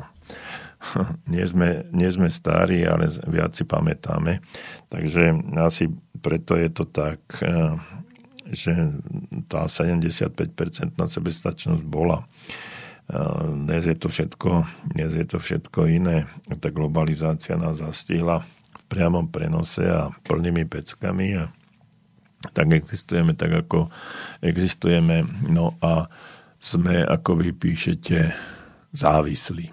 nie 1.33 1.41
sme, 1.49 1.89
nie 1.89 2.09
sme 2.13 2.29
starí, 2.29 2.85
ale 2.85 3.09
viac 3.25 3.57
si 3.57 3.65
pamätáme. 3.65 4.45
Takže 4.93 5.57
asi 5.57 5.89
preto 6.21 6.53
je 6.53 6.69
to 6.69 6.85
tak. 6.85 7.17
Uh, 7.41 7.81
že 8.51 8.75
tá 9.47 9.65
75% 9.65 10.99
na 10.99 11.07
sebestačnosť 11.07 11.83
bola. 11.87 12.27
Dnes 13.51 13.87
je 13.87 13.95
to 13.95 14.07
všetko, 14.07 14.67
dnes 14.95 15.11
je 15.15 15.25
to 15.27 15.39
všetko 15.39 15.87
iné. 15.87 16.27
Tá 16.59 16.71
globalizácia 16.71 17.59
nás 17.59 17.79
zastihla 17.83 18.43
v 18.71 18.83
priamom 18.87 19.27
prenose 19.27 19.83
a 19.83 20.11
plnými 20.27 20.67
peckami 20.67 21.39
a 21.39 21.51
tak 22.55 22.73
existujeme 22.73 23.37
tak, 23.37 23.67
ako 23.67 23.91
existujeme. 24.41 25.27
No 25.47 25.75
a 25.83 26.07
sme, 26.61 27.03
ako 27.03 27.41
vy 27.41 27.51
píšete, 27.51 28.31
závislí. 28.95 29.71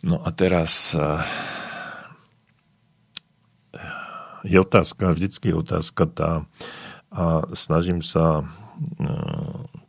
No 0.00 0.22
a 0.24 0.28
teraz 0.32 0.96
je 4.40 4.56
otázka, 4.56 5.12
vždycky 5.12 5.52
je 5.52 5.60
otázka 5.60 6.08
tá, 6.08 6.30
a 7.10 7.42
snažím 7.52 8.00
sa 8.00 8.40
e, 8.40 8.44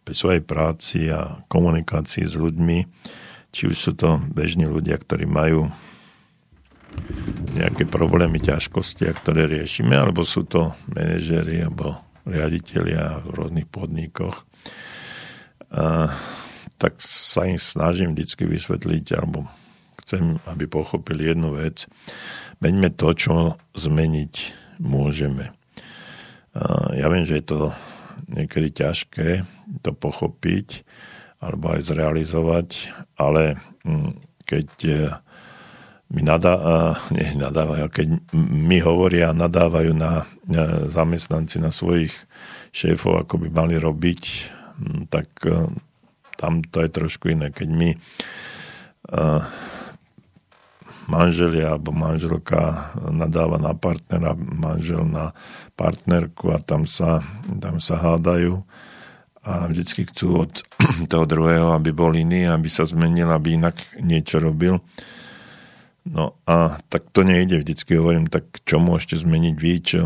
pri 0.01 0.15
svojej 0.17 0.43
práci 0.43 1.07
a 1.13 1.41
komunikácii 1.45 2.25
s 2.25 2.33
ľuďmi, 2.33 2.79
či 3.53 3.69
už 3.69 3.77
sú 3.77 3.91
to 3.93 4.17
bežní 4.33 4.65
ľudia, 4.65 4.97
ktorí 4.97 5.29
majú 5.29 5.69
nejaké 7.55 7.87
problémy, 7.87 8.41
ťažkosti, 8.41 9.07
ktoré 9.23 9.47
riešime, 9.47 9.95
alebo 9.95 10.25
sú 10.25 10.43
to 10.43 10.75
manažéri 10.91 11.63
alebo 11.63 11.99
riaditeľia 12.27 13.23
v 13.23 13.27
rôznych 13.31 13.67
podnikoch, 13.69 14.43
a, 15.71 16.11
tak 16.75 16.97
sa 16.99 17.47
im 17.47 17.61
snažím 17.61 18.17
vždy 18.17 18.49
vysvetliť, 18.49 19.05
alebo 19.13 19.45
chcem, 20.01 20.41
aby 20.49 20.65
pochopili 20.65 21.29
jednu 21.31 21.53
vec. 21.55 21.85
Meňme 22.59 22.89
to, 22.91 23.13
čo 23.13 23.33
zmeniť 23.77 24.33
môžeme. 24.81 25.53
Ja 26.95 27.07
viem, 27.07 27.23
že 27.23 27.39
je 27.39 27.45
to 27.47 27.59
niekedy 28.27 28.71
ťažké 28.71 29.47
to 29.83 29.91
pochopiť 29.95 30.83
alebo 31.41 31.73
aj 31.73 31.81
zrealizovať, 31.89 32.69
ale 33.17 33.57
mm, 33.81 34.13
keď 34.45 34.69
e, 34.85 34.95
mi 36.13 36.21
nadá, 36.21 36.53
nie 37.09 37.25
nadávajú, 37.33 37.89
keď 37.89 38.07
mi 38.37 38.77
hovoria 38.77 39.33
a 39.33 39.37
nadávajú 39.37 39.95
na 39.97 40.21
e, 40.21 40.25
zamestnanci, 40.93 41.57
na 41.57 41.73
svojich 41.73 42.13
šéfov, 42.69 43.25
ako 43.25 43.41
by 43.41 43.47
mali 43.49 43.75
robiť, 43.81 44.21
mm, 44.77 45.01
tak 45.09 45.33
e, 45.49 45.65
tam 46.37 46.61
to 46.61 46.85
je 46.85 46.89
trošku 46.93 47.33
iné. 47.33 47.49
Keď 47.49 47.69
mi 47.69 47.93
manželia 51.11 51.75
alebo 51.75 51.91
manželka 51.91 52.93
nadáva 53.11 53.59
na 53.59 53.75
partnera, 53.75 54.33
manžel 54.37 55.03
na 55.03 55.35
partnerku 55.81 56.53
a 56.53 56.61
tam 56.61 56.85
sa, 56.85 57.25
tam 57.57 57.81
sa 57.81 57.97
hádajú 57.97 58.61
a 59.41 59.65
vždycky 59.65 60.05
chcú 60.05 60.45
od 60.45 60.53
toho 61.11 61.25
druhého, 61.25 61.73
aby 61.73 61.89
bol 61.89 62.13
iný, 62.13 62.45
aby 62.45 62.69
sa 62.69 62.85
zmenil, 62.85 63.33
aby 63.33 63.57
inak 63.57 63.81
niečo 63.97 64.37
robil. 64.37 64.77
No 66.05 66.37
a 66.45 66.77
tak 66.89 67.09
to 67.09 67.25
nejde, 67.25 67.61
vždycky 67.61 67.97
hovorím, 67.97 68.29
tak 68.29 68.45
čo 68.61 68.77
môžete 68.77 69.25
zmeniť 69.25 69.55
vy, 69.57 69.73
čo, 69.81 70.01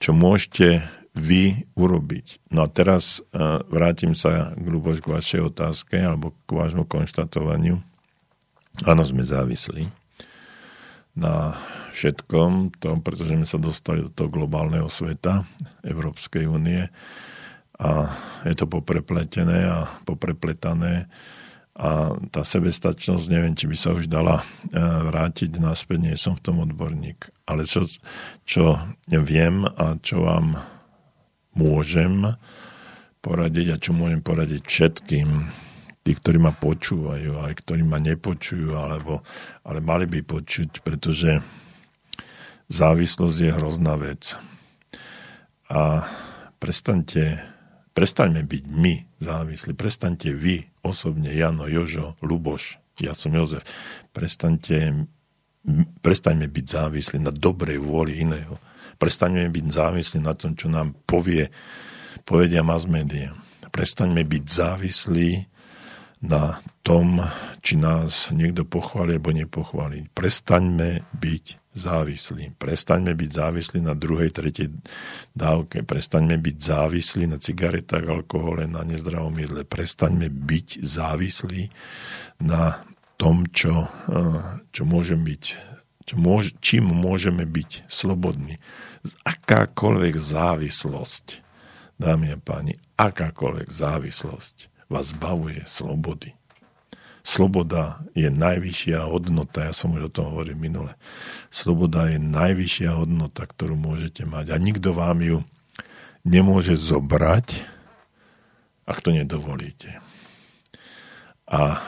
čo 0.00 0.10
môžete 0.16 0.84
vy 1.12 1.68
urobiť. 1.76 2.48
No 2.52 2.64
a 2.64 2.68
teraz 2.72 3.20
uh, 3.20 3.60
vrátim 3.68 4.16
sa 4.16 4.56
grubož 4.56 5.04
k 5.04 5.12
vašej 5.12 5.52
otázke 5.52 5.96
alebo 6.00 6.32
k 6.48 6.56
vášmu 6.56 6.88
konštatovaniu. 6.88 7.80
Áno, 8.88 9.02
sme 9.04 9.26
závislí 9.26 9.90
na 11.18 11.58
všetkom 11.98 12.78
tom, 12.78 13.02
pretože 13.02 13.34
sme 13.34 13.48
sa 13.48 13.58
dostali 13.58 14.06
do 14.06 14.10
toho 14.14 14.30
globálneho 14.30 14.86
sveta 14.86 15.42
Európskej 15.82 16.46
únie 16.46 16.86
a 17.78 17.90
je 18.46 18.54
to 18.54 18.70
poprepletené 18.70 19.66
a 19.66 19.90
poprepletané 20.06 21.10
a 21.78 22.10
tá 22.34 22.42
sebestačnosť, 22.42 23.30
neviem, 23.30 23.54
či 23.54 23.70
by 23.70 23.76
sa 23.78 23.94
už 23.94 24.10
dala 24.10 24.42
e, 24.42 24.44
vrátiť 24.82 25.62
naspäť, 25.62 25.98
nie 26.10 26.16
som 26.18 26.34
v 26.34 26.42
tom 26.42 26.58
odborník. 26.58 27.30
Ale 27.46 27.70
čo, 27.70 27.86
čo 28.42 28.82
viem 29.06 29.62
a 29.62 29.94
čo 30.02 30.26
vám 30.26 30.58
môžem 31.54 32.34
poradiť 33.22 33.66
a 33.70 33.76
čo 33.78 33.94
môžem 33.94 34.18
poradiť 34.18 34.66
všetkým, 34.66 35.28
tí, 36.02 36.10
ktorí 36.18 36.42
ma 36.42 36.50
počúvajú, 36.50 37.46
aj 37.46 37.62
ktorí 37.62 37.86
ma 37.86 38.02
nepočujú, 38.02 38.74
alebo, 38.74 39.22
ale 39.62 39.78
mali 39.78 40.10
by 40.10 40.26
počuť, 40.26 40.82
pretože 40.82 41.38
závislosť 42.68 43.38
je 43.40 43.50
hrozná 43.52 43.96
vec. 43.96 44.36
A 45.68 46.04
prestaňte, 46.56 47.40
prestaňme 47.92 48.44
byť 48.44 48.64
my 48.68 48.94
závislí, 49.20 49.72
prestaňte 49.76 50.32
vy 50.32 50.64
osobne, 50.84 51.32
Jano, 51.32 51.68
Jožo, 51.68 52.16
Luboš, 52.24 52.80
ja 53.00 53.12
som 53.12 53.36
Jozef, 53.36 53.64
prestaňte, 54.12 55.08
prestaňme 56.00 56.48
byť 56.48 56.66
závislí 56.66 57.18
na 57.20 57.32
dobrej 57.32 57.78
vôli 57.80 58.24
iného. 58.24 58.56
Prestaňme 58.98 59.46
byť 59.46 59.66
závislí 59.68 60.18
na 60.24 60.34
tom, 60.34 60.58
čo 60.58 60.66
nám 60.66 60.96
povie, 61.06 61.46
povedia 62.26 62.66
mass 62.66 62.88
media. 62.88 63.30
Prestaňme 63.68 64.26
byť 64.26 64.44
závislí 64.48 65.30
na 66.26 66.58
tom, 66.82 67.22
či 67.62 67.78
nás 67.78 68.34
niekto 68.34 68.66
pochváli 68.66 69.14
alebo 69.14 69.30
nepochváli. 69.30 70.10
Prestaňme 70.10 71.06
byť 71.14 71.44
závislí. 71.78 72.58
Prestaňme 72.58 73.14
byť 73.14 73.30
závislí 73.30 73.78
na 73.80 73.94
druhej, 73.94 74.34
tretej 74.34 74.74
dávke. 75.32 75.86
Prestaňme 75.86 76.34
byť 76.34 76.56
závislí 76.58 77.24
na 77.30 77.38
cigaretách, 77.38 78.04
alkohole, 78.10 78.66
na 78.66 78.82
nezdravom 78.82 79.34
jedle. 79.38 79.62
Prestaňme 79.62 80.26
byť 80.26 80.82
závislí 80.82 81.70
na 82.42 82.82
tom, 83.18 83.46
čo, 83.50 83.90
eh, 84.10 84.62
čo 84.70 84.82
môžem 84.86 85.22
byť, 85.26 85.44
čo 86.06 86.14
môž, 86.16 86.54
čím 86.62 86.86
môžeme 86.88 87.42
byť 87.44 87.90
slobodní. 87.90 88.62
Akákoľvek 89.26 90.14
závislosť, 90.18 91.26
dámy 91.98 92.34
a 92.34 92.38
páni, 92.38 92.78
akákoľvek 92.98 93.68
závislosť 93.70 94.88
vás 94.88 95.12
zbavuje 95.12 95.66
slobody. 95.68 96.37
Sloboda 97.28 98.00
je 98.16 98.32
najvyššia 98.32 99.04
hodnota, 99.04 99.68
ja 99.68 99.76
som 99.76 99.92
už 99.92 100.08
o 100.08 100.14
tom 100.14 100.32
hovoril 100.32 100.56
minule. 100.56 100.96
Sloboda 101.52 102.08
je 102.08 102.16
najvyššia 102.16 102.96
hodnota, 102.96 103.44
ktorú 103.44 103.76
môžete 103.76 104.24
mať 104.24 104.52
a 104.52 104.56
nikto 104.56 104.96
vám 104.96 105.20
ju 105.20 105.38
nemôže 106.24 106.80
zobrať 106.80 107.76
ak 108.88 109.04
to 109.04 109.12
nedovolíte. 109.12 110.00
A 111.44 111.84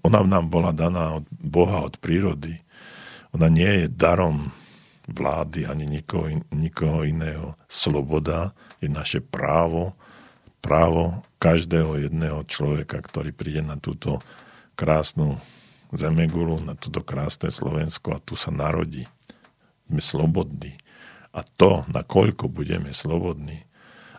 ona 0.00 0.20
nám 0.24 0.48
bola 0.48 0.72
daná 0.72 1.20
od 1.20 1.28
Boha, 1.28 1.84
od 1.84 2.00
prírody. 2.00 2.56
Ona 3.36 3.52
nie 3.52 3.84
je 3.84 3.86
darom 3.92 4.52
vlády 5.04 5.68
ani 5.68 5.84
nikoho, 5.84 6.40
nikoho 6.52 7.04
iného. 7.04 7.60
Sloboda 7.68 8.56
je 8.80 8.88
naše 8.88 9.20
právo, 9.20 9.92
právo 10.64 11.20
každého 11.36 12.08
jedného 12.08 12.42
človeka, 12.48 13.00
ktorý 13.00 13.32
príde 13.32 13.60
na 13.60 13.76
túto 13.76 14.24
krásnu 14.76 15.36
zemegulu, 15.92 16.60
na 16.60 16.74
túto 16.74 17.04
krásne 17.04 17.52
Slovensko 17.52 18.16
a 18.16 18.22
tu 18.22 18.34
sa 18.34 18.50
narodí. 18.50 19.08
Sme 19.86 20.02
slobodní. 20.02 20.74
A 21.36 21.44
to, 21.44 21.84
nakoľko 21.92 22.48
budeme 22.48 22.90
slobodní, 22.96 23.66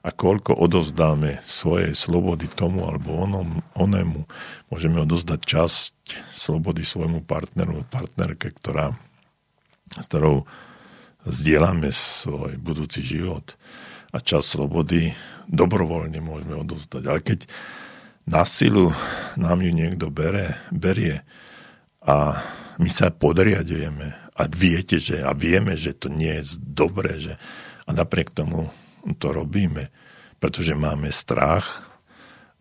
a 0.06 0.14
koľko 0.16 0.56
odozdáme 0.56 1.44
svojej 1.44 1.92
slobody 1.92 2.48
tomu 2.48 2.88
alebo 2.88 3.12
onom, 3.18 3.60
onému, 3.76 4.24
môžeme 4.72 5.04
odozdať 5.04 5.40
časť 5.44 5.94
slobody 6.32 6.88
svojmu 6.88 7.28
partneru, 7.28 7.84
partnerke, 7.92 8.56
ktorá, 8.56 8.96
s 10.00 10.06
ktorou 10.08 10.48
zdieľame 11.28 11.92
svoj 11.92 12.56
budúci 12.56 13.04
život 13.04 13.60
a 14.12 14.18
čas 14.24 14.48
slobody 14.48 15.12
dobrovoľne 15.48 16.20
môžeme 16.20 16.56
odozdať. 16.56 17.04
Ale 17.08 17.20
keď 17.24 17.40
na 18.28 18.44
silu 18.44 18.92
nám 19.40 19.64
ju 19.64 19.72
niekto 19.72 20.12
bere, 20.12 20.60
berie 20.72 21.24
a 22.04 22.40
my 22.78 22.90
sa 22.92 23.10
podriadujeme 23.10 24.36
a 24.38 24.42
viete, 24.52 25.02
že, 25.02 25.24
a 25.24 25.34
vieme, 25.34 25.74
že 25.74 25.98
to 25.98 26.12
nie 26.12 26.44
je 26.44 26.60
dobré, 26.62 27.18
že, 27.18 27.34
a 27.88 27.90
napriek 27.96 28.36
tomu 28.36 28.70
to 29.18 29.32
robíme, 29.34 29.90
pretože 30.38 30.78
máme 30.78 31.10
strach, 31.10 31.88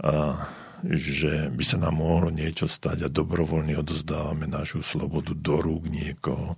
a, 0.01 0.41
že 0.87 1.53
by 1.53 1.65
sa 1.67 1.77
nám 1.83 2.01
mohlo 2.01 2.33
niečo 2.33 2.71
stať 2.71 3.07
a 3.07 3.13
dobrovoľne 3.13 3.77
odozdávame 3.77 4.47
našu 4.49 4.81
slobodu 4.81 5.35
do 5.37 5.61
rúk 5.61 5.91
niekoho, 5.91 6.57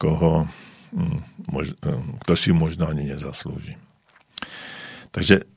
koho, 0.00 0.48
hm, 0.90 1.20
hm, 1.52 2.04
kto 2.24 2.32
si 2.34 2.50
možno 2.50 2.90
ani 2.90 3.12
nezaslúži. 3.14 3.85
Takže 5.16 5.48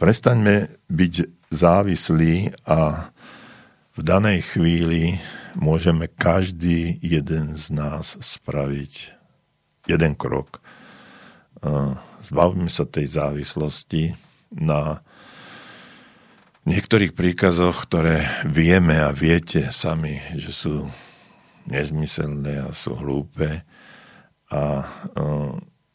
prestaňme 0.00 0.72
byť 0.88 1.14
závislí 1.52 2.64
a 2.64 3.12
v 3.92 4.00
danej 4.00 4.56
chvíli 4.56 5.20
môžeme 5.52 6.08
každý 6.08 6.96
jeden 7.04 7.52
z 7.60 7.68
nás 7.76 8.16
spraviť 8.16 9.12
jeden 9.84 10.16
krok. 10.16 10.64
Zbavíme 12.24 12.72
sa 12.72 12.88
tej 12.88 13.12
závislosti 13.12 14.16
na 14.56 15.04
niektorých 16.64 17.12
príkazoch, 17.12 17.84
ktoré 17.84 18.24
vieme 18.48 18.96
a 19.04 19.12
viete 19.12 19.68
sami, 19.68 20.16
že 20.40 20.48
sú 20.48 20.88
nezmyselné 21.68 22.64
a 22.64 22.72
sú 22.72 22.96
hlúpe. 22.96 23.68
A 24.48 24.88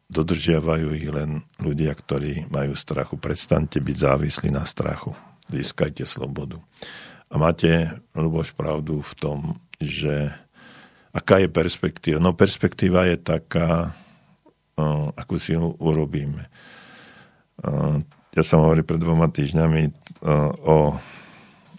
dodržiavajú 0.07 0.87
ich 0.95 1.07
len 1.11 1.43
ľudia, 1.59 1.91
ktorí 1.91 2.47
majú 2.47 2.73
strachu. 2.73 3.19
Prestaňte 3.19 3.83
byť 3.83 3.95
závislí 3.95 4.49
na 4.55 4.63
strachu. 4.63 5.11
Získajte 5.51 6.07
slobodu. 6.07 6.59
A 7.27 7.35
máte, 7.35 7.91
Luboš, 8.15 8.55
pravdu 8.55 9.03
v 9.03 9.13
tom, 9.19 9.39
že 9.83 10.31
aká 11.11 11.43
je 11.43 11.51
perspektíva? 11.51 12.23
No 12.23 12.31
perspektíva 12.31 13.03
je 13.03 13.19
taká, 13.19 13.91
ako 15.15 15.33
si 15.35 15.51
ho 15.59 15.75
urobíme. 15.75 16.47
Ja 18.31 18.43
som 18.47 18.63
hovoril 18.63 18.87
pred 18.87 19.01
dvoma 19.01 19.27
týždňami 19.27 19.81
o 20.63 20.95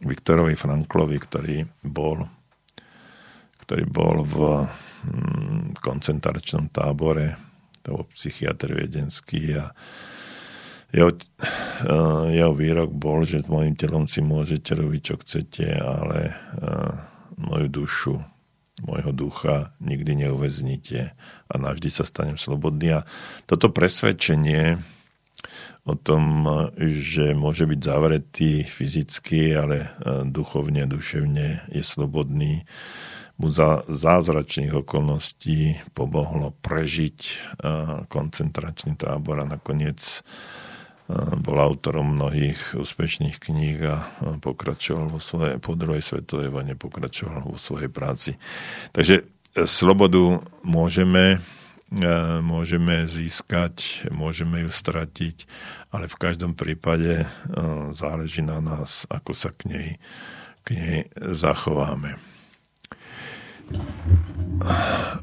Viktorovi 0.05 0.53
Franklovi, 0.53 1.17
ktorý 1.17 1.57
bol, 1.87 2.29
ktorý 3.65 3.85
bol 3.89 4.23
v 4.23 4.37
hm, 4.63 5.81
koncentračnom 5.81 6.71
tábore, 6.71 7.48
to 7.83 7.99
bol 7.99 8.05
psychiatr 8.15 8.75
viedenský 8.75 9.59
a 9.59 9.73
jeho, 10.89 11.13
jeho 12.33 12.53
výrok 12.57 12.91
bol, 12.97 13.29
že 13.29 13.45
s 13.45 13.49
mojim 13.49 13.77
telom 13.77 14.09
si 14.09 14.25
môžete 14.25 14.73
robiť, 14.73 15.01
čo 15.05 15.15
chcete, 15.21 15.67
ale 15.77 16.33
moju 17.37 17.69
dušu 17.69 18.15
môjho 18.83 19.11
ducha 19.11 19.75
nikdy 19.83 20.27
neuväzníte 20.27 21.13
a 21.51 21.55
navždy 21.59 21.91
sa 21.91 22.07
stanem 22.07 22.39
slobodný. 22.39 23.03
A 23.03 23.07
toto 23.51 23.75
presvedčenie 23.75 24.79
o 25.89 25.95
tom, 25.97 26.45
že 26.79 27.33
môže 27.33 27.65
byť 27.65 27.81
zavretý 27.81 28.63
fyzicky, 28.63 29.57
ale 29.57 29.77
e, 29.81 29.89
duchovne, 30.29 30.85
duševne 30.85 31.73
je 31.73 31.83
slobodný, 31.83 32.69
mu 33.39 33.55
za 33.55 33.87
zázračných 33.87 34.83
okolností 34.83 35.79
pomohlo 35.95 36.55
prežiť 36.59 37.19
e, 37.23 37.33
koncentračný 38.11 38.99
tábor 38.99 39.43
a 39.43 39.47
nakoniec 39.47 40.23
bol 41.41 41.57
autorom 41.57 42.21
mnohých 42.21 42.77
úspešných 42.77 43.41
kníh 43.41 43.81
a 43.89 44.05
pokračoval 44.45 45.09
vo 45.09 45.21
svojej, 45.21 45.57
po 45.57 45.73
druhej 45.73 46.05
svetovej 46.05 46.53
vojne 46.53 46.77
pokračoval 46.77 47.49
vo 47.49 47.57
svojej 47.57 47.89
práci. 47.89 48.37
Takže 48.93 49.25
e, 49.25 49.65
slobodu 49.65 50.45
môžeme, 50.61 51.41
e, 51.89 52.05
môžeme 52.45 53.09
získať, 53.09 54.05
môžeme 54.13 54.69
ju 54.69 54.71
stratiť, 54.71 55.49
ale 55.97 56.13
v 56.13 56.17
každom 56.21 56.53
prípade 56.53 57.25
e, 57.25 57.27
záleží 57.97 58.45
na 58.45 58.61
nás, 58.61 59.09
ako 59.09 59.33
sa 59.33 59.49
k 59.57 59.73
nej, 59.73 59.89
k 60.61 60.77
nej 60.77 60.99
zachováme. 61.17 62.21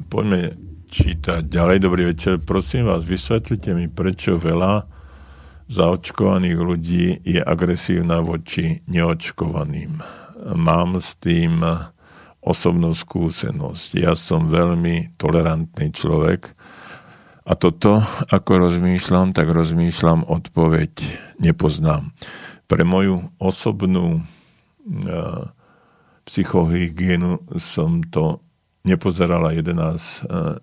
Poďme 0.08 0.56
čítať 0.88 1.44
ďalej. 1.46 1.78
Dobrý 1.84 2.04
večer. 2.16 2.40
Prosím 2.40 2.88
vás, 2.88 3.04
vysvetlite 3.04 3.76
mi, 3.76 3.92
prečo 3.92 4.40
veľa 4.40 4.88
zaočkovaných 5.68 6.58
ľudí 6.62 7.06
je 7.26 7.42
agresívna 7.42 8.22
voči 8.22 8.86
neočkovaným. 8.86 9.98
Mám 10.56 11.02
s 11.02 11.18
tým 11.18 11.66
osobnú 12.46 12.94
skúsenosť. 12.94 13.88
Ja 13.98 14.14
som 14.14 14.54
veľmi 14.54 15.18
tolerantný 15.18 15.90
človek 15.90 16.54
a 17.46 17.54
toto, 17.58 18.02
ako 18.30 18.70
rozmýšľam, 18.70 19.34
tak 19.34 19.50
rozmýšľam 19.50 20.26
odpoveď 20.30 20.94
nepoznám. 21.42 22.14
Pre 22.66 22.84
moju 22.86 23.26
osobnú 23.42 24.22
uh, 24.22 25.46
psychohygienu 26.26 27.40
som 27.62 28.02
to 28.10 28.42
nepozerala 28.86 29.54
11 29.54 30.26
uh, 30.30 30.58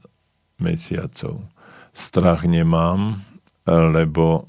mesiacov. 0.63 1.43
Strach 1.93 2.47
nemám, 2.47 3.21
lebo 3.67 4.47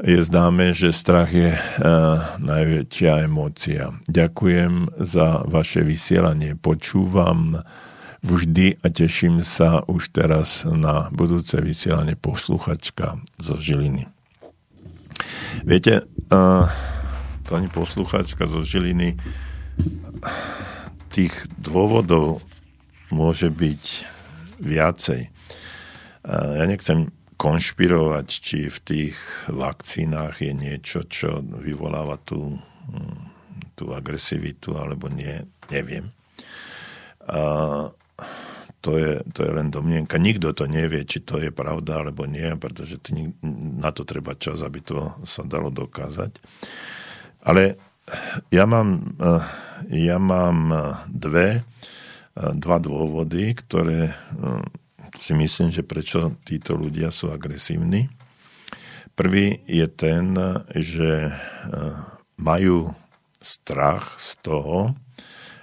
je 0.00 0.16
známe, 0.22 0.72
že 0.72 0.96
strach 0.96 1.28
je 1.28 1.52
uh, 1.52 1.60
najväčšia 2.40 3.28
emócia. 3.28 3.92
Ďakujem 4.08 4.96
za 4.96 5.44
vaše 5.44 5.84
vysielanie. 5.84 6.56
Počúvam 6.56 7.60
vždy 8.24 8.80
a 8.80 8.86
teším 8.88 9.44
sa 9.44 9.84
už 9.84 10.12
teraz 10.12 10.64
na 10.64 11.08
budúce 11.12 11.56
vysielanie 11.60 12.16
posluchačka 12.16 13.20
zo 13.40 13.56
Žiliny. 13.60 14.08
Viete, 15.68 16.08
uh, 16.32 16.64
pani 17.50 17.66
posluchačka 17.66 18.46
zo 18.46 18.62
Žiliny, 18.62 19.18
tých 21.10 21.34
dôvodov 21.58 22.38
môže 23.10 23.50
byť 23.50 23.84
viacej. 24.62 25.26
Ja 26.30 26.64
nechcem 26.70 27.10
konšpirovať, 27.34 28.26
či 28.30 28.70
v 28.70 28.78
tých 28.84 29.16
vakcínach 29.50 30.38
je 30.38 30.54
niečo, 30.54 31.02
čo 31.10 31.42
vyvoláva 31.42 32.22
tú, 32.22 32.54
hm, 32.86 33.18
tú 33.74 33.90
agresivitu, 33.90 34.78
alebo 34.78 35.10
nie, 35.10 35.42
neviem. 35.72 36.12
A 37.26 37.90
to 38.80 38.96
je, 38.96 39.20
to 39.32 39.44
je 39.44 39.52
len 39.52 39.68
domnienka. 39.68 40.16
Nikto 40.16 40.56
to 40.56 40.64
nevie, 40.68 41.04
či 41.04 41.20
to 41.20 41.36
je 41.36 41.52
pravda 41.52 42.00
alebo 42.00 42.24
nie, 42.24 42.48
pretože 42.56 42.96
tý, 43.00 43.32
na 43.76 43.92
to 43.92 44.08
treba 44.08 44.36
čas, 44.36 44.64
aby 44.64 44.80
to 44.80 45.20
sa 45.28 45.44
dalo 45.44 45.68
dokázať. 45.68 46.40
Ale 47.40 47.80
ja 48.52 48.64
mám, 48.68 49.16
ja 49.88 50.18
mám 50.20 50.58
dve, 51.08 51.64
dva 52.36 52.78
dôvody, 52.78 53.56
ktoré 53.56 54.12
si 55.16 55.32
myslím, 55.34 55.68
že 55.72 55.84
prečo 55.84 56.36
títo 56.44 56.76
ľudia 56.76 57.12
sú 57.12 57.32
agresívni. 57.32 58.08
Prvý 59.16 59.60
je 59.68 59.86
ten, 59.90 60.32
že 60.72 61.34
majú 62.40 62.92
strach 63.40 64.16
z 64.16 64.30
toho, 64.40 64.96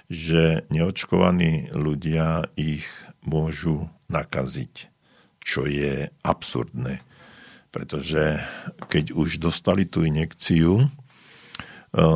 že 0.06 0.64
neočkovaní 0.70 1.74
ľudia 1.74 2.48
ich 2.54 2.86
môžu 3.26 3.90
nakaziť, 4.08 4.88
čo 5.42 5.66
je 5.66 6.08
absurdné. 6.22 7.02
Pretože 7.68 8.40
keď 8.88 9.12
už 9.12 9.42
dostali 9.42 9.84
tú 9.84 10.06
injekciu, 10.06 10.88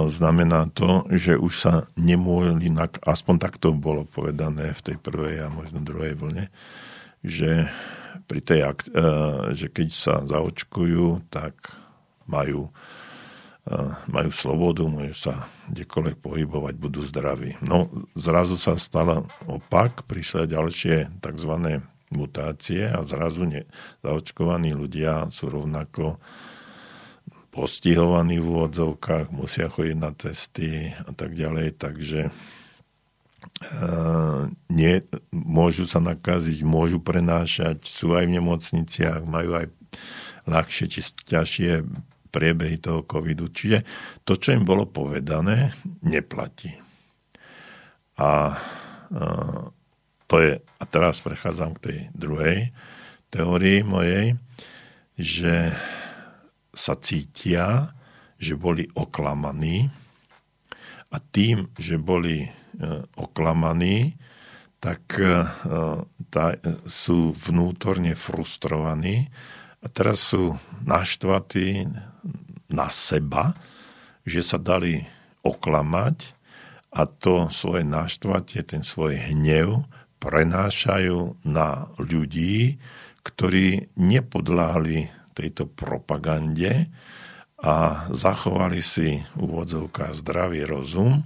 znamená 0.09 0.69
to, 0.73 1.09
že 1.09 1.41
už 1.41 1.53
sa 1.57 1.75
nemôžu, 1.97 2.61
aspoň 3.03 3.37
takto 3.41 3.73
bolo 3.73 4.05
povedané 4.05 4.77
v 4.77 4.85
tej 4.93 4.97
prvej 5.01 5.49
a 5.49 5.53
možno 5.53 5.81
druhej 5.81 6.13
vlne, 6.17 6.53
že, 7.25 7.71
pri 8.29 8.41
tej, 8.45 8.69
e, 8.69 9.03
že 9.57 9.73
keď 9.73 9.89
sa 9.93 10.15
zaočkujú, 10.29 11.33
tak 11.33 11.57
majú 12.29 12.69
majú 14.11 14.31
slobodu, 14.35 14.83
môžu 14.91 15.15
sa 15.15 15.47
kdekoľvek 15.71 16.19
pohybovať, 16.19 16.75
budú 16.83 17.07
zdraví. 17.07 17.55
No 17.63 17.87
zrazu 18.19 18.59
sa 18.59 18.75
stalo 18.75 19.31
opak, 19.47 20.03
prišli 20.11 20.51
ďalšie 20.51 21.23
tzv. 21.23 21.53
mutácie 22.11 22.91
a 22.91 23.07
zrazu 23.07 23.47
ne, 23.47 23.63
zaočkovaní 24.03 24.75
ľudia 24.75 25.31
sú 25.31 25.47
rovnako 25.47 26.19
postihovaní 27.53 28.41
v 28.41 28.49
úvodzovkách, 28.49 29.29
musia 29.29 29.69
chodiť 29.69 29.97
na 30.01 30.17
testy 30.17 30.89
a 30.89 31.13
tak 31.13 31.37
ďalej, 31.37 31.77
takže 31.77 32.21
e, 32.27 32.31
nie, 34.73 34.95
môžu 35.31 35.85
sa 35.85 36.01
nakaziť, 36.01 36.65
môžu 36.65 37.05
prenášať, 37.05 37.85
sú 37.85 38.17
aj 38.17 38.25
v 38.25 38.41
nemocniciach, 38.41 39.29
majú 39.29 39.61
aj 39.61 39.67
ľahšie 40.49 40.87
či 40.89 41.01
ťažšie 41.29 41.73
priebehy 42.33 42.81
toho 42.81 43.05
covidu. 43.05 43.53
Čiže 43.53 43.85
to, 44.25 44.41
čo 44.41 44.57
im 44.57 44.65
bolo 44.65 44.89
povedané, 44.89 45.77
neplatí. 46.01 46.73
A, 48.17 48.25
a 48.25 48.31
to 50.25 50.37
je, 50.41 50.57
a 50.57 50.85
teraz 50.89 51.21
prechádzam 51.21 51.77
k 51.77 51.85
tej 51.85 51.99
druhej 52.17 52.73
teórii 53.29 53.85
mojej, 53.85 54.41
že 55.21 55.77
sa 56.73 56.97
cítia, 56.97 57.93
že 58.41 58.57
boli 58.59 58.89
oklamaní 58.97 59.93
a 61.13 61.21
tým, 61.21 61.69
že 61.77 62.01
boli 62.01 62.43
e, 62.43 62.49
oklamaní, 63.21 64.17
tak 64.83 65.05
e, 65.21 65.47
tá, 66.33 66.57
sú 66.89 67.37
vnútorne 67.37 68.17
frustrovaní 68.17 69.29
a 69.85 69.87
teraz 69.87 70.33
sú 70.33 70.57
naštvatí 70.83 71.87
na 72.73 72.89
seba, 72.89 73.53
že 74.25 74.41
sa 74.41 74.57
dali 74.57 75.05
oklamať 75.45 76.35
a 76.93 77.05
to 77.07 77.53
svoje 77.53 77.85
naštvatie, 77.85 78.65
ten 78.65 78.81
svoj 78.81 79.17
hnev 79.17 79.85
prenášajú 80.23 81.45
na 81.45 81.91
ľudí, 81.99 82.79
ktorí 83.23 83.93
nepodláhli 83.99 85.22
tejto 85.33 85.69
propagande 85.69 86.89
a 87.63 88.07
zachovali 88.11 88.85
si 88.85 89.23
úvodzovka 89.39 90.13
zdravý 90.13 90.67
rozum 90.69 91.25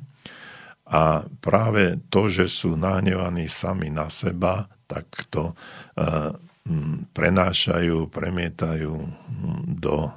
a 0.86 1.26
práve 1.42 1.98
to, 2.12 2.30
že 2.30 2.46
sú 2.46 2.78
nahnevaní 2.78 3.50
sami 3.50 3.90
na 3.90 4.06
seba, 4.06 4.70
tak 4.86 5.06
to 5.28 5.50
uh, 5.50 6.30
prenášajú, 7.14 8.10
premietajú 8.10 8.94
do 9.78 10.10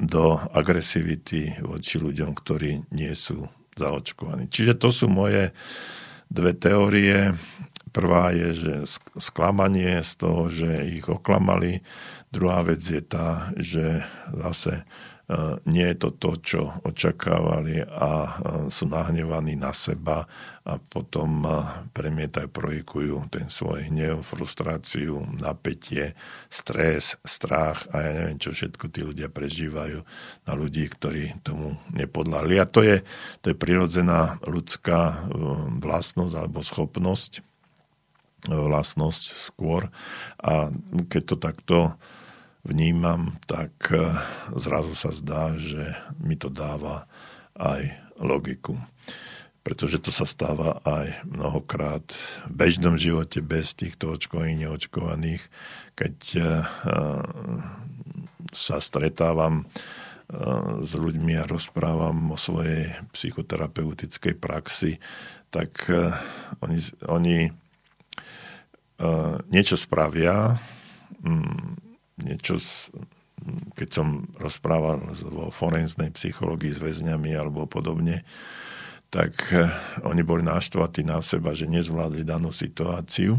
do 0.00 0.40
agresivity 0.56 1.60
voči 1.60 2.00
ľuďom, 2.00 2.32
ktorí 2.32 2.88
nie 2.96 3.12
sú 3.12 3.44
zaočkovaní. 3.76 4.48
Čiže 4.48 4.80
to 4.80 4.88
sú 4.88 5.06
moje 5.12 5.52
dve 6.32 6.56
teórie. 6.56 7.36
Prvá 7.92 8.32
je, 8.32 8.56
že 8.56 8.74
sklamanie 9.20 10.00
z 10.00 10.12
toho, 10.16 10.48
že 10.48 10.68
ich 10.88 11.04
oklamali. 11.04 11.84
Druhá 12.36 12.60
vec 12.60 12.84
je 12.84 13.00
tá, 13.00 13.48
že 13.56 14.04
zase 14.28 14.84
E, 15.26 15.58
nie 15.66 15.82
je 15.90 16.06
to 16.06 16.10
to, 16.14 16.30
čo 16.38 16.62
očakávali 16.86 17.82
a 17.82 18.10
e, 18.22 18.30
sú 18.70 18.86
nahnevaní 18.86 19.58
na 19.58 19.74
seba 19.74 20.22
a 20.62 20.78
potom 20.78 21.42
e, 21.42 21.50
premietajú, 21.90 22.46
projikujú 22.46 23.26
ten 23.26 23.50
svoj 23.50 23.90
hnev, 23.90 24.22
frustráciu, 24.22 25.26
napätie, 25.34 26.14
stres, 26.46 27.18
strach 27.26 27.90
a 27.90 28.06
ja 28.06 28.10
neviem, 28.14 28.38
čo 28.38 28.54
všetko 28.54 28.86
tí 28.86 29.02
ľudia 29.02 29.26
prežívajú 29.26 29.98
na 30.46 30.52
ľudí, 30.54 30.86
ktorí 30.94 31.42
tomu 31.42 31.74
nepodľahli. 31.90 32.62
A 32.62 32.70
to 32.70 32.86
je, 32.86 33.02
to 33.42 33.50
je 33.50 33.58
prirodzená 33.58 34.38
ľudská 34.46 35.26
vlastnosť 35.82 36.34
alebo 36.38 36.62
schopnosť, 36.62 37.42
vlastnosť 38.46 39.22
skôr. 39.50 39.90
A 40.38 40.70
keď 41.10 41.22
to 41.34 41.36
takto 41.42 41.76
vnímam, 42.66 43.38
tak 43.46 43.70
e, 43.94 44.02
zrazu 44.58 44.98
sa 44.98 45.14
zdá, 45.14 45.54
že 45.54 45.94
mi 46.18 46.34
to 46.34 46.50
dáva 46.50 47.06
aj 47.54 47.94
logiku. 48.18 48.74
Pretože 49.62 50.02
to 50.02 50.10
sa 50.14 50.26
stáva 50.26 50.78
aj 50.82 51.26
mnohokrát 51.26 52.02
v 52.50 52.52
bežnom 52.54 52.98
živote 52.98 53.42
bez 53.42 53.74
týchto 53.74 54.14
očkovaných, 54.14 54.66
neočkovaných, 54.66 55.42
keď 55.94 56.16
e, 56.34 56.38
e, 56.42 56.44
sa 58.50 58.82
stretávam 58.82 59.66
s 60.82 60.90
ľuďmi 60.98 61.38
a 61.38 61.46
rozprávam 61.46 62.34
o 62.34 62.38
svojej 62.40 62.98
psychoterapeutickej 63.14 64.34
praxi, 64.34 64.98
tak 65.54 65.86
oni, 66.58 66.82
oni 67.06 67.46
niečo 69.54 69.78
spravia, 69.78 70.58
niečo, 72.24 72.56
keď 73.76 73.88
som 73.92 74.24
rozprával 74.40 75.00
vo 75.28 75.52
forenznej 75.52 76.12
psychológii 76.16 76.72
s 76.72 76.80
väzňami 76.80 77.36
alebo 77.36 77.68
podobne, 77.68 78.24
tak 79.12 79.32
eh, 79.52 79.68
oni 80.02 80.22
boli 80.26 80.42
náštvatí 80.42 81.06
na 81.06 81.22
seba, 81.22 81.52
že 81.54 81.70
nezvládli 81.70 82.26
danú 82.26 82.50
situáciu. 82.50 83.38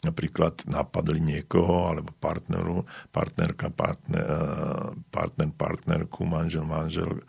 Napríklad 0.00 0.64
napadli 0.64 1.20
niekoho, 1.20 1.92
alebo 1.92 2.08
partneru, 2.16 2.88
partnerka, 3.12 3.68
partner, 3.68 4.24
eh, 4.24 4.88
partner, 5.12 5.48
partnerku, 5.52 6.24
manžel, 6.24 6.64
manžel, 6.64 7.20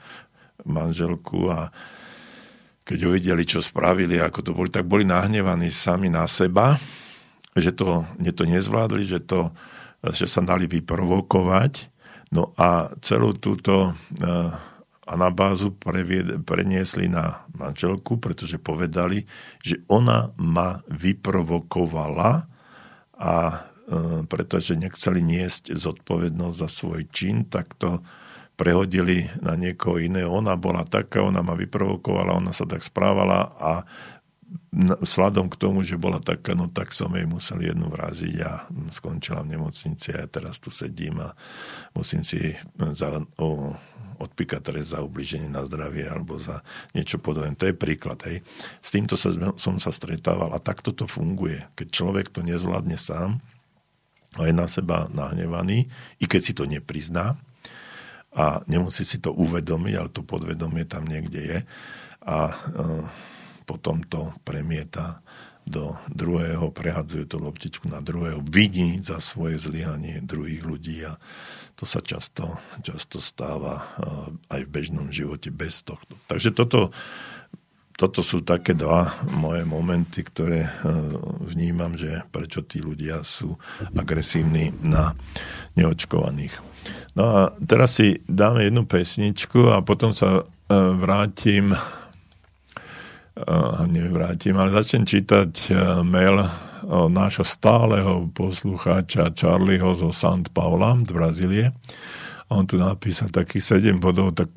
manželku 0.64 1.50
a 1.50 1.74
keď 2.82 3.00
uvideli, 3.08 3.44
čo 3.46 3.64
spravili, 3.64 4.20
ako 4.20 4.40
to 4.42 4.52
boli, 4.52 4.68
tak 4.68 4.84
boli 4.84 5.06
nahnevaní 5.06 5.72
sami 5.72 6.10
na 6.10 6.26
seba, 6.28 6.76
že 7.56 7.72
to, 7.72 8.04
to 8.20 8.44
nezvládli, 8.44 9.04
že 9.06 9.20
to 9.22 9.54
že 10.10 10.26
sa 10.26 10.42
dali 10.42 10.66
vyprovokovať. 10.66 11.74
No 12.34 12.56
a 12.58 12.90
celú 13.04 13.38
túto 13.38 13.92
eh, 13.92 14.50
anabázu 15.06 15.76
preniesli 16.48 17.12
na 17.12 17.46
manželku, 17.54 18.18
pretože 18.18 18.58
povedali, 18.58 19.28
že 19.62 19.84
ona 19.92 20.32
ma 20.40 20.82
vyprovokovala 20.90 22.50
a 23.20 23.36
eh, 23.52 24.22
pretože 24.26 24.80
nechceli 24.80 25.22
niesť 25.22 25.76
zodpovednosť 25.78 26.58
za 26.58 26.70
svoj 26.72 27.06
čin, 27.14 27.46
tak 27.46 27.78
to 27.78 28.02
prehodili 28.56 29.26
na 29.42 29.58
niekoho 29.58 29.98
iného. 29.98 30.30
Ona 30.32 30.54
bola 30.54 30.86
taká, 30.86 31.26
ona 31.26 31.42
ma 31.42 31.58
vyprovokovala, 31.58 32.38
ona 32.38 32.54
sa 32.54 32.70
tak 32.70 32.86
správala 32.86 33.58
a 33.58 33.82
sladom 35.04 35.48
k 35.48 35.60
tomu, 35.60 35.84
že 35.84 36.00
bola 36.00 36.20
taká, 36.20 36.56
no 36.56 36.68
tak 36.68 36.92
som 36.92 37.12
jej 37.16 37.28
musel 37.28 37.64
jednu 37.64 37.88
vraziť 37.88 38.36
a 38.44 38.68
skončila 38.92 39.44
v 39.44 39.56
nemocnici 39.56 40.12
a 40.12 40.24
ja 40.24 40.28
teraz 40.28 40.60
tu 40.60 40.72
sedím 40.72 41.20
a 41.24 41.32
musím 41.96 42.24
si 42.24 42.56
za, 42.76 43.20
o, 43.40 43.76
odpíkať 44.20 44.62
trest 44.72 44.92
za 44.96 45.00
ubliženie 45.04 45.48
na 45.48 45.64
zdravie 45.64 46.08
alebo 46.08 46.36
za 46.40 46.64
niečo 46.92 47.20
podobné. 47.20 47.56
To 47.60 47.68
je 47.68 47.76
príklad. 47.76 48.20
Hej. 48.28 48.44
S 48.84 48.92
týmto 48.92 49.16
sa, 49.16 49.32
som 49.56 49.76
sa 49.80 49.92
stretával 49.92 50.52
a 50.52 50.60
takto 50.60 50.92
to 50.92 51.08
funguje. 51.08 51.64
Keď 51.76 51.88
človek 51.92 52.28
to 52.32 52.44
nezvládne 52.44 52.96
sám 53.00 53.40
a 54.40 54.48
je 54.48 54.54
na 54.56 54.68
seba 54.68 55.12
nahnevaný, 55.12 55.88
i 56.20 56.26
keď 56.28 56.42
si 56.44 56.54
to 56.56 56.64
neprizná 56.64 57.40
a 58.32 58.64
nemusí 58.68 59.04
si 59.04 59.20
to 59.20 59.36
uvedomiť, 59.36 59.94
ale 59.96 60.10
to 60.12 60.24
podvedomie 60.24 60.88
tam 60.88 61.04
niekde 61.04 61.42
je 61.44 61.60
a 62.22 62.38
e, 62.48 62.56
potom 63.72 64.04
to 64.04 64.36
premieta 64.44 65.24
do 65.64 65.96
druhého, 66.12 66.76
prehadzuje 66.76 67.24
tú 67.24 67.40
loptičku 67.40 67.88
na 67.88 68.04
druhého, 68.04 68.44
vidí 68.44 69.00
za 69.00 69.24
svoje 69.24 69.56
zlyhanie 69.56 70.20
druhých 70.20 70.68
ľudí 70.68 70.98
a 71.08 71.16
to 71.80 71.88
sa 71.88 72.04
často, 72.04 72.60
často 72.84 73.24
stáva 73.24 73.80
eh, 73.80 74.60
aj 74.60 74.62
v 74.68 74.74
bežnom 74.76 75.08
živote 75.08 75.48
bez 75.56 75.88
tohto. 75.88 76.20
Takže 76.28 76.52
toto, 76.52 76.92
toto 77.96 78.20
sú 78.20 78.44
také 78.44 78.76
dva 78.76 79.16
moje 79.32 79.64
momenty, 79.64 80.28
ktoré 80.28 80.68
eh, 80.68 80.72
vnímam, 81.48 81.96
že 81.96 82.28
prečo 82.34 82.68
tí 82.68 82.84
ľudia 82.84 83.24
sú 83.24 83.56
agresívni 83.96 84.76
na 84.84 85.16
neočkovaných. 85.80 86.54
No 87.14 87.24
a 87.24 87.40
teraz 87.62 88.02
si 88.02 88.18
dáme 88.26 88.66
jednu 88.66 88.90
pesničku 88.90 89.72
a 89.72 89.80
potom 89.86 90.12
sa 90.12 90.42
eh, 90.42 90.46
vrátim 90.76 91.72
nevrátim, 93.90 94.58
ale 94.58 94.76
začnem 94.76 95.06
čítať 95.08 95.52
uh, 95.72 96.02
mail 96.06 96.42
nášho 96.90 97.46
stáleho 97.46 98.28
poslucháča 98.34 99.32
Charlieho 99.38 99.94
zo 99.94 100.10
St. 100.10 100.50
Paula 100.50 100.98
z 101.06 101.12
Brazílie. 101.14 101.66
On 102.52 102.68
tu 102.68 102.76
napísal 102.82 103.32
takých 103.32 103.80
7 103.80 104.02
bodov, 104.02 104.36
tak 104.36 104.52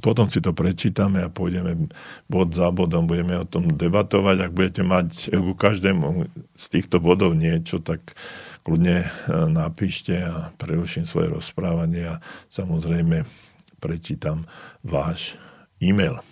potom 0.00 0.32
si 0.32 0.40
to 0.40 0.56
prečítame 0.56 1.20
a 1.20 1.28
pôjdeme 1.28 1.92
bod 2.24 2.56
za 2.56 2.72
bodom, 2.72 3.04
budeme 3.04 3.36
o 3.36 3.44
tom 3.44 3.68
debatovať. 3.68 4.36
Ak 4.48 4.52
budete 4.56 4.82
mať 4.86 5.34
ku 5.36 5.52
každému 5.52 6.30
z 6.56 6.64
týchto 6.72 7.04
bodov 7.04 7.36
niečo, 7.36 7.84
tak 7.84 8.16
kľudne 8.64 9.04
e, 9.04 9.08
napíšte 9.52 10.16
a 10.24 10.48
preruším 10.56 11.04
svoje 11.04 11.28
rozprávanie 11.28 12.16
a 12.16 12.20
samozrejme 12.48 13.28
prečítam 13.76 14.48
váš 14.80 15.36
e-mail. 15.84 16.29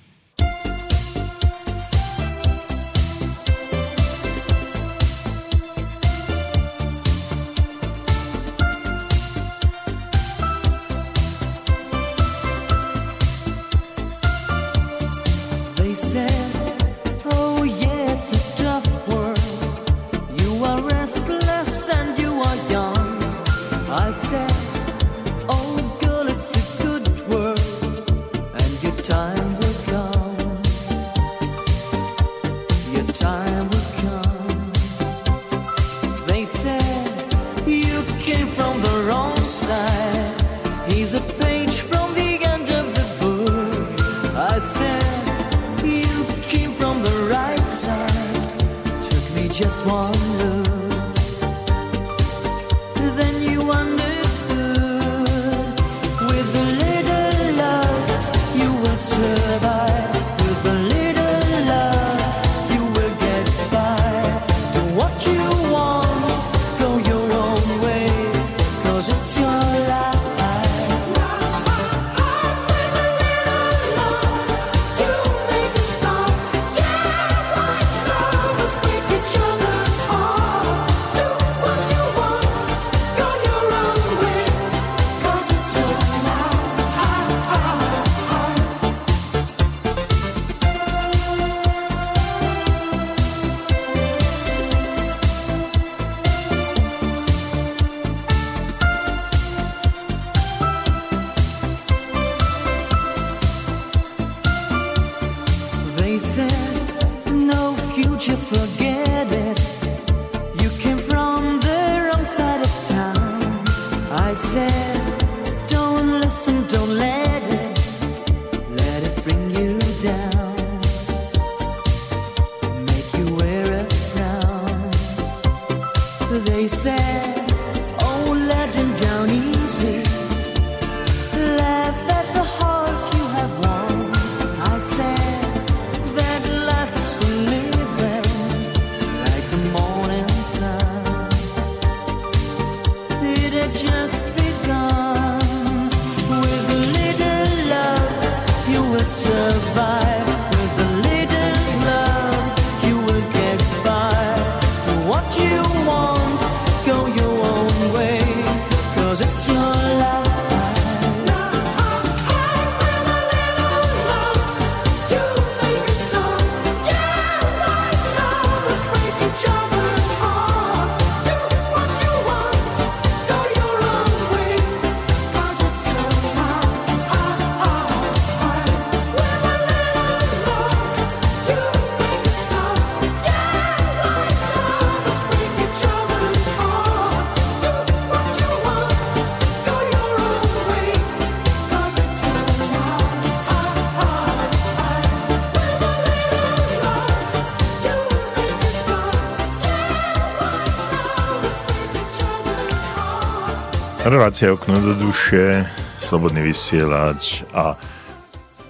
Relácia 204.29 204.53
okno 204.53 204.77
do 204.85 204.93
duše, 204.93 205.65
slobodný 206.05 206.53
vysielač 206.53 207.49
a, 207.57 207.81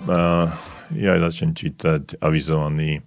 a 0.07 0.47
ja 0.95 1.13
začnem 1.19 1.51
čítať 1.51 2.23
avizovaný, 2.23 3.03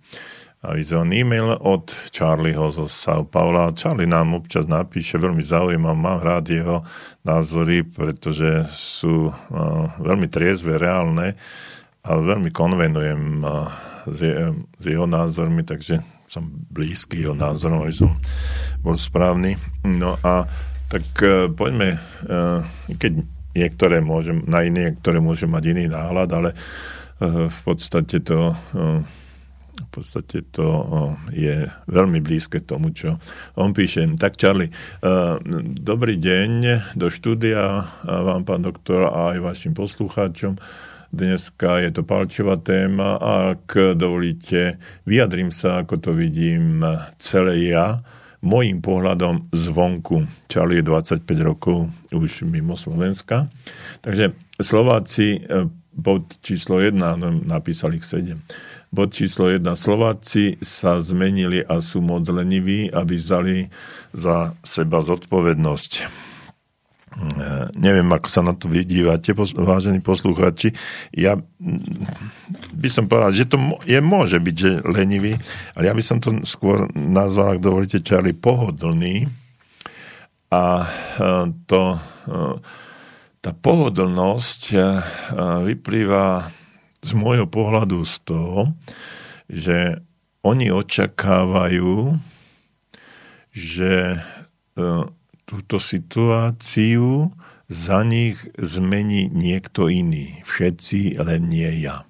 avizovaný 0.59 1.23
e-mail 1.23 1.55
od 1.63 1.95
Charlieho 2.11 2.67
zo 2.75 2.91
São 2.91 3.23
Paula. 3.23 3.71
Charlie 3.71 4.03
nám 4.03 4.35
občas 4.35 4.67
napíše, 4.67 5.15
veľmi 5.15 5.39
zaujímavé, 5.39 5.95
mám 5.95 6.19
rád 6.19 6.51
jeho 6.51 6.83
názory, 7.23 7.87
pretože 7.87 8.67
sú 8.75 9.31
a, 9.31 9.87
veľmi 10.03 10.27
triezve, 10.27 10.75
reálne 10.75 11.39
a 12.03 12.19
veľmi 12.19 12.51
konvenujem 12.51 13.47
a, 13.47 13.71
s, 14.11 14.19
je, 14.19 14.51
s 14.75 14.83
jeho 14.83 15.07
názormi, 15.07 15.63
takže 15.63 16.03
som 16.27 16.51
blízky 16.67 17.23
jeho 17.23 17.31
názorom, 17.31 17.87
aby 17.87 17.95
som 17.95 18.11
bol 18.83 18.99
správny. 18.99 19.55
No 19.87 20.19
a 20.19 20.51
tak 20.91 21.07
uh, 21.23 21.47
poďme, 21.47 21.95
uh, 22.27 22.59
keď 22.99 23.23
niektoré 23.55 24.03
môžem, 24.03 24.43
na 24.43 24.67
iné, 24.67 24.91
ktoré 24.99 25.23
môžem 25.23 25.47
mať 25.47 25.63
iný 25.71 25.87
náhľad, 25.87 26.29
ale 26.35 26.49
uh, 26.51 27.47
v 27.47 27.59
podstate 27.63 28.19
to 28.19 28.51
uh, 28.51 28.99
v 29.81 29.89
podstate 29.99 30.45
to 30.55 30.67
je 31.35 31.67
veľmi 31.89 32.23
blízke 32.23 32.63
tomu, 32.63 32.95
čo 32.95 33.19
on 33.59 33.75
píše. 33.75 34.07
Tak 34.15 34.39
Charlie, 34.39 34.71
dobrý 35.83 36.15
deň 36.15 36.51
do 36.95 37.11
štúdia 37.11 37.89
vám, 38.05 38.47
pán 38.47 38.63
doktor, 38.63 39.09
a 39.11 39.35
aj 39.35 39.43
vašim 39.43 39.73
poslucháčom. 39.75 40.55
Dneska 41.11 41.83
je 41.83 41.91
to 41.91 42.07
palčová 42.07 42.55
téma 42.61 43.19
a 43.19 43.57
ak 43.57 43.99
dovolíte, 43.99 44.79
vyjadrím 45.03 45.51
sa, 45.51 45.83
ako 45.83 45.99
to 45.99 46.11
vidím 46.15 46.85
celé 47.19 47.73
ja 47.73 47.99
môjim 48.41 48.81
pohľadom 48.81 49.49
zvonku. 49.53 50.25
Charlie 50.49 50.81
je 50.81 50.89
25 50.89 51.25
rokov 51.45 51.89
už 52.09 52.45
mimo 52.45 52.73
Slovenska. 52.73 53.47
Takže 54.01 54.33
Slováci 54.57 55.41
e, 55.41 55.69
pod 55.97 56.41
číslo 56.41 56.81
1, 56.81 56.97
no, 56.97 57.29
napísali 57.45 58.01
ich 58.01 58.05
7. 58.05 58.37
Bod 58.91 59.15
číslo 59.15 59.47
1. 59.47 59.63
Slováci 59.77 60.59
sa 60.59 60.99
zmenili 60.99 61.63
a 61.63 61.79
sú 61.79 62.03
moc 62.03 62.27
leniví, 62.27 62.91
aby 62.91 63.15
vzali 63.15 63.57
za 64.11 64.51
seba 64.65 64.99
zodpovednosť. 64.99 65.91
E, 67.11 67.23
neviem, 67.75 68.07
ako 68.07 68.27
sa 68.31 68.39
na 68.39 68.55
to 68.55 68.71
vydívate, 68.71 69.35
vážení 69.59 69.99
poslucháči. 69.99 70.71
Ja 71.11 71.35
by 72.71 72.89
som 72.89 73.11
povedal, 73.11 73.35
že 73.35 73.51
to 73.51 73.59
je, 73.83 73.99
môže 73.99 74.39
byť, 74.39 74.55
že 74.55 74.71
lenivý, 74.87 75.35
ale 75.75 75.91
ja 75.91 75.93
by 75.93 76.03
som 76.03 76.23
to 76.23 76.39
skôr 76.47 76.87
nazval, 76.95 77.55
ak 77.55 77.63
dovolíte, 77.63 77.99
Charlie, 77.99 78.37
pohodlný. 78.37 79.27
A 80.51 80.83
e, 80.83 80.87
to, 81.67 81.81
e, 81.95 81.99
tá 83.41 83.51
pohodlnosť 83.57 84.61
vyplýva 85.65 86.53
z 87.01 87.11
môjho 87.17 87.49
pohľadu 87.49 88.05
z 88.05 88.15
toho, 88.21 88.77
že 89.49 89.97
oni 90.41 90.73
očakávajú, 90.73 92.17
že 93.53 94.15
e, 94.15 94.19
túto 95.51 95.83
situáciu 95.83 97.27
za 97.67 98.07
nich 98.07 98.39
zmení 98.55 99.27
niekto 99.27 99.91
iný. 99.91 100.39
Všetci, 100.47 101.19
len 101.19 101.51
nie 101.51 101.83
ja. 101.83 102.07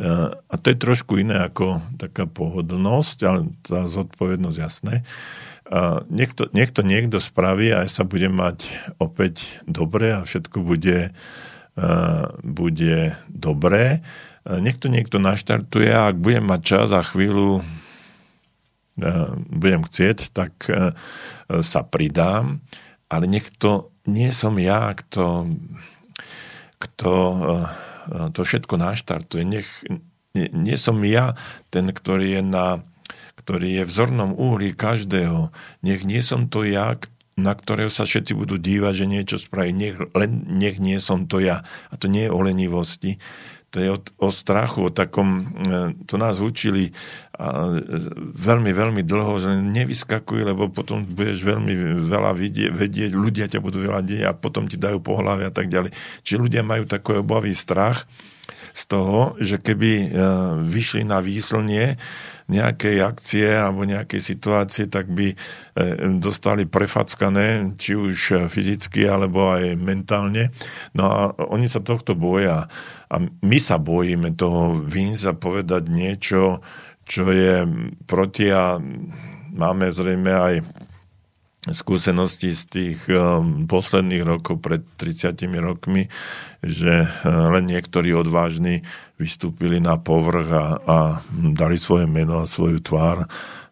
E, 0.00 0.32
a 0.32 0.54
to 0.56 0.72
je 0.72 0.80
trošku 0.80 1.20
iné 1.20 1.44
ako 1.44 1.84
taká 2.00 2.24
pohodlnosť, 2.24 3.18
ale 3.28 3.52
tá 3.60 3.84
zodpovednosť 3.84 4.58
jasné. 4.58 5.04
Nech 6.14 6.30
to, 6.30 6.46
nech 6.54 6.70
to 6.70 6.86
niekto 6.86 7.18
spraví 7.18 7.74
a 7.74 7.90
sa 7.90 8.06
budem 8.06 8.30
mať 8.30 8.70
opäť 9.02 9.42
dobre 9.66 10.14
a 10.14 10.22
všetko 10.22 10.62
bude 10.62 11.10
bude 12.40 13.18
dobré. 13.28 14.00
Nech 14.46 14.78
to 14.80 14.88
niekto 14.88 15.18
naštartuje 15.20 15.92
a 15.92 16.08
ak 16.08 16.16
budem 16.16 16.46
mať 16.46 16.60
čas 16.62 16.88
a 16.94 17.02
chvíľu 17.02 17.66
budem 19.52 19.84
chcieť, 19.84 20.32
tak 20.32 20.52
sa 21.48 21.80
pridám, 21.84 22.64
ale 23.12 23.24
nech 23.28 23.52
to 23.54 23.92
nie 24.08 24.32
som 24.32 24.56
ja, 24.56 24.96
kto, 24.96 25.52
kto 26.80 27.12
to 28.32 28.40
všetko 28.40 28.74
naštartuje. 28.80 29.44
Nech, 29.44 29.68
nie, 30.32 30.48
nie 30.50 30.76
som 30.80 30.96
ja 31.04 31.36
ten, 31.68 31.92
ktorý 31.92 32.40
je 32.40 32.42
na 32.42 32.80
ktorý 33.36 33.78
je 33.78 33.84
v 33.86 33.92
uhli 34.34 34.74
každého. 34.74 35.54
Nech 35.86 36.02
nie 36.02 36.18
som 36.18 36.50
to 36.50 36.66
ja, 36.66 36.98
na 37.38 37.54
ktorého 37.54 37.92
sa 37.92 38.02
všetci 38.02 38.34
budú 38.34 38.58
dívať, 38.58 38.92
že 38.96 39.06
niečo 39.06 39.36
spraví. 39.38 39.70
Nech, 39.70 39.94
len, 40.18 40.42
nech 40.50 40.82
nie 40.82 40.98
som 40.98 41.30
to 41.30 41.38
ja. 41.38 41.62
A 41.92 41.94
to 41.94 42.10
nie 42.10 42.26
je 42.26 42.34
o 42.34 42.42
lenivosti. 42.42 43.22
To 43.76 43.84
je 43.84 43.92
o, 43.92 44.00
o 44.00 44.28
strachu, 44.32 44.88
o 44.88 44.90
takom, 44.90 45.44
e, 45.44 46.08
to 46.08 46.16
nás 46.16 46.40
učili 46.40 46.96
a, 47.36 47.76
e, 47.76 47.84
veľmi, 48.32 48.72
veľmi 48.72 49.04
dlho, 49.04 49.36
že 49.36 49.52
nevyskakuj, 49.52 50.48
lebo 50.48 50.72
potom 50.72 51.04
budeš 51.04 51.44
veľmi 51.44 52.00
veľa 52.08 52.32
vidieť, 52.32 52.72
vedieť, 52.72 53.12
ľudia 53.12 53.52
ťa 53.52 53.60
budú 53.60 53.84
veľa 53.84 54.00
deť 54.00 54.22
a 54.24 54.32
potom 54.32 54.64
ti 54.64 54.80
dajú 54.80 55.04
pohľavy 55.04 55.44
a 55.44 55.52
tak 55.52 55.68
ďalej. 55.68 55.92
Čiže 56.24 56.40
ľudia 56.40 56.64
majú 56.64 56.88
taký 56.88 57.20
obavý 57.20 57.52
strach 57.52 58.08
z 58.72 58.82
toho, 58.88 59.36
že 59.44 59.60
keby 59.60 59.92
e, 59.92 60.06
vyšli 60.64 61.04
na 61.04 61.20
výslnie, 61.20 62.00
nejakej 62.46 63.02
akcie 63.02 63.50
alebo 63.50 63.82
nejakej 63.82 64.22
situácie, 64.22 64.86
tak 64.86 65.10
by 65.10 65.34
e, 65.34 65.36
dostali 66.22 66.62
prefackané, 66.62 67.74
či 67.74 67.98
už 67.98 68.46
fyzicky 68.46 69.06
alebo 69.06 69.50
aj 69.50 69.74
mentálne. 69.74 70.54
No 70.94 71.04
a 71.10 71.20
oni 71.50 71.66
sa 71.66 71.82
tohto 71.82 72.14
boja. 72.14 72.70
A 73.06 73.16
my 73.22 73.58
sa 73.58 73.82
bojíme 73.82 74.34
toho 74.38 74.78
výjsť 74.78 75.24
a 75.30 75.34
povedať 75.34 75.82
niečo, 75.90 76.62
čo 77.06 77.30
je 77.30 77.66
proti 78.06 78.50
a 78.50 78.78
máme 79.54 79.90
zrejme 79.94 80.32
aj 80.34 80.54
skúsenosti 81.66 82.54
z 82.54 82.62
tých 82.70 82.98
um, 83.10 83.66
posledných 83.66 84.22
rokov, 84.22 84.62
pred 84.62 84.86
30 85.02 85.34
rokmi, 85.58 86.06
že 86.62 87.06
uh, 87.06 87.50
len 87.50 87.66
niektorí 87.66 88.14
odvážni 88.14 88.86
vystúpili 89.16 89.80
na 89.80 89.96
povrch 89.96 90.48
a, 90.52 90.66
a 90.80 90.98
dali 91.56 91.80
svoje 91.80 92.04
meno 92.04 92.44
a 92.44 92.48
svoju 92.48 92.80
tvár 92.84 93.24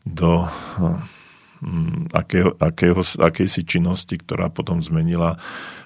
do 0.04 0.44
um, 0.80 2.08
akého, 2.12 2.56
akého, 2.60 3.00
akejsi 3.00 3.64
činnosti, 3.64 4.16
ktorá 4.20 4.48
potom 4.48 4.80
zmenila 4.80 5.36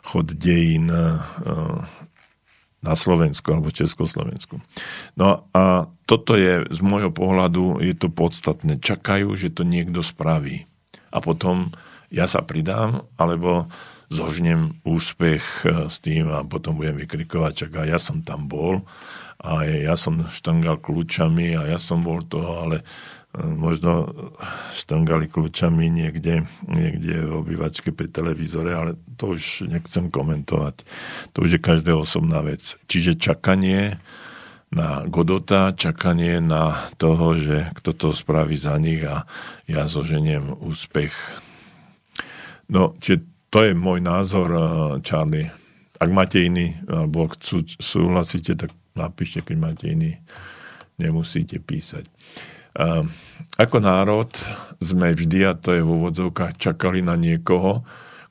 chod 0.02 0.34
dejín 0.34 0.90
uh, 0.90 1.18
na 2.78 2.94
Slovensku 2.94 3.50
alebo 3.50 3.74
Československu. 3.74 4.62
No 5.18 5.50
a 5.50 5.90
toto 6.06 6.38
je 6.38 6.62
z 6.70 6.80
môjho 6.82 7.10
pohľadu 7.10 7.82
je 7.82 7.94
to 7.98 8.06
podstatné. 8.06 8.78
Čakajú, 8.78 9.34
že 9.34 9.50
to 9.50 9.66
niekto 9.66 10.06
spraví. 10.06 10.70
A 11.10 11.18
potom 11.18 11.74
ja 12.08 12.30
sa 12.30 12.40
pridám, 12.46 13.04
alebo 13.18 13.66
zožnem 14.08 14.80
úspech 14.88 15.44
e, 15.68 15.90
s 15.92 16.00
tým 16.00 16.32
a 16.32 16.40
potom 16.40 16.80
budem 16.80 16.96
vykrikovať, 16.96 17.52
čak 17.52 17.70
a 17.76 17.82
ja 17.84 18.00
som 18.00 18.24
tam 18.24 18.48
bol 18.48 18.80
a 19.38 19.62
ja 19.66 19.94
som 19.94 20.26
štangal 20.26 20.82
kľúčami 20.82 21.54
a 21.54 21.70
ja 21.70 21.78
som 21.78 22.02
bol 22.02 22.26
toho, 22.26 22.66
ale 22.66 22.76
e, 22.82 22.84
možno 23.46 24.10
štangali 24.74 25.30
kľúčami 25.30 25.86
niekde, 25.86 26.42
niekde 26.66 27.22
v 27.22 27.32
obývačke 27.38 27.94
pri 27.94 28.10
televízore, 28.10 28.74
ale 28.74 28.90
to 29.14 29.38
už 29.38 29.70
nechcem 29.70 30.10
komentovať. 30.10 30.82
To 31.34 31.46
už 31.46 31.58
je 31.58 31.60
každého 31.62 32.02
osobná 32.02 32.42
vec. 32.42 32.74
Čiže 32.90 33.18
čakanie 33.18 34.02
na 34.68 35.06
Godota, 35.08 35.72
čakanie 35.72 36.42
na 36.42 36.76
toho, 36.98 37.38
že 37.38 37.72
kto 37.78 37.90
to 37.94 38.08
spraví 38.10 38.58
za 38.58 38.76
nich 38.76 39.00
a 39.06 39.24
ja 39.64 39.88
zoženiem 39.88 40.60
úspech 40.60 41.14
No, 42.68 42.92
čiže 43.00 43.24
to 43.48 43.64
je 43.64 43.72
môj 43.72 44.04
názor, 44.04 44.48
eh, 44.52 44.60
Charlie. 45.00 45.48
Ak 45.98 46.12
máte 46.14 46.44
iný, 46.44 46.78
alebo 46.86 47.26
chcú, 47.32 47.64
súhlasíte, 47.80 48.54
tak 48.54 48.70
napíšte, 48.98 49.46
keď 49.46 49.56
máte 49.56 49.86
iný. 49.94 50.18
Nemusíte 50.98 51.62
písať. 51.62 52.10
Uh, 52.74 53.06
ako 53.58 53.78
národ 53.78 54.30
sme 54.78 55.14
vždy, 55.14 55.46
a 55.46 55.54
to 55.54 55.74
je 55.74 55.82
v 55.82 55.88
úvodzovkách, 55.88 56.58
čakali 56.58 57.02
na 57.02 57.14
niekoho, 57.14 57.86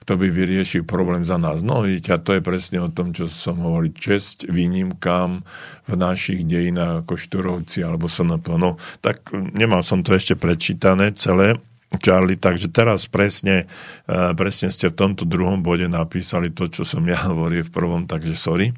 kto 0.07 0.15
by 0.15 0.31
vyriešil 0.31 0.87
problém 0.87 1.27
za 1.27 1.35
nás. 1.35 1.59
No 1.59 1.83
vidíte, 1.83 2.15
a 2.15 2.23
to 2.23 2.31
je 2.31 2.39
presne 2.39 2.79
o 2.79 2.87
tom, 2.87 3.11
čo 3.11 3.27
som 3.27 3.59
hovoril. 3.59 3.91
Česť 3.91 4.47
výnimkám 4.47 5.43
v 5.83 5.93
našich 5.99 6.47
dejinách 6.47 7.03
ako 7.03 7.19
Šturovci 7.19 7.83
alebo 7.83 8.07
SNP. 8.07 8.55
No, 8.55 8.79
tak 9.03 9.35
nemal 9.35 9.83
som 9.83 9.99
to 10.07 10.15
ešte 10.15 10.39
prečítané 10.39 11.11
celé, 11.11 11.59
Charlie, 11.99 12.39
takže 12.39 12.71
teraz 12.71 13.07
presne, 13.07 13.67
eh, 14.07 14.31
presne 14.35 14.71
ste 14.71 14.91
v 14.91 14.95
tomto 14.95 15.23
druhom 15.23 15.59
bode 15.59 15.87
napísali 15.91 16.55
to, 16.55 16.71
čo 16.71 16.87
som 16.87 17.03
ja 17.03 17.19
hovoril 17.31 17.67
v 17.67 17.71
prvom, 17.75 18.07
takže 18.07 18.31
sorry. 18.31 18.71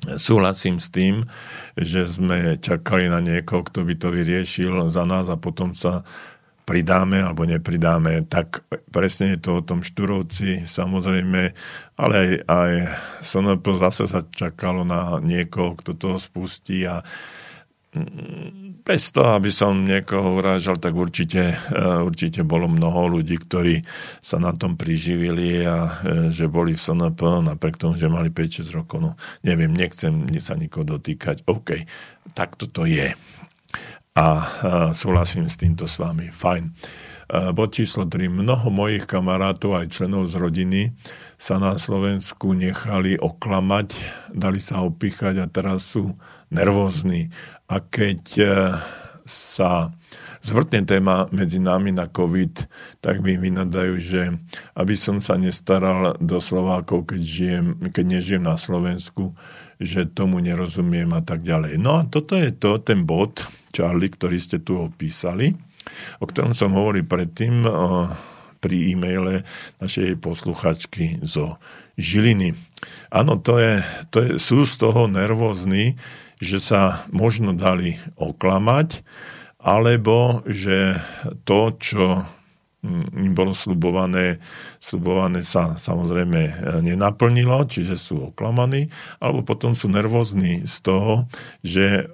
Súhlasím 0.00 0.80
s 0.80 0.88
tým, 0.88 1.28
že 1.76 2.08
sme 2.08 2.56
čakali 2.56 3.12
na 3.12 3.20
niekoho, 3.20 3.66
kto 3.68 3.84
by 3.84 3.94
to 4.00 4.08
vyriešil 4.08 4.88
za 4.88 5.04
nás 5.04 5.28
a 5.28 5.36
potom 5.36 5.76
sa 5.76 6.06
pridáme 6.64 7.18
alebo 7.18 7.42
nepridáme, 7.42 8.30
tak 8.30 8.62
presne 8.94 9.34
je 9.34 9.42
to 9.42 9.50
o 9.58 9.66
tom 9.66 9.82
Šturovci, 9.82 10.70
samozrejme, 10.70 11.50
ale 11.98 12.14
aj, 12.14 12.30
aj 12.46 12.72
SNP 13.26 13.64
zase 13.74 14.06
sa 14.06 14.22
čakalo 14.22 14.86
na 14.86 15.18
niekoho, 15.18 15.74
kto 15.74 15.98
to 15.98 16.10
spustí 16.22 16.86
a 16.86 17.02
bez 18.86 19.10
toho, 19.10 19.34
aby 19.34 19.50
som 19.50 19.82
niekoho 19.82 20.38
urážal, 20.38 20.78
tak 20.78 20.94
určite, 20.94 21.58
eh, 21.58 21.98
určite 21.98 22.46
bolo 22.46 22.70
mnoho 22.70 23.18
ľudí, 23.18 23.34
ktorí 23.42 23.82
sa 24.22 24.38
na 24.38 24.54
tom 24.54 24.78
priživili 24.78 25.66
a 25.66 25.90
eh, 25.90 25.90
že 26.30 26.46
boli 26.46 26.78
v 26.78 26.82
SNP, 26.82 27.18
napriek 27.42 27.82
tomu, 27.82 27.98
že 27.98 28.06
mali 28.06 28.30
5-6 28.30 28.70
rokov. 28.70 28.98
No, 29.02 29.10
neviem, 29.42 29.74
nechcem 29.74 30.26
sa 30.38 30.54
nikoho 30.54 30.86
dotýkať. 30.86 31.42
OK, 31.50 31.82
tak 32.34 32.54
toto 32.54 32.86
je. 32.86 33.10
A 34.14 34.26
eh, 34.38 34.90
súhlasím 34.94 35.50
s 35.50 35.58
týmto 35.58 35.90
s 35.90 35.98
vami. 35.98 36.30
Fajn. 36.30 36.70
Bod 37.30 37.70
číslo 37.70 38.10
3. 38.10 38.26
Mnoho 38.26 38.74
mojich 38.74 39.06
kamarátov 39.06 39.78
aj 39.78 39.94
členov 39.94 40.26
z 40.26 40.34
rodiny 40.34 40.82
sa 41.38 41.62
na 41.62 41.78
Slovensku 41.78 42.58
nechali 42.58 43.22
oklamať, 43.22 43.94
dali 44.34 44.58
sa 44.58 44.82
opichať 44.82 45.38
a 45.38 45.46
teraz 45.46 45.94
sú 45.94 46.18
nervózni 46.50 47.30
a 47.70 47.76
keď 47.78 48.20
e, 48.34 48.44
sa 49.30 49.94
zvrtne 50.42 50.82
téma 50.82 51.30
medzi 51.30 51.62
nami 51.62 51.94
na 51.94 52.10
COVID, 52.10 52.66
tak 52.98 53.22
mi 53.22 53.38
vynadajú, 53.38 53.94
že 54.02 54.22
aby 54.74 54.94
som 54.98 55.22
sa 55.22 55.38
nestaral 55.38 56.18
do 56.18 56.42
Slovákov, 56.42 57.14
keď, 57.14 57.20
žijem, 57.22 57.66
keď 57.94 58.04
nežijem 58.18 58.42
na 58.42 58.58
Slovensku, 58.58 59.36
že 59.78 60.10
tomu 60.10 60.42
nerozumiem 60.42 61.08
a 61.14 61.22
tak 61.22 61.46
ďalej. 61.46 61.78
No 61.78 62.00
a 62.00 62.02
toto 62.04 62.34
je 62.34 62.50
to, 62.52 62.82
ten 62.82 63.06
bod, 63.06 63.46
Charlie, 63.70 64.10
ktorý 64.10 64.36
ste 64.42 64.58
tu 64.60 64.76
opísali, 64.76 65.54
o 66.18 66.24
ktorom 66.26 66.52
som 66.52 66.74
hovoril 66.74 67.06
predtým 67.06 67.64
o, 67.64 68.10
pri 68.60 68.92
e-maile 68.92 69.46
našej 69.80 70.20
posluchačky 70.20 71.22
zo 71.24 71.56
Žiliny. 71.96 72.52
Áno, 73.12 73.40
to 73.40 73.60
je, 73.60 73.80
to 74.08 74.18
je, 74.24 74.30
sú 74.40 74.64
z 74.64 74.74
toho 74.80 75.04
nervózni, 75.08 75.96
že 76.40 76.58
sa 76.58 77.04
možno 77.12 77.52
dali 77.52 78.00
oklamať, 78.16 79.04
alebo 79.60 80.40
že 80.48 80.96
to, 81.44 81.76
čo 81.76 82.24
Mm, 82.80 83.12
im 83.12 83.32
bolo 83.36 83.52
slubované, 83.52 84.40
slubované 84.80 85.44
sa 85.44 85.76
samozrejme 85.76 86.40
e, 86.40 86.52
nenaplnilo, 86.80 87.68
čiže 87.68 88.00
sú 88.00 88.32
oklamaní, 88.32 88.88
alebo 89.20 89.44
potom 89.44 89.76
sú 89.76 89.92
nervózni 89.92 90.64
z 90.64 90.76
toho, 90.80 91.28
že 91.60 91.84
e, 92.00 92.04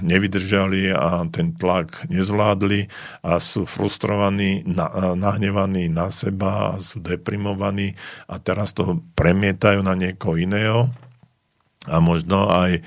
nevydržali 0.00 0.96
a 0.96 1.28
ten 1.28 1.52
tlak 1.52 2.08
nezvládli 2.08 2.88
a 3.20 3.36
sú 3.36 3.68
frustrovaní, 3.68 4.64
e, 4.64 4.80
nahnevaní 5.12 5.92
na 5.92 6.08
seba 6.08 6.72
a 6.72 6.80
sú 6.80 7.04
deprimovaní 7.04 7.92
a 8.24 8.40
teraz 8.40 8.72
to 8.72 9.04
premietajú 9.20 9.84
na 9.84 9.92
niekoho 9.92 10.40
iného 10.40 10.88
a 11.84 12.00
možno 12.00 12.48
aj 12.48 12.80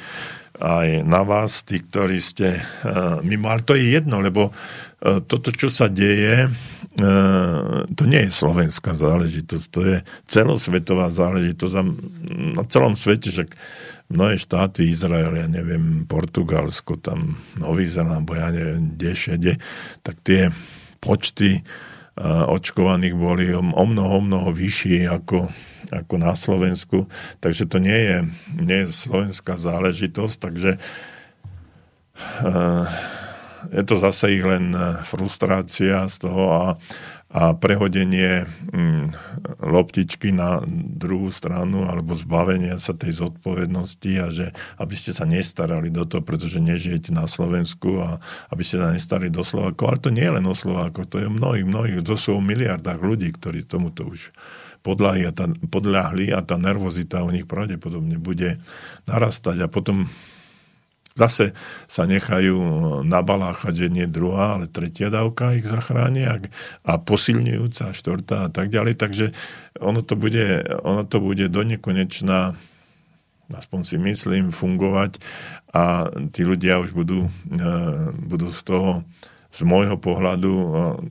aj 0.58 1.06
na 1.06 1.22
vás, 1.22 1.62
tí, 1.62 1.82
ktorí 1.82 2.18
ste 2.22 2.58
mimo. 3.22 3.50
Ale 3.54 3.62
to 3.62 3.78
je 3.78 3.98
jedno, 3.98 4.22
lebo 4.22 4.50
toto, 5.02 5.54
čo 5.54 5.70
sa 5.70 5.86
deje, 5.88 6.50
to 7.94 8.04
nie 8.10 8.26
je 8.26 8.32
slovenská 8.34 8.98
záležitosť, 8.98 9.66
to 9.70 9.82
je 9.86 9.98
celosvetová 10.26 11.14
záležitosť 11.14 11.74
na 12.58 12.64
celom 12.66 12.98
svete, 12.98 13.30
že 13.30 13.46
mnohé 14.10 14.42
štáty, 14.42 14.90
Izrael, 14.90 15.36
ja 15.38 15.46
neviem, 15.46 16.10
Portugalsko, 16.10 16.98
tam 16.98 17.38
Nový 17.62 17.86
Zeland, 17.86 18.26
bo 18.26 18.34
ja 18.34 18.50
neviem, 18.50 18.98
kde 18.98 19.10
všade, 19.14 19.52
tak 20.02 20.16
tie 20.26 20.50
počty 20.98 21.62
očkovaných 22.50 23.14
boli 23.14 23.54
o 23.54 23.62
mnoho, 23.62 24.18
mnoho 24.26 24.50
vyššie 24.50 25.06
ako, 25.06 25.54
ako 25.92 26.16
na 26.20 26.34
Slovensku. 26.34 27.08
Takže 27.40 27.70
to 27.70 27.78
nie 27.78 27.98
je, 27.98 28.18
nie 28.58 28.80
je 28.86 28.94
slovenská 28.94 29.56
záležitosť, 29.56 30.36
takže 30.40 30.72
uh, 32.44 32.86
je 33.72 33.84
to 33.84 33.96
zase 34.00 34.38
ich 34.38 34.44
len 34.46 34.72
e, 34.72 35.02
frustrácia 35.04 36.06
z 36.08 36.16
toho 36.24 36.44
a, 36.54 36.66
a 37.34 37.42
prehodenie 37.58 38.48
mm, 38.48 39.06
loptičky 39.60 40.32
na 40.32 40.64
druhú 40.70 41.34
stranu 41.34 41.90
alebo 41.90 42.16
zbavenie 42.16 42.72
sa 42.80 42.96
tej 42.96 43.20
zodpovednosti 43.28 44.12
a 44.22 44.26
že 44.32 44.48
aby 44.80 44.96
ste 44.96 45.12
sa 45.12 45.28
nestarali 45.28 45.92
do 45.92 46.08
toho, 46.08 46.24
pretože 46.24 46.64
nežijete 46.64 47.12
na 47.12 47.28
Slovensku 47.28 48.00
a 48.00 48.22
aby 48.54 48.64
ste 48.64 48.80
sa 48.80 48.94
nestarali 48.94 49.34
do 49.34 49.44
Slovákov. 49.44 49.86
Ale 49.90 50.00
to 50.00 50.10
nie 50.14 50.26
je 50.26 50.36
len 50.40 50.46
o 50.48 50.56
Slovákoch, 50.56 51.08
to 51.10 51.18
je 51.20 51.28
mnohých, 51.28 51.66
mnohých, 51.68 51.96
to 52.06 52.16
sú 52.16 52.40
o 52.40 52.42
miliardách 52.44 53.00
ľudí, 53.02 53.34
ktorí 53.36 53.68
tomuto 53.68 54.08
už 54.08 54.32
podľahli 54.88 55.28
a 55.28 55.32
tá, 55.36 55.52
podľahli 55.52 56.32
a 56.32 56.40
tá 56.40 56.56
nervozita 56.56 57.28
u 57.28 57.36
nich 57.36 57.44
pravdepodobne 57.44 58.16
bude 58.16 58.64
narastať 59.04 59.68
a 59.68 59.68
potom 59.68 60.08
Zase 61.18 61.58
sa 61.90 62.06
nechajú 62.06 62.62
nabaláchať, 63.02 63.74
že 63.74 63.88
nie 63.90 64.06
druhá, 64.06 64.54
ale 64.54 64.70
tretia 64.70 65.10
dávka 65.10 65.58
ich 65.58 65.66
zachráni 65.66 66.30
a, 66.30 66.38
a 66.86 67.02
posilňujúca, 67.02 67.98
štvrtá 67.98 68.38
a 68.46 68.50
tak 68.54 68.70
ďalej. 68.70 68.94
Takže 69.02 69.26
ono 69.82 70.06
to 70.06 70.14
bude, 70.14 70.62
ono 70.86 71.10
to 71.10 71.18
bude 71.18 71.50
do 71.50 71.66
nekonečna 71.66 72.54
aspoň 73.48 73.82
si 73.88 73.96
myslím, 73.96 74.52
fungovať 74.52 75.24
a 75.72 76.12
tí 76.36 76.44
ľudia 76.44 76.84
už 76.84 76.92
budú, 76.92 77.32
e, 77.48 77.64
budú 78.28 78.52
z 78.52 78.62
toho 78.68 79.08
z 79.58 79.66
môjho 79.66 79.98
pohľadu 79.98 80.54
e, 80.54 80.68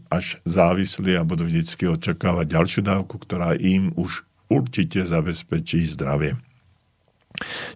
až 0.06 0.38
závislí 0.46 1.18
a 1.18 1.26
budú 1.26 1.50
vždy 1.50 1.66
očakávať 1.98 2.46
ďalšiu 2.46 2.80
dávku, 2.86 3.18
ktorá 3.18 3.58
im 3.58 3.90
už 3.98 4.22
určite 4.46 5.02
zabezpečí 5.02 5.82
zdravie. 5.90 6.38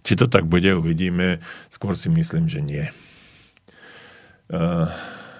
Či 0.01 0.15
to 0.15 0.25
tak 0.31 0.47
bude, 0.47 0.71
uvidíme. 0.73 1.43
Skôr 1.69 1.93
si 1.93 2.09
myslím, 2.09 2.49
že 2.49 2.63
nie. 2.63 2.85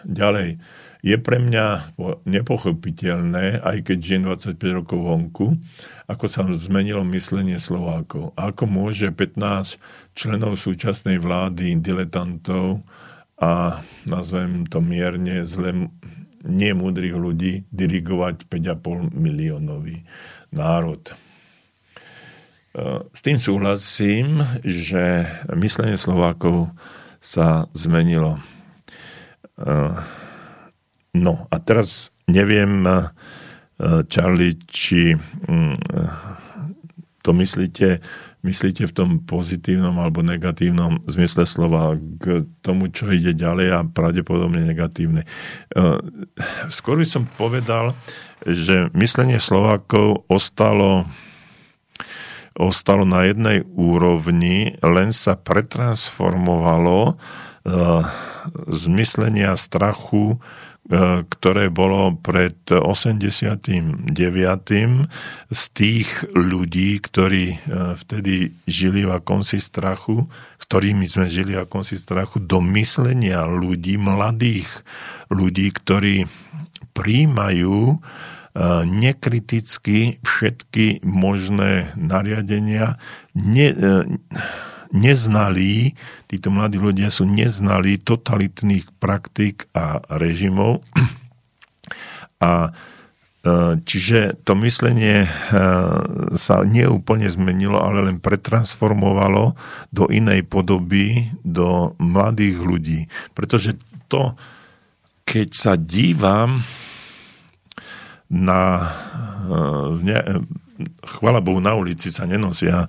Ďalej. 0.06 0.62
Je 1.02 1.18
pre 1.18 1.42
mňa 1.42 1.98
nepochopiteľné, 2.30 3.58
aj 3.66 3.90
keď 3.90 3.98
žijem 3.98 4.24
25 4.30 4.78
rokov 4.78 5.00
vonku, 5.02 5.58
ako 6.06 6.26
sa 6.30 6.46
zmenilo 6.54 7.02
myslenie 7.10 7.58
Slovákov. 7.58 8.38
Ako 8.38 8.70
môže 8.70 9.10
15 9.10 9.82
členov 10.14 10.62
súčasnej 10.62 11.18
vlády, 11.18 11.82
diletantov 11.82 12.86
a 13.42 13.82
nazvem 14.06 14.70
to 14.70 14.78
mierne 14.86 15.42
zle 15.42 15.90
nemúdrych 16.46 17.18
ľudí 17.18 17.66
dirigovať 17.74 18.46
5,5 18.46 19.14
miliónový 19.18 20.06
národ. 20.54 21.02
S 23.12 23.20
tým 23.20 23.42
súhlasím, 23.42 24.46
že 24.64 25.28
myslenie 25.52 26.00
Slovákov 26.00 26.72
sa 27.20 27.68
zmenilo. 27.76 28.40
No 31.12 31.34
a 31.52 31.56
teraz 31.60 32.16
neviem, 32.32 32.88
Charlie, 34.08 34.56
či 34.70 35.18
mm, 35.18 35.78
to 37.22 37.32
myslíte, 37.34 38.02
myslíte 38.42 38.90
v 38.90 38.96
tom 38.96 39.10
pozitívnom 39.22 39.98
alebo 40.02 40.26
negatívnom 40.26 41.06
zmysle 41.06 41.46
slova 41.46 41.98
k 42.18 42.46
tomu, 42.66 42.90
čo 42.90 43.10
ide 43.14 43.38
ďalej 43.38 43.68
a 43.74 43.80
pravdepodobne 43.86 44.66
negatívne. 44.66 45.26
Skôr 46.70 46.98
by 46.98 47.08
som 47.08 47.30
povedal, 47.38 47.94
že 48.46 48.90
myslenie 48.98 49.38
Slovákov 49.38 50.26
ostalo 50.26 51.06
ostalo 52.52 53.08
na 53.08 53.24
jednej 53.26 53.64
úrovni, 53.64 54.76
len 54.84 55.16
sa 55.16 55.40
pretransformovalo 55.40 57.16
uh, 57.16 58.04
z 58.68 58.84
myslenia 58.92 59.56
strachu, 59.56 60.38
ktoré 61.24 61.72
bolo 61.72 62.20
pred 62.20 62.60
89. 62.68 64.12
z 65.48 65.64
tých 65.72 66.10
ľudí, 66.36 67.00
ktorí 67.00 67.46
uh, 67.56 67.96
vtedy 67.96 68.52
žili 68.68 69.08
v 69.08 69.16
akomsi 69.16 69.64
strachu, 69.64 70.28
s 70.60 70.64
ktorými 70.68 71.08
sme 71.08 71.32
žili 71.32 71.56
v 71.56 71.64
akomsi 71.64 71.96
strachu, 71.96 72.44
do 72.44 72.60
myslenia 72.76 73.48
ľudí, 73.48 73.96
mladých 73.96 74.68
ľudí, 75.32 75.72
ktorí 75.72 76.28
príjmajú 76.92 78.04
nekriticky 78.84 80.20
všetky 80.20 81.08
možné 81.08 81.96
nariadenia, 81.96 83.00
ne, 83.32 83.68
e, 83.72 83.76
neznalí, 84.92 85.96
títo 86.28 86.52
mladí 86.52 86.80
ľudia 86.80 87.12
sú 87.12 87.24
neznalí 87.28 88.00
totalitných 88.00 88.88
praktík 89.00 89.68
a 89.72 90.04
režimov. 90.20 90.84
A 92.44 92.70
e, 92.70 92.72
Čiže 93.82 94.42
to 94.46 94.54
myslenie 94.62 95.26
e, 95.26 95.30
sa 96.38 96.56
neúplne 96.62 97.26
zmenilo, 97.26 97.82
ale 97.82 98.06
len 98.12 98.18
pretransformovalo 98.22 99.58
do 99.90 100.06
inej 100.12 100.46
podoby, 100.46 101.32
do 101.42 101.98
mladých 101.98 102.58
ľudí. 102.62 103.00
Pretože 103.34 103.78
to, 104.12 104.38
keď 105.26 105.50
sa 105.56 105.74
dívam 105.80 106.62
na, 108.32 108.88
ne, 110.00 110.18
chvala 111.04 111.44
Bohu, 111.44 111.60
na 111.60 111.76
ulici 111.76 112.10
sa 112.14 112.24
nenosia, 112.24 112.88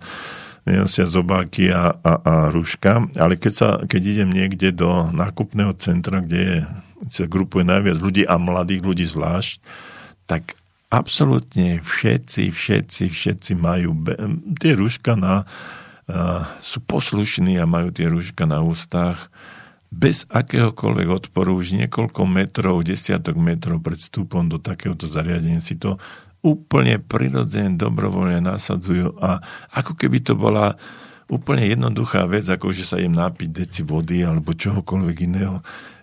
nenosia 0.63 1.07
zobáky 1.07 1.75
a, 1.75 1.91
a, 1.91 2.13
a 2.23 2.35
rúška, 2.55 3.11
ale 3.19 3.35
keď, 3.35 3.53
sa, 3.53 3.69
keď 3.83 4.03
idem 4.03 4.31
niekde 4.31 4.71
do 4.71 5.11
nákupného 5.11 5.75
centra, 5.79 6.23
kde 6.23 6.41
je, 6.41 6.59
sa 7.11 7.27
grupuje 7.27 7.67
najviac 7.67 7.99
ľudí 7.99 8.23
a 8.23 8.39
mladých 8.39 8.83
ľudí 8.87 9.07
zvlášť, 9.07 9.59
tak 10.31 10.55
absolútne 10.93 11.83
všetci, 11.83 12.55
všetci, 12.55 13.05
všetci 13.11 13.53
majú 13.59 13.91
be, 13.97 14.15
tie 14.63 14.79
rúška 14.79 15.19
na, 15.19 15.43
uh, 16.07 16.47
sú 16.63 16.79
poslušní 16.85 17.59
a 17.59 17.67
majú 17.67 17.91
tie 17.91 18.07
rúška 18.07 18.47
na 18.47 18.63
ústach 18.63 19.33
bez 19.93 20.25
akéhokoľvek 20.33 21.09
odporu 21.13 21.53
už 21.61 21.77
niekoľko 21.77 22.25
metrov, 22.25 22.81
desiatok 22.81 23.37
metrov 23.37 23.85
pred 23.85 24.01
vstupom 24.01 24.49
do 24.49 24.57
takéhoto 24.57 25.05
zariadenia 25.05 25.61
si 25.61 25.77
to 25.77 26.01
úplne 26.41 26.97
prirodzene, 26.97 27.77
dobrovoľne 27.77 28.41
nasadzujú 28.41 29.21
a 29.21 29.39
ako 29.77 29.95
keby 29.95 30.25
to 30.25 30.33
bola 30.35 30.75
úplne 31.29 31.69
jednoduchá 31.69 32.25
vec, 32.25 32.49
ako 32.49 32.73
že 32.73 32.89
sa 32.89 32.97
im 32.99 33.13
nápiť 33.13 33.49
deci 33.53 33.81
vody 33.85 34.25
alebo 34.25 34.57
čohokoľvek 34.57 35.17
iného 35.29 35.61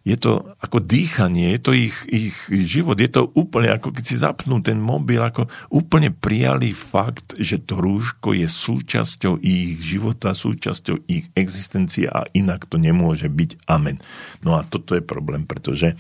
je 0.08 0.16
to 0.16 0.56
ako 0.64 0.80
dýchanie, 0.80 1.56
je 1.58 1.62
to 1.62 1.72
ich, 1.76 1.98
ich 2.08 2.36
život, 2.50 2.96
je 2.96 3.12
to 3.12 3.28
úplne 3.36 3.76
ako 3.76 3.92
keď 3.92 4.04
si 4.04 4.16
zapnú 4.16 4.64
ten 4.64 4.80
mobil, 4.80 5.20
ako 5.20 5.52
úplne 5.70 6.10
prijali 6.14 6.72
fakt, 6.72 7.36
že 7.36 7.60
to 7.60 7.80
rúško 7.80 8.32
je 8.32 8.48
súčasťou 8.48 9.44
ich 9.44 9.80
života, 9.84 10.32
súčasťou 10.32 11.06
ich 11.10 11.28
existencie 11.36 12.08
a 12.08 12.24
inak 12.32 12.66
to 12.68 12.80
nemôže 12.80 13.28
byť. 13.28 13.68
Amen. 13.68 14.00
No 14.42 14.56
a 14.56 14.64
toto 14.64 14.96
je 14.96 15.04
problém, 15.04 15.44
pretože 15.44 15.94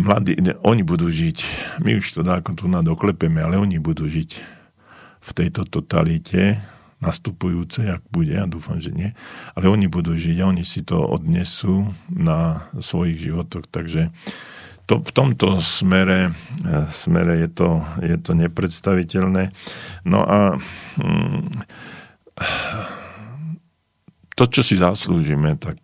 mladí, 0.00 0.36
oni 0.64 0.82
budú 0.82 1.12
žiť, 1.12 1.38
my 1.84 2.00
už 2.00 2.16
to 2.16 2.24
ako 2.24 2.56
tu 2.56 2.66
nadoklepeme, 2.66 3.44
ale 3.44 3.60
oni 3.60 3.76
budú 3.76 4.08
žiť 4.08 4.30
v 5.18 5.30
tejto 5.36 5.68
totalite, 5.68 6.56
nastupujúce, 6.98 7.86
ak 7.86 8.02
bude, 8.10 8.34
ja 8.34 8.46
dúfam, 8.50 8.82
že 8.82 8.90
nie, 8.90 9.14
ale 9.54 9.70
oni 9.70 9.86
budú 9.86 10.18
žiť 10.18 10.42
a 10.42 10.50
oni 10.50 10.66
si 10.66 10.82
to 10.82 10.98
odnesú 10.98 11.94
na 12.10 12.66
svojich 12.78 13.30
životoch, 13.30 13.70
takže 13.70 14.10
to, 14.88 15.04
v 15.04 15.12
tomto 15.12 15.60
smere, 15.60 16.32
smere 16.88 17.44
je, 17.44 17.48
to, 17.52 17.68
je 18.00 18.16
to 18.16 18.32
nepredstaviteľné. 18.32 19.52
No 20.08 20.24
a 20.24 20.56
hm, 20.96 21.44
to, 24.32 24.44
čo 24.48 24.62
si 24.64 24.80
zaslúžime, 24.80 25.60
tak 25.60 25.76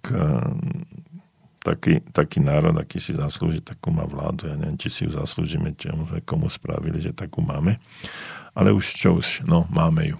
taký, 1.64 2.04
taký 2.12 2.38
národ, 2.44 2.76
aký 2.76 3.00
si 3.00 3.16
zaslúži, 3.16 3.64
takú 3.64 3.88
má 3.88 4.04
vládu. 4.04 4.52
Ja 4.52 4.54
neviem, 4.60 4.76
či 4.76 4.92
si 4.92 5.00
ju 5.08 5.16
zaslúžime, 5.16 5.72
čo 5.74 5.96
komu 6.28 6.52
spravili, 6.52 7.00
že 7.00 7.16
takú 7.16 7.40
máme. 7.40 7.80
Ale 8.52 8.70
už 8.70 8.84
čo 8.94 9.18
už, 9.18 9.48
no 9.48 9.64
máme 9.72 10.14
ju. 10.14 10.16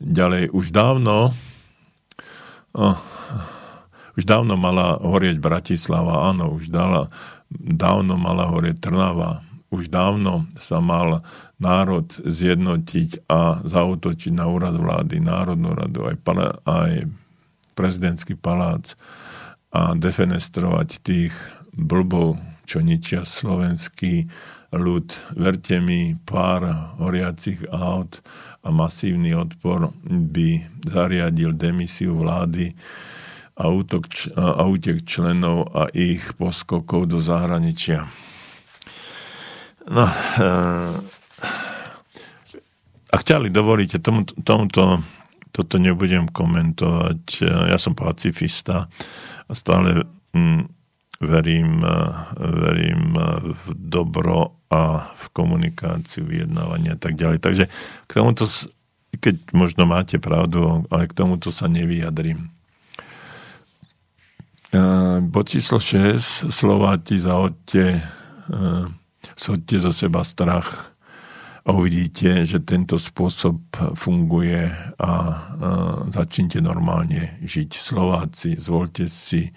Ďalej, 0.00 0.56
už 0.56 0.72
dávno 0.72 1.36
oh, 2.72 2.98
už 4.16 4.24
dávno 4.24 4.56
mala 4.56 4.98
horieť 5.00 5.40
Bratislava, 5.40 6.28
áno, 6.28 6.56
už 6.56 6.68
dala, 6.68 7.08
dávno 7.52 8.16
mala 8.16 8.48
horieť 8.50 8.80
Trnava, 8.80 9.44
už 9.70 9.88
dávno 9.88 10.50
sa 10.58 10.82
mal 10.82 11.22
národ 11.60 12.08
zjednotiť 12.10 13.28
a 13.30 13.62
zautočiť 13.62 14.32
na 14.34 14.48
úrad 14.48 14.74
vlády, 14.74 15.20
Národnú 15.22 15.76
radu, 15.76 16.08
aj, 16.10 16.16
pala, 16.24 16.58
aj 16.64 17.06
prezidentský 17.78 18.34
palác 18.34 18.96
a 19.70 19.94
defenestrovať 19.94 20.88
tých 21.04 21.32
blbov, 21.76 22.40
čo 22.66 22.82
ničia 22.82 23.22
slovenský 23.22 24.26
ľud. 24.74 25.10
Verte 25.34 25.78
mi, 25.78 26.18
pár 26.28 26.94
horiacich 26.98 27.62
aut 27.70 28.22
a 28.60 28.68
masívny 28.68 29.32
odpor 29.34 29.92
by 30.04 30.64
zariadil 30.84 31.56
demisiu 31.56 32.16
vlády 32.20 32.76
a, 33.56 33.68
útok, 33.68 34.08
a 34.36 34.62
útek 34.64 35.04
členov 35.04 35.72
a 35.76 35.88
ich 35.92 36.32
poskokov 36.36 37.08
do 37.08 37.20
zahraničia. 37.20 38.08
No, 39.90 40.04
e, 40.06 40.50
ak 43.10 43.22
ťali 43.24 43.48
dovolíte, 43.48 43.98
tomu, 43.98 44.28
tomuto 44.44 45.00
toto 45.50 45.82
nebudem 45.82 46.30
komentovať. 46.30 47.42
Ja 47.42 47.76
som 47.76 47.98
pacifista 47.98 48.86
a 49.50 49.52
stále 49.52 50.06
mm, 50.30 50.79
verím, 51.20 51.84
e, 51.84 51.96
verím 52.40 53.14
v 53.44 53.64
dobro 53.76 54.56
a 54.72 55.12
v 55.14 55.24
komunikáciu, 55.34 56.24
vyjednávanie 56.24 56.94
a 56.94 56.98
tak 56.98 57.18
ďalej. 57.18 57.38
Takže 57.42 57.64
k 58.06 58.10
tomuto, 58.10 58.46
keď 59.18 59.36
možno 59.52 59.84
máte 59.84 60.16
pravdu, 60.22 60.86
ale 60.88 61.10
k 61.10 61.16
tomuto 61.16 61.50
sa 61.50 61.66
nevyjadrím. 61.66 62.48
Bod 65.20 65.50
číslo 65.50 65.82
6. 65.82 66.46
Slováti 66.46 67.18
zahodte, 67.18 68.06
soďte 69.34 69.76
zo 69.82 69.90
seba 69.90 70.22
strach 70.22 70.94
a 71.66 71.74
uvidíte, 71.74 72.46
že 72.46 72.62
tento 72.62 72.94
spôsob 72.94 73.58
funguje 73.98 74.70
a 75.02 75.12
začnite 76.06 76.62
normálne 76.62 77.34
žiť. 77.42 77.70
Slováci, 77.74 78.54
zvolte 78.62 79.10
si 79.10 79.50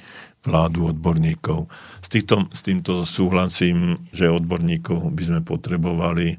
vládu 0.43 0.91
odborníkov. 0.91 1.71
S, 2.03 2.07
týmto, 2.11 2.51
s 2.51 2.61
týmto 2.61 3.07
súhlasím, 3.07 4.03
že 4.11 4.27
odborníkov 4.27 5.07
by 5.11 5.23
sme 5.23 5.39
potrebovali 5.41 6.37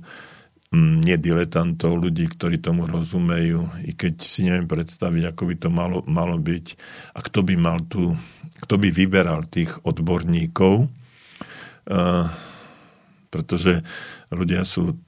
Mm, 0.75 1.07
nie 1.07 1.17
diletantov, 1.23 2.03
ľudí, 2.03 2.27
ktorí 2.27 2.59
tomu 2.59 2.91
rozumejú, 2.91 3.87
i 3.87 3.95
keď 3.95 4.15
si 4.19 4.43
neviem 4.43 4.67
predstaviť, 4.67 5.31
ako 5.31 5.43
by 5.47 5.55
to 5.55 5.69
malo, 5.71 6.03
malo 6.11 6.35
byť 6.35 6.67
a 7.15 7.23
kto 7.23 7.47
by 7.47 7.55
mal 7.55 7.79
tu, 7.87 8.19
kto 8.67 8.75
by 8.83 8.91
vyberal 8.91 9.47
tých 9.47 9.71
odborníkov, 9.87 10.91
uh, 10.91 12.27
pretože 13.31 13.87
ľudia 14.35 14.67
sú, 14.67 14.99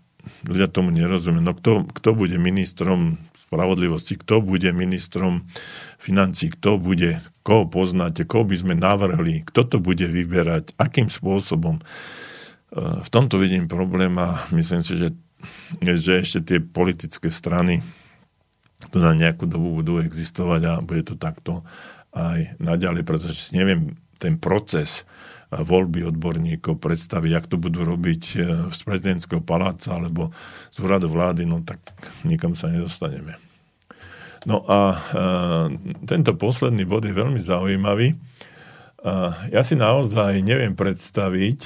ľudia 0.46 0.70
tomu 0.70 0.94
nerozumiejú. 0.94 1.42
No 1.42 1.58
kto, 1.58 1.82
kto 1.90 2.14
bude 2.14 2.38
ministrom 2.38 3.18
spravodlivosti, 3.46 4.18
kto 4.18 4.42
bude 4.42 4.74
ministrom 4.74 5.46
financí, 6.02 6.50
kto 6.50 6.82
bude, 6.82 7.22
koho 7.46 7.70
poznáte, 7.70 8.26
koho 8.26 8.42
by 8.42 8.56
sme 8.58 8.74
navrhli, 8.74 9.46
kto 9.46 9.62
to 9.70 9.76
bude 9.78 10.02
vyberať, 10.02 10.74
akým 10.76 11.06
spôsobom. 11.06 11.78
V 12.76 13.08
tomto 13.08 13.38
vidím 13.38 13.70
problém 13.70 14.18
a 14.18 14.42
myslím 14.50 14.82
si, 14.82 14.98
že 14.98 15.14
že 15.80 16.24
ešte 16.24 16.40
tie 16.42 16.58
politické 16.58 17.28
strany 17.30 17.84
to 18.90 18.98
na 18.98 19.12
nejakú 19.16 19.48
dobu 19.48 19.80
budú 19.80 20.02
existovať 20.02 20.60
a 20.66 20.72
bude 20.82 21.04
to 21.06 21.14
takto 21.16 21.62
aj 22.16 22.56
naďalej, 22.58 23.02
pretože 23.04 23.52
si 23.52 23.52
neviem 23.56 23.94
ten 24.16 24.40
proces 24.40 25.04
voľby 25.50 26.02
odborníkov 26.10 26.82
predstaviť, 26.82 27.32
ak 27.38 27.46
to 27.46 27.56
budú 27.56 27.86
robiť 27.86 28.22
e, 28.34 28.36
z 28.74 28.80
prezidentského 28.82 29.42
paláca 29.42 29.94
alebo 29.94 30.34
z 30.74 30.82
úradu 30.82 31.06
vlády, 31.06 31.46
no 31.46 31.62
tak 31.62 31.78
nikam 32.26 32.58
sa 32.58 32.66
nedostaneme. 32.66 33.38
No 34.46 34.66
a 34.66 34.78
e, 34.90 34.98
tento 36.06 36.34
posledný 36.34 36.82
bod 36.82 37.06
je 37.06 37.14
veľmi 37.14 37.38
zaujímavý. 37.38 38.14
E, 38.14 38.16
ja 39.54 39.62
si 39.62 39.78
naozaj 39.78 40.42
neviem 40.42 40.74
predstaviť 40.74 41.60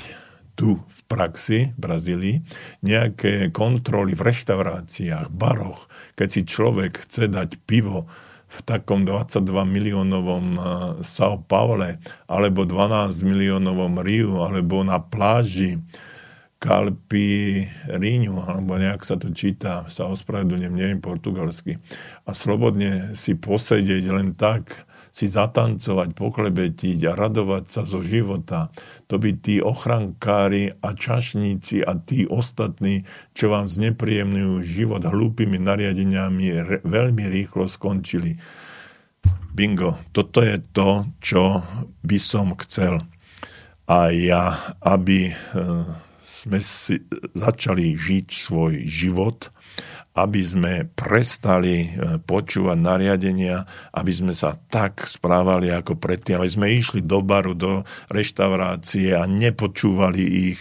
tu 0.61 0.77
v 0.77 1.01
praxi 1.09 1.73
v 1.73 1.79
Brazílii 1.81 2.37
nejaké 2.85 3.49
kontroly 3.49 4.13
v 4.13 4.29
reštauráciách, 4.29 5.33
baroch, 5.33 5.89
keď 6.21 6.29
si 6.29 6.41
človek 6.45 7.09
chce 7.09 7.33
dať 7.33 7.57
pivo 7.65 8.05
v 8.51 8.59
takom 8.67 9.07
22 9.07 9.47
miliónovom 9.47 10.47
eh, 10.59 10.63
São 11.07 11.39
Paule 11.39 12.03
alebo 12.27 12.67
12 12.67 13.15
miliónovom 13.23 14.03
Riu 14.03 14.43
alebo 14.43 14.83
na 14.83 14.99
pláži 14.99 15.79
Kalpi 16.61 17.65
Ríňu, 17.89 18.37
alebo 18.45 18.77
nejak 18.77 19.01
sa 19.09 19.17
to 19.17 19.33
číta, 19.33 19.89
sa 19.89 20.13
ospravedlňujem, 20.13 20.77
neviem 20.77 21.01
portugalsky, 21.01 21.81
a 22.29 22.37
slobodne 22.37 23.17
si 23.17 23.33
posedieť 23.33 24.05
len 24.13 24.37
tak, 24.37 24.85
si 25.11 25.27
zatancovať, 25.27 26.15
poklebetiť 26.15 26.99
a 27.11 27.13
radovať 27.19 27.65
sa 27.67 27.83
zo 27.83 28.01
života. 28.01 28.71
To 29.11 29.19
by 29.19 29.37
tí 29.43 29.59
ochrankári 29.59 30.71
a 30.81 30.95
čašníci 30.95 31.83
a 31.83 31.99
tí 31.99 32.25
ostatní, 32.31 33.05
čo 33.35 33.51
vám 33.51 33.67
znepríjemňujú 33.67 34.55
život 34.63 35.03
hlúpými 35.03 35.59
nariadeniami, 35.59 36.47
veľmi 36.87 37.25
rýchlo 37.27 37.67
skončili. 37.67 38.39
Bingo, 39.51 39.99
toto 40.15 40.41
je 40.41 40.57
to, 40.71 41.05
čo 41.19 41.61
by 42.07 42.19
som 42.23 42.55
chcel. 42.65 43.03
A 43.91 44.15
ja, 44.15 44.55
aby 44.79 45.29
eh, 45.29 45.35
sme 46.23 46.63
si 46.63 47.03
začali 47.35 47.99
žiť 47.99 48.27
svoj 48.31 48.87
život, 48.87 49.51
aby 50.21 50.41
sme 50.45 50.73
prestali 50.93 51.89
e, 51.89 52.19
počúvať 52.21 52.77
nariadenia, 52.77 53.65
aby 53.97 54.13
sme 54.13 54.33
sa 54.37 54.53
tak 54.57 55.09
správali 55.09 55.73
ako 55.73 55.97
predtým, 55.97 56.37
aby 56.37 56.51
sme 56.51 56.67
išli 56.69 57.01
do 57.01 57.25
baru, 57.25 57.57
do 57.57 57.83
reštaurácie 58.13 59.17
a 59.17 59.25
nepočúvali 59.25 60.53
ich, 60.53 60.61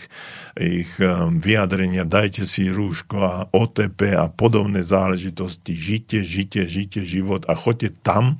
ich 0.56 0.91
e, 0.98 1.07
vyjadrenia, 1.36 2.07
dajte 2.07 2.48
si 2.48 2.72
rúško 2.72 3.18
a 3.19 3.36
OTP 3.52 4.15
a 4.15 4.31
podobné 4.31 4.80
záležitosti. 4.80 5.76
Žite, 5.76 6.23
žite, 6.23 6.64
žite 6.65 7.03
život 7.03 7.44
a 7.52 7.53
choďte 7.53 7.99
tam, 7.99 8.40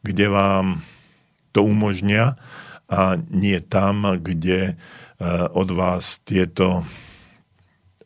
kde 0.00 0.32
vám 0.32 0.80
to 1.52 1.62
umožnia 1.62 2.40
a 2.88 3.20
nie 3.30 3.60
tam, 3.60 4.16
kde 4.16 4.72
e, 4.72 4.74
od 5.52 5.68
vás 5.72 6.24
tieto 6.24 6.84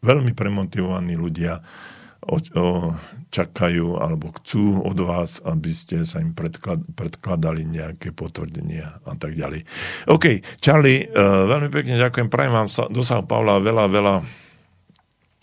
veľmi 0.02 0.34
premotivovaní 0.34 1.18
ľudia 1.18 1.58
čakajú 3.28 4.00
alebo 4.00 4.32
chcú 4.40 4.84
od 4.84 4.98
vás, 5.00 5.40
aby 5.44 5.72
ste 5.72 6.04
sa 6.04 6.20
im 6.20 6.32
predklad, 6.32 6.80
predkladali 6.96 7.64
nejaké 7.64 8.12
potvrdenia 8.12 9.00
a 9.04 9.12
tak 9.16 9.36
ďalej. 9.36 9.64
OK, 10.08 10.40
Charlie, 10.60 11.08
uh, 11.08 11.44
veľmi 11.48 11.68
pekne 11.72 12.00
ďakujem, 12.00 12.28
prajem 12.32 12.52
vám 12.52 12.68
sa, 12.68 12.88
dosah 12.88 13.20
Pavla 13.24 13.60
veľa, 13.60 13.84
veľa 13.88 14.14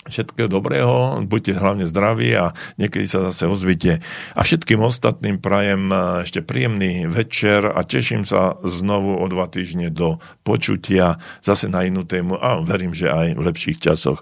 všetkého 0.05 0.45
dobrého, 0.45 1.17
buďte 1.25 1.57
hlavne 1.57 1.85
zdraví 1.89 2.29
a 2.37 2.53
niekedy 2.77 3.09
sa 3.09 3.25
zase 3.29 3.49
ozvite. 3.49 4.05
A 4.37 4.45
všetkým 4.45 4.77
ostatným 4.77 5.41
prajem 5.41 5.89
e, 5.89 5.97
ešte 6.21 6.45
príjemný 6.45 7.09
večer 7.09 7.65
a 7.65 7.81
teším 7.81 8.21
sa 8.21 8.61
znovu 8.61 9.17
o 9.17 9.25
dva 9.25 9.49
týždne 9.49 9.89
do 9.89 10.21
počutia 10.45 11.17
zase 11.41 11.65
na 11.73 11.81
inú 11.89 12.05
tému 12.05 12.37
a 12.37 12.61
verím, 12.61 12.93
že 12.93 13.09
aj 13.09 13.33
v 13.33 13.45
lepších 13.49 13.81
časoch. 13.81 14.21